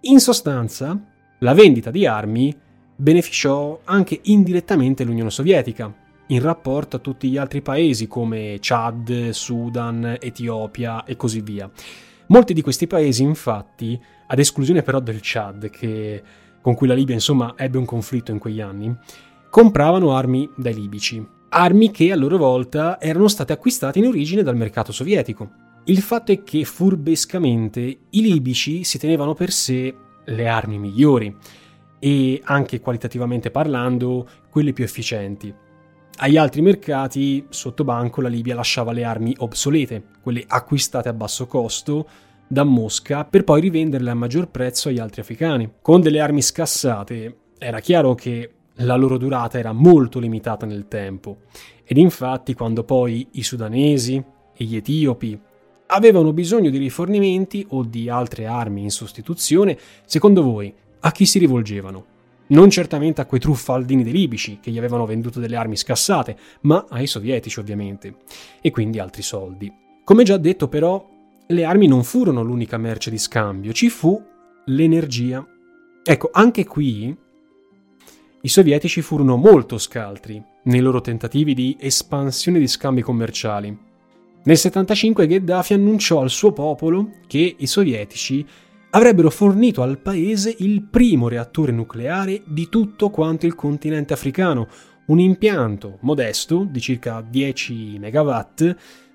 In 0.01 0.20
sostanza, 0.20 0.95
la 1.39 1.53
vendita 1.55 1.89
di 1.89 2.05
armi 2.05 2.55
beneficiò 2.95 3.80
anche 3.86 4.20
indirettamente 4.24 5.03
l'Unione 5.03 5.32
Sovietica, 5.32 5.91
in 6.32 6.42
rapporto 6.42 6.98
a 6.98 7.00
tutti 7.00 7.30
gli 7.30 7.38
altri 7.38 7.62
paesi 7.62 8.08
come 8.08 8.58
Chad, 8.60 9.30
Sudan, 9.30 10.18
Etiopia 10.20 11.04
e 11.04 11.16
così 11.16 11.42
via. 11.42 11.70
Molti 12.28 12.54
di 12.54 12.62
questi 12.62 12.86
paesi, 12.86 13.24
infatti, 13.24 14.00
ad 14.28 14.38
esclusione 14.38 14.84
però 14.84 15.00
del 15.00 15.20
Chad, 15.22 15.70
che, 15.70 16.22
con 16.62 16.76
cui 16.76 16.88
la 16.88 16.94
Libia 16.94 17.16
insomma 17.16 17.56
ebbe 17.58 17.80
un 17.80 17.86
conflitto 17.86 18.32
in 18.32 18.38
quegli 18.38 18.62
anni, 18.62 18.96
compravano 19.50 20.16
armi 20.16 20.48
dai 20.56 20.76
libici, 20.76 21.26
armi 21.50 21.90
che 21.90 22.12
a 22.12 22.16
loro 22.16 22.38
volta 22.38 23.02
erano 23.02 23.28
state 23.28 23.54
acquistate 23.54 23.98
in 23.98 24.06
origine 24.06 24.44
dal 24.44 24.56
mercato 24.56 24.92
sovietico. 24.92 25.50
Il 25.86 26.02
fatto 26.02 26.32
è 26.32 26.44
che 26.44 26.64
furbescamente 26.66 27.80
i 27.82 28.22
libici 28.22 28.84
si 28.84 29.00
tenevano 29.00 29.34
per 29.34 29.52
sé 29.52 29.96
le 30.26 30.48
armi 30.48 30.78
migliori 30.78 31.36
e 31.98 32.40
anche 32.44 32.80
qualitativamente 32.80 33.50
parlando 33.50 34.28
quelle 34.52 34.74
più 34.74 34.84
efficienti. 34.84 35.52
Agli 36.22 36.36
altri 36.36 36.61
mercati, 36.61 37.45
sotto 37.47 37.86
banco, 37.86 38.20
la 38.20 38.28
Libia 38.28 38.53
lasciava 38.53 38.91
le 38.91 39.05
armi 39.05 39.34
obsolete, 39.38 40.03
quelle 40.22 40.43
acquistate 40.45 41.07
a 41.07 41.13
basso 41.13 41.47
costo 41.47 42.09
da 42.45 42.65
Mosca, 42.65 43.24
per 43.24 43.45
poi 43.45 43.61
rivenderle 43.61 44.09
a 44.09 44.15
maggior 44.15 44.49
prezzo 44.49 44.89
agli 44.89 44.99
altri 44.99 45.22
africani. 45.22 45.76
Con 45.82 46.01
delle 46.01 46.20
armi 46.20 46.41
scassate 46.41 47.38
era 47.57 47.80
chiaro 47.80 48.15
che 48.15 48.51
la 48.80 48.97
loro 48.97 49.17
durata 49.17 49.59
era 49.59 49.72
molto 49.72 50.20
limitata 50.20 50.65
nel 50.65 50.89
tempo 50.89 51.43
ed 51.86 51.95
infatti 51.95 52.53
quando 52.53 52.84
poi 52.84 53.26
i 53.32 53.43
sudanesi 53.43 54.22
e 54.53 54.63
gli 54.65 54.76
etiopi 54.76 55.39
avevano 55.88 56.34
bisogno 56.34 56.70
di 56.70 56.78
rifornimenti 56.80 57.65
o 57.70 57.84
di 57.84 58.09
altre 58.09 58.45
armi 58.45 58.82
in 58.82 58.91
sostituzione, 58.91 59.78
secondo 60.03 60.43
voi 60.43 60.74
a 60.99 61.11
chi 61.13 61.26
si 61.26 61.39
rivolgevano? 61.39 62.09
Non 62.50 62.70
certamente 62.70 63.22
a 63.22 63.26
quei 63.26 63.39
truffaldini 63.39 64.04
dei 64.04 64.12
libici 64.12 64.60
che 64.60 64.72
gli 64.72 64.78
avevano 64.78 65.06
venduto 65.06 65.39
delle 65.39 65.56
armi 65.56 65.76
scassate, 65.76 66.38
ma 66.62 66.86
ai 66.89 67.06
sovietici 67.06 67.60
ovviamente, 67.60 68.16
e 68.62 68.72
quindi 68.72 69.00
altri 69.00 69.22
soldi. 69.22 69.72
Come 70.04 70.24
già 70.24 70.38
detto 70.38 70.68
però, 70.68 71.08
le 71.47 71.64
armi 71.64 71.88
non 71.88 72.04
furono 72.04 72.41
l'unica 72.41 72.78
merce 72.78 73.12
di 73.12 73.20
scambio, 73.20 73.72
ci 73.72 73.89
fu 73.89 74.20
l'energia. 74.66 75.45
Ecco, 76.04 76.30
anche 76.32 76.66
qui 76.66 77.16
i 78.41 78.47
sovietici 78.47 79.02
furono 79.02 79.36
molto 79.36 79.78
scaltri 79.78 80.41
nei 80.64 80.80
loro 80.80 81.02
tentativi 81.02 81.54
di 81.54 81.76
espansione 81.80 82.58
di 82.58 82.68
scambi 82.68 83.02
commerciali. 83.02 83.78
Nel 84.41 84.58
75 84.58 85.28
Gheddafi 85.28 85.74
annunciò 85.74 86.22
al 86.22 86.30
suo 86.30 86.54
popolo 86.54 87.12
che 87.28 87.56
i 87.58 87.68
sovietici 87.68 88.45
avrebbero 88.92 89.30
fornito 89.30 89.82
al 89.82 90.00
paese 90.00 90.56
il 90.60 90.82
primo 90.84 91.28
reattore 91.28 91.72
nucleare 91.72 92.42
di 92.46 92.70
tutto 92.70 93.10
quanto 93.10 93.46
il 93.46 93.56
continente 93.56 94.14
africano, 94.14 94.68
un 95.06 95.20
impianto 95.20 95.98
modesto 96.02 96.66
di 96.70 96.80
circa 96.80 97.24
10 97.28 98.00
MW 98.00 98.40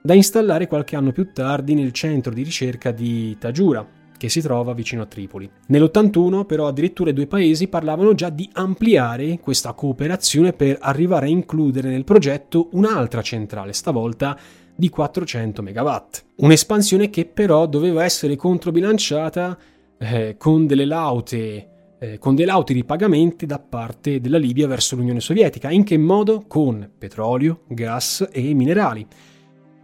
da 0.02 0.14
installare 0.14 0.66
qualche 0.66 0.96
anno 0.96 1.12
più 1.12 1.32
tardi 1.32 1.74
nel 1.74 1.92
centro 1.92 2.32
di 2.32 2.42
ricerca 2.42 2.90
di 2.90 3.36
Tajura, 3.38 3.86
che 4.16 4.28
si 4.28 4.40
trova 4.40 4.74
vicino 4.74 5.02
a 5.02 5.06
Tripoli. 5.06 5.50
Nell'81 5.68 6.44
però 6.44 6.66
addirittura 6.66 7.10
i 7.10 7.14
due 7.14 7.26
paesi 7.26 7.68
parlavano 7.68 8.14
già 8.14 8.28
di 8.28 8.48
ampliare 8.52 9.38
questa 9.40 9.72
cooperazione 9.72 10.52
per 10.52 10.78
arrivare 10.80 11.26
a 11.26 11.30
includere 11.30 11.88
nel 11.88 12.04
progetto 12.04 12.68
un'altra 12.72 13.22
centrale, 13.22 13.72
stavolta 13.72 14.38
di 14.74 14.88
400 14.88 15.62
MW. 15.62 15.96
Un'espansione 16.36 17.10
che 17.10 17.24
però 17.26 17.66
doveva 17.66 18.04
essere 18.04 18.36
controbilanciata 18.36 19.58
eh, 19.98 20.36
con 20.38 20.66
delle 20.66 20.84
laute 20.84 21.68
eh, 22.04 22.18
con 22.18 22.34
dei 22.34 22.44
lauti 22.44 22.74
ripagamenti 22.74 23.46
da 23.46 23.58
parte 23.58 24.20
della 24.20 24.36
Libia 24.36 24.66
verso 24.66 24.94
l'Unione 24.94 25.20
Sovietica. 25.20 25.70
In 25.70 25.84
che 25.84 25.96
modo? 25.96 26.44
Con 26.46 26.90
petrolio, 26.98 27.62
gas 27.68 28.28
e 28.30 28.52
minerali. 28.52 29.06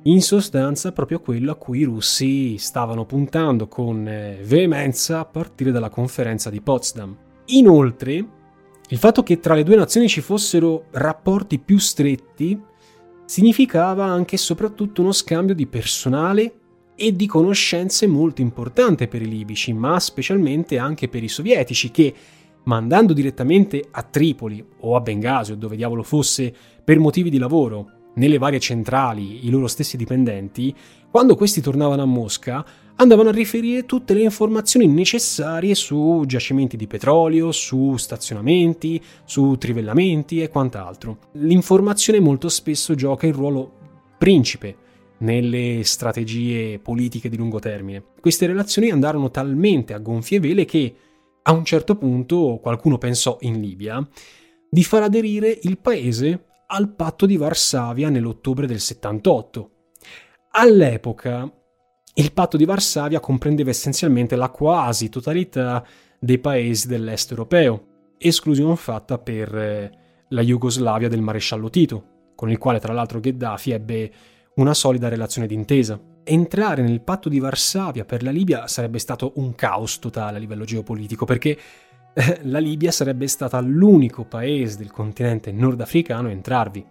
In 0.05 0.21
sostanza 0.23 0.93
proprio 0.93 1.21
quello 1.21 1.53
a 1.53 1.57
cui 1.57 1.81
i 1.81 1.85
russi 1.85 2.59
stavano 2.59 3.05
puntando 3.05 3.69
con 3.69 4.07
eh, 4.07 4.41
veemenza 4.43 5.21
a 5.21 5.25
partire 5.25 5.71
dalla 5.71 5.91
conferenza 5.91 6.51
di 6.51 6.61
Potsdam. 6.61 7.17
Inoltre, 7.47 8.25
il 8.89 8.99
fatto 8.99 9.23
che 9.23 9.41
tra 9.41 9.55
le 9.55 9.63
due 9.63 9.77
nazioni 9.77 10.09
ci 10.09 10.21
fossero 10.21 10.87
rapporti 10.93 11.59
più 11.59 11.79
stretti 11.79 12.61
significava 13.31 14.05
anche 14.07 14.35
e 14.35 14.39
soprattutto 14.39 15.03
uno 15.03 15.13
scambio 15.13 15.55
di 15.55 15.69
personale 15.69 16.53
e 16.97 17.15
di 17.15 17.29
conoscenze 17.29 18.09
molto 18.09 18.41
importante 18.41 19.07
per 19.07 19.23
i 19.23 19.29
libici, 19.29 19.73
ma 19.73 20.01
specialmente 20.01 20.79
anche 20.79 21.07
per 21.07 21.23
i 21.23 21.29
sovietici 21.29 21.93
che, 21.93 22.13
mandando 22.65 23.13
direttamente 23.13 23.87
a 23.89 24.03
Tripoli 24.03 24.67
o 24.81 24.97
a 24.97 25.01
Bengasi 25.01 25.53
o 25.53 25.55
dove 25.55 25.77
diavolo 25.77 26.03
fosse 26.03 26.53
per 26.83 26.99
motivi 26.99 27.31
di 27.31 27.39
lavoro 27.39 28.11
nelle 28.15 28.37
varie 28.37 28.59
centrali 28.59 29.47
i 29.47 29.51
loro 29.51 29.69
stessi 29.69 29.97
dipendenti, 29.97 30.75
quando 31.09 31.37
questi 31.37 31.61
tornavano 31.61 32.03
a 32.03 32.07
Mosca 32.07 32.67
andavano 33.01 33.31
a 33.31 33.33
riferire 33.33 33.87
tutte 33.87 34.13
le 34.13 34.21
informazioni 34.21 34.87
necessarie 34.87 35.75
su 35.75 36.23
giacimenti 36.27 36.77
di 36.77 36.87
petrolio, 36.87 37.51
su 37.51 37.97
stazionamenti, 37.97 39.03
su 39.25 39.57
trivellamenti 39.57 40.43
e 40.43 40.51
quant'altro. 40.51 41.19
L'informazione 41.33 42.21
molto 42.21 42.51
spesso 42.51 42.95
gioca 42.95 43.27
il 43.27 43.33
ruolo 43.33 43.73
principe 44.19 44.89
nelle 45.19 45.81
strategie 45.83 46.79
politiche 46.79 47.31
di 47.31 47.39
lungo 47.39 47.59
termine. 47.59 48.05
Queste 48.21 48.47
relazioni 48.47 48.91
andarono 48.91 49.31
talmente 49.31 49.95
a 49.95 49.99
gonfie 49.99 50.39
vele 50.39 50.67
che 50.67 50.95
a 51.43 51.53
un 51.53 51.65
certo 51.65 51.97
punto 51.97 52.59
qualcuno 52.61 52.99
pensò 52.99 53.39
in 53.41 53.61
Libia 53.61 54.07
di 54.69 54.85
far 54.85 55.05
aderire 55.05 55.59
il 55.63 55.79
paese 55.79 56.45
al 56.67 56.95
patto 56.95 57.25
di 57.25 57.39
Varsavia 57.39 58.11
nell'ottobre 58.11 58.67
del 58.67 58.79
78. 58.79 59.71
All'epoca 60.53 61.51
il 62.15 62.33
patto 62.33 62.57
di 62.57 62.65
Varsavia 62.65 63.21
comprendeva 63.21 63.71
essenzialmente 63.71 64.35
la 64.35 64.49
quasi 64.49 65.09
totalità 65.09 65.85
dei 66.19 66.39
paesi 66.39 66.89
dell'est 66.89 67.31
europeo, 67.31 67.87
esclusione 68.19 68.75
fatta 68.77 69.19
per 69.19 69.57
eh, 69.57 69.91
la 70.29 70.43
Jugoslavia 70.43 71.09
del 71.09 71.23
maresciallo 71.23 71.71
Tito, 71.71 72.33
con 72.35 72.51
il 72.51 72.59
quale 72.59 72.81
tra 72.81 72.93
l'altro 72.93 73.21
Gheddafi 73.21 73.71
ebbe 73.71 74.13
una 74.57 74.75
solida 74.75 75.09
relazione 75.09 75.47
d'intesa. 75.47 76.01
Entrare 76.25 76.83
nel 76.83 77.01
patto 77.01 77.29
di 77.29 77.39
Varsavia 77.39 78.05
per 78.05 78.23
la 78.23 78.31
Libia 78.31 78.67
sarebbe 78.67 78.99
stato 78.99 79.33
un 79.37 79.55
caos 79.55 80.01
totale 80.01 80.37
a 80.37 80.41
livello 80.41 80.65
geopolitico, 80.65 81.25
perché 81.25 81.57
eh, 82.13 82.41
la 82.43 82.59
Libia 82.59 82.91
sarebbe 82.91 83.29
stata 83.29 83.61
l'unico 83.61 84.25
paese 84.25 84.79
del 84.79 84.91
continente 84.91 85.53
nordafricano 85.53 86.27
a 86.27 86.33
entrarvi. 86.33 86.85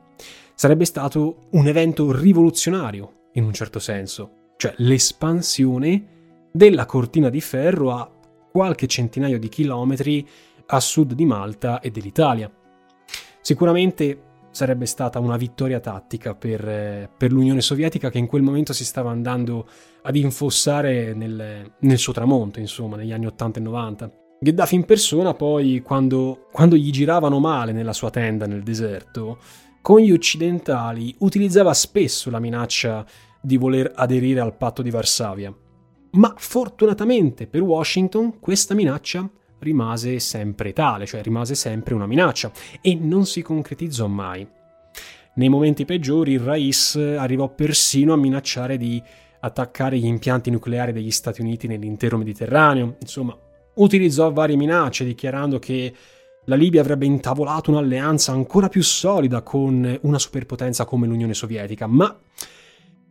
Sarebbe 0.56 0.86
stato 0.86 1.48
un 1.52 1.68
evento 1.68 2.12
rivoluzionario, 2.12 3.28
in 3.34 3.44
un 3.44 3.54
certo 3.54 3.80
senso 3.80 4.39
cioè 4.60 4.74
l'espansione 4.80 6.50
della 6.52 6.86
cortina 6.86 7.30
di 7.30 7.40
ferro 7.40 7.92
a 7.92 8.12
qualche 8.52 8.88
centinaio 8.88 9.40
di 9.40 9.48
chilometri 9.48 10.28
a 10.66 10.82
sud 10.82 11.14
di 11.14 11.24
Malta 11.24 11.80
e 11.80 11.92
dell'Italia. 11.92 12.52
Sicuramente 13.40 14.24
sarebbe 14.52 14.86
stata 14.86 15.20
una 15.20 15.38
vittoria 15.38 15.80
tattica 15.80 16.36
per, 16.36 17.10
per, 17.18 17.32
l'Unione 17.32 17.62
Sovietica 17.62 18.10
che 18.10 18.18
in 18.18 18.28
quel 18.28 18.42
momento 18.42 18.74
si 18.74 18.84
stava 18.84 19.12
andando 19.12 19.66
ad 20.02 20.18
infossare 20.18 21.14
nel, 21.14 21.76
nel 21.80 21.98
suo 21.98 22.12
tramonto, 22.12 22.60
insomma, 22.60 22.98
negli 22.98 23.14
anni 23.14 23.28
80 23.28 23.60
e 23.60 23.62
90. 23.62 24.12
Gheddafi 24.42 24.76
in 24.76 24.84
persona 24.84 25.34
poi, 25.34 25.82
quando, 25.82 26.48
quando 26.52 26.76
gli 26.76 26.90
giravano 26.92 27.40
male 27.40 27.72
nella 27.72 27.94
sua 27.94 28.10
tenda 28.10 28.46
nel 28.46 28.64
deserto, 28.64 29.38
con 29.82 30.02
gli 30.02 30.12
occidentali 30.12 31.16
utilizzava 31.20 31.74
spesso 31.74 32.30
la 32.30 32.40
minaccia 32.40 33.06
di 33.42 33.58
voler 33.58 33.92
aderire 33.96 34.40
al 34.40 34.56
patto 34.56 34.82
di 34.82 34.90
Varsavia. 34.90 35.54
Ma 36.12 36.34
fortunatamente 36.38 37.48
per 37.48 37.62
Washington 37.62 38.40
questa 38.40 38.74
minaccia 38.74 39.30
rimase 39.60 40.20
sempre 40.20 40.74
tale, 40.74 41.06
cioè 41.06 41.22
rimase 41.22 41.56
sempre 41.56 41.94
una 41.94 42.08
minaccia 42.08 42.52
e 42.82 42.96
non 42.96 43.26
si 43.26 43.42
concretizzò 43.42 44.08
mai. 44.08 44.48
Nei 45.36 45.50
momenti 45.50 45.86
peggiori 45.86 46.34
il 46.34 46.40
Rais 46.40 46.96
arrivò 46.96 47.54
persino 47.54 48.14
a 48.14 48.18
minacciare 48.18 48.78
di 48.78 49.02
attaccare 49.42 49.98
gli 49.98 50.06
impianti 50.06 50.50
nucleari 50.50 50.92
degli 50.92 51.12
Stati 51.12 51.42
Uniti 51.42 51.68
nell'intero 51.68 52.18
Mediterraneo, 52.18 52.98
insomma, 53.00 53.38
utilizzò 53.76 54.32
varie 54.32 54.58
minacce 54.58 55.06
dichiarando 55.06 55.60
che 55.60 55.94
la 56.46 56.56
Libia 56.56 56.82
avrebbe 56.82 57.06
intavolato 57.06 57.70
un'alleanza 57.70 58.32
ancora 58.32 58.70
più 58.70 58.82
solida 58.82 59.42
con 59.42 60.00
una 60.02 60.20
superpotenza 60.20 60.84
come 60.86 61.08
l'Unione 61.08 61.34
Sovietica, 61.34 61.86
ma 61.86 62.18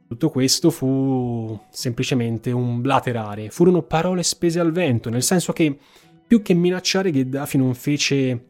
tutto 0.09 0.31
questo 0.31 0.71
fu 0.71 1.59
semplicemente 1.71 2.51
un 2.51 2.81
blaterare, 2.81 3.51
furono 3.51 3.83
parole 3.83 4.23
spese 4.23 4.59
al 4.59 4.73
vento, 4.73 5.11
nel 5.11 5.23
senso 5.23 5.53
che 5.53 5.79
più 6.27 6.41
che 6.43 6.55
minacciare 6.55 7.11
Gheddafi 7.11 7.59
non 7.59 7.75
fece 7.75 8.45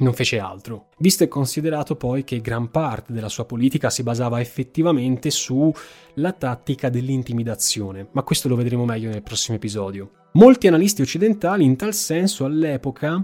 non 0.00 0.14
fece 0.14 0.38
altro, 0.38 0.88
visto 0.98 1.24
e 1.24 1.28
considerato 1.28 1.94
poi 1.94 2.24
che 2.24 2.40
gran 2.40 2.70
parte 2.70 3.12
della 3.12 3.28
sua 3.28 3.44
politica 3.44 3.90
si 3.90 4.02
basava 4.02 4.40
effettivamente 4.40 5.30
sulla 5.30 6.32
tattica 6.38 6.88
dell'intimidazione, 6.88 8.08
ma 8.12 8.22
questo 8.22 8.48
lo 8.48 8.56
vedremo 8.56 8.86
meglio 8.86 9.10
nel 9.10 9.22
prossimo 9.22 9.56
episodio. 9.56 10.28
Molti 10.32 10.68
analisti 10.68 11.02
occidentali 11.02 11.64
in 11.64 11.76
tal 11.76 11.92
senso 11.92 12.46
all'epoca 12.46 13.22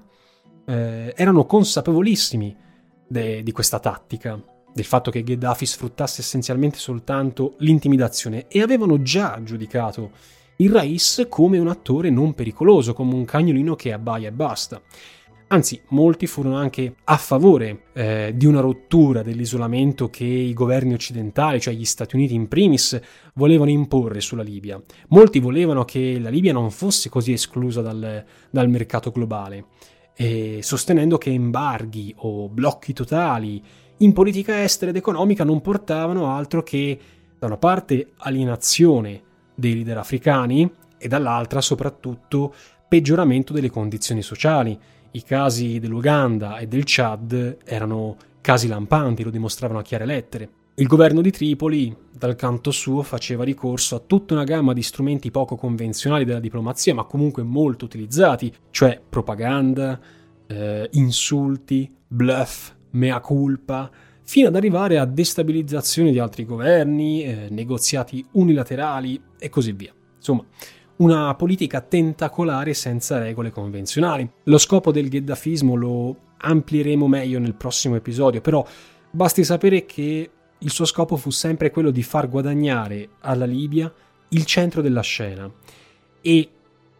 eh, 0.67 1.15
erano 1.17 1.47
consapevolissimi 1.47 2.55
de- 3.09 3.43
di 3.43 3.53
questa 3.53 3.79
tattica, 3.79 4.39
del 4.77 4.85
fatto 4.85 5.11
che 5.11 5.23
Gheddafi 5.23 5.65
sfruttasse 5.65 6.21
essenzialmente 6.21 6.77
soltanto 6.77 7.55
l'intimidazione 7.61 8.45
e 8.47 8.61
avevano 8.61 9.01
già 9.01 9.41
giudicato 9.43 10.11
il 10.57 10.71
Rais 10.71 11.25
come 11.31 11.57
un 11.57 11.69
attore 11.69 12.11
non 12.11 12.35
pericoloso, 12.35 12.93
come 12.93 13.15
un 13.15 13.25
cagnolino 13.25 13.75
che 13.75 13.95
abbaia 13.95 14.29
e 14.29 14.33
basta. 14.33 14.79
Anzi, 15.49 15.81
molti 15.91 16.27
furono 16.27 16.57
anche 16.57 16.97
a 17.05 17.17
favore 17.17 17.85
eh, 17.95 18.35
di 18.37 18.45
una 18.45 18.61
rottura 18.61 19.23
dell'isolamento 19.23 20.11
che 20.11 20.25
i 20.25 20.53
governi 20.53 20.93
occidentali, 20.93 21.59
cioè 21.59 21.73
gli 21.73 21.87
Stati 21.87 22.15
Uniti 22.15 22.35
in 22.35 22.47
primis, 22.47 23.01
volevano 23.33 23.71
imporre 23.71 24.21
sulla 24.21 24.43
Libia. 24.43 24.79
Molti 25.09 25.39
volevano 25.39 25.87
che 25.87 26.19
la 26.19 26.29
Libia 26.29 26.53
non 26.53 26.71
fosse 26.71 27.09
così 27.09 27.33
esclusa 27.33 27.81
dal, 27.81 28.23
dal 28.51 28.69
mercato 28.69 29.11
globale, 29.11 29.69
eh, 30.15 30.59
sostenendo 30.61 31.17
che 31.17 31.31
embarghi 31.31 32.13
o 32.19 32.51
blocchi 32.51 32.93
totali 32.93 33.63
in 33.99 34.13
politica 34.13 34.63
estera 34.63 34.91
ed 34.91 34.97
economica 34.97 35.45
non 35.45 35.61
portavano 35.61 36.35
altro 36.35 36.63
che, 36.63 36.99
da 37.39 37.47
una 37.47 37.57
parte, 37.57 38.13
alienazione 38.19 39.23
dei 39.55 39.75
leader 39.75 39.99
africani 39.99 40.71
e 40.99 41.09
dall'altra, 41.09 41.61
soprattutto, 41.61 42.55
peggioramento 42.89 43.53
delle 43.53 43.71
condizioni 43.71 44.23
sociali 44.23 44.79
i 45.13 45.23
casi 45.23 45.79
dell'Uganda 45.79 46.59
e 46.59 46.67
del 46.67 46.83
Chad 46.85 47.59
erano 47.65 48.17
casi 48.43 48.69
lampanti, 48.69 49.23
lo 49.23 49.31
dimostravano 49.31 49.79
a 49.79 49.83
chiare 49.83 50.05
lettere. 50.05 50.51
Il 50.75 50.87
governo 50.87 51.23
di 51.23 51.31
Tripoli, 51.31 51.97
dal 52.13 52.37
canto 52.37 52.71
suo, 52.71 53.03
faceva 53.03 53.45
ricorso 53.45 53.97
a 53.97 54.03
tutta 54.07 54.35
una 54.35 54.45
gamma 54.45 54.75
di 54.75 54.83
strumenti 54.83 55.31
poco 55.31 55.57
convenzionali 55.57 56.27
della 56.27 56.39
diplomazia, 56.39 56.95
ma 56.95 57.05
comunque 57.05 57.43
molto 57.43 57.87
utilizzati, 57.87 58.55
cioè 58.71 59.01
propaganda, 59.09 59.99
eh, 60.47 60.89
insulti, 60.93 61.91
bluff, 62.07 62.75
mea 62.91 63.21
culpa, 63.21 63.91
fino 64.23 64.49
ad 64.49 64.57
arrivare 64.57 64.99
a 64.99 65.05
destabilizzazione 65.05 66.11
di 66.11 66.19
altri 66.19 66.45
governi, 66.45 67.25
eh, 67.25 67.47
negoziati 67.51 68.25
unilaterali 68.33 69.21
e 69.39 69.49
così 69.49 69.73
via. 69.73 69.93
Insomma, 70.17 70.45
una 70.97 71.35
politica 71.35 71.81
tentacolare 71.81 72.75
senza 72.75 73.19
regole 73.19 73.51
convenzionali. 73.51 74.29
Lo 74.45 74.59
scopo 74.59 74.91
del 74.93 75.09
gheddafismo 75.09 75.75
lo 75.75 76.17
amplieremo 76.39 77.07
meglio 77.07 77.39
nel 77.39 77.55
prossimo 77.55 77.97
episodio, 77.97 78.41
però 78.41 78.67
basti 79.11 79.45
sapere 79.45 79.85
che 79.85 80.31
il 80.59 80.71
suo 80.71 80.85
scopo 80.85 81.17
fu 81.17 81.31
sempre 81.31 81.71
quello 81.71 81.91
di 81.91 82.03
far 82.03 82.29
guadagnare 82.29 83.11
alla 83.21 83.45
Libia 83.45 83.93
il 84.31 84.45
centro 84.45 84.83
della 84.83 85.03
scena 85.03 85.51
e 86.21 86.51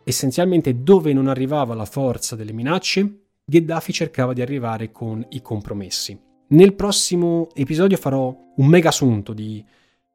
essenzialmente 0.05 0.83
dove 0.83 1.13
non 1.13 1.27
arrivava 1.27 1.75
la 1.75 1.85
forza 1.85 2.37
delle 2.37 2.53
minacce, 2.53 3.26
Gheddafi 3.49 3.93
cercava 3.93 4.33
di 4.33 4.43
arrivare 4.43 4.91
con 4.91 5.25
i 5.29 5.41
compromessi. 5.41 6.21
Nel 6.49 6.75
prossimo 6.75 7.47
episodio 7.55 7.97
farò 7.97 8.37
un 8.57 8.67
mega 8.67 8.89
assunto 8.89 9.33
di 9.33 9.65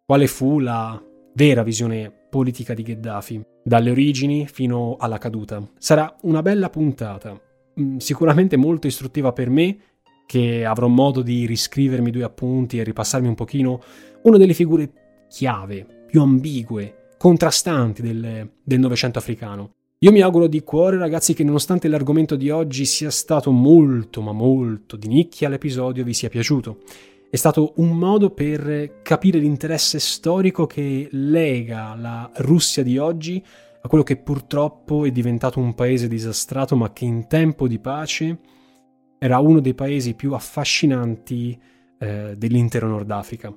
quale 0.03 0.27
fu 0.27 0.59
la 0.59 1.01
vera 1.35 1.63
visione 1.63 2.11
politica 2.29 2.73
di 2.73 2.83
Gheddafi, 2.83 3.41
dalle 3.63 3.91
origini 3.91 4.47
fino 4.47 4.97
alla 4.99 5.17
caduta. 5.17 5.65
Sarà 5.77 6.13
una 6.23 6.41
bella 6.41 6.69
puntata, 6.69 7.39
mm, 7.79 7.97
sicuramente 7.99 8.57
molto 8.57 8.87
istruttiva 8.87 9.31
per 9.31 9.49
me, 9.49 9.77
che 10.25 10.65
avrò 10.65 10.89
modo 10.89 11.21
di 11.21 11.45
riscrivermi 11.45 12.11
due 12.11 12.25
appunti 12.25 12.79
e 12.79 12.83
ripassarmi 12.83 13.29
un 13.29 13.35
pochino 13.35 13.81
una 14.23 14.37
delle 14.37 14.53
figure 14.53 14.91
chiave, 15.29 16.05
più 16.05 16.19
ambigue, 16.19 17.13
contrastanti 17.17 18.01
del, 18.01 18.51
del 18.61 18.79
Novecento 18.79 19.19
africano. 19.19 19.75
Io 20.03 20.11
mi 20.11 20.21
auguro 20.21 20.47
di 20.47 20.61
cuore, 20.61 20.97
ragazzi, 20.97 21.35
che 21.35 21.43
nonostante 21.43 21.87
l'argomento 21.87 22.35
di 22.35 22.49
oggi 22.49 22.85
sia 22.85 23.11
stato 23.11 23.51
molto, 23.51 24.21
ma 24.21 24.31
molto 24.31 24.95
di 24.95 25.07
nicchia, 25.07 25.47
l'episodio 25.47 26.03
vi 26.03 26.13
sia 26.13 26.27
piaciuto 26.27 26.79
è 27.31 27.37
stato 27.37 27.71
un 27.77 27.97
modo 27.97 28.31
per 28.31 29.01
capire 29.03 29.39
l'interesse 29.39 29.99
storico 29.99 30.65
che 30.65 31.07
lega 31.11 31.95
la 31.95 32.29
Russia 32.37 32.83
di 32.83 32.97
oggi 32.97 33.41
a 33.83 33.87
quello 33.87 34.03
che 34.03 34.17
purtroppo 34.17 35.05
è 35.05 35.11
diventato 35.11 35.57
un 35.59 35.73
paese 35.73 36.09
disastrato, 36.09 36.75
ma 36.75 36.91
che 36.91 37.05
in 37.05 37.27
tempo 37.27 37.69
di 37.69 37.79
pace 37.79 38.39
era 39.17 39.39
uno 39.39 39.61
dei 39.61 39.73
paesi 39.73 40.13
più 40.13 40.33
affascinanti 40.33 41.57
eh, 41.99 42.33
dell'intero 42.35 42.87
Nord 42.87 43.09
Africa. 43.11 43.55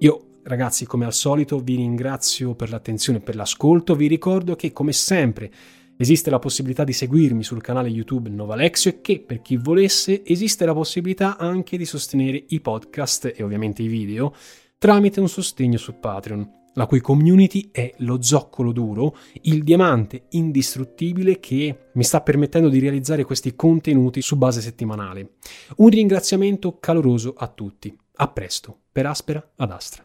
Io, 0.00 0.40
ragazzi, 0.42 0.84
come 0.84 1.06
al 1.06 1.14
solito, 1.14 1.60
vi 1.60 1.76
ringrazio 1.76 2.54
per 2.54 2.68
l'attenzione 2.68 3.20
e 3.20 3.22
per 3.22 3.36
l'ascolto. 3.36 3.94
Vi 3.94 4.06
ricordo 4.06 4.54
che, 4.54 4.70
come 4.72 4.92
sempre, 4.92 5.50
Esiste 5.96 6.28
la 6.28 6.40
possibilità 6.40 6.82
di 6.82 6.92
seguirmi 6.92 7.44
sul 7.44 7.62
canale 7.62 7.88
YouTube 7.88 8.28
Novalexio 8.28 8.90
e 8.90 9.00
che, 9.00 9.20
per 9.20 9.40
chi 9.42 9.56
volesse, 9.56 10.24
esiste 10.24 10.64
la 10.64 10.74
possibilità 10.74 11.36
anche 11.38 11.76
di 11.76 11.84
sostenere 11.84 12.44
i 12.48 12.60
podcast 12.60 13.32
e 13.34 13.42
ovviamente 13.44 13.82
i 13.82 13.86
video 13.86 14.34
tramite 14.76 15.20
un 15.20 15.28
sostegno 15.28 15.78
su 15.78 15.98
Patreon, 16.00 16.62
la 16.74 16.86
cui 16.86 17.00
community 17.00 17.68
è 17.70 17.94
lo 17.98 18.20
zoccolo 18.20 18.72
duro, 18.72 19.16
il 19.42 19.62
diamante 19.62 20.24
indistruttibile 20.30 21.38
che 21.38 21.90
mi 21.92 22.02
sta 22.02 22.20
permettendo 22.20 22.68
di 22.68 22.80
realizzare 22.80 23.24
questi 23.24 23.54
contenuti 23.54 24.20
su 24.20 24.36
base 24.36 24.60
settimanale. 24.60 25.36
Un 25.76 25.88
ringraziamento 25.88 26.78
caloroso 26.80 27.34
a 27.36 27.46
tutti. 27.46 27.96
A 28.16 28.28
presto, 28.28 28.80
per 28.90 29.06
Aspera 29.06 29.52
ad 29.56 29.70
Astra. 29.70 30.04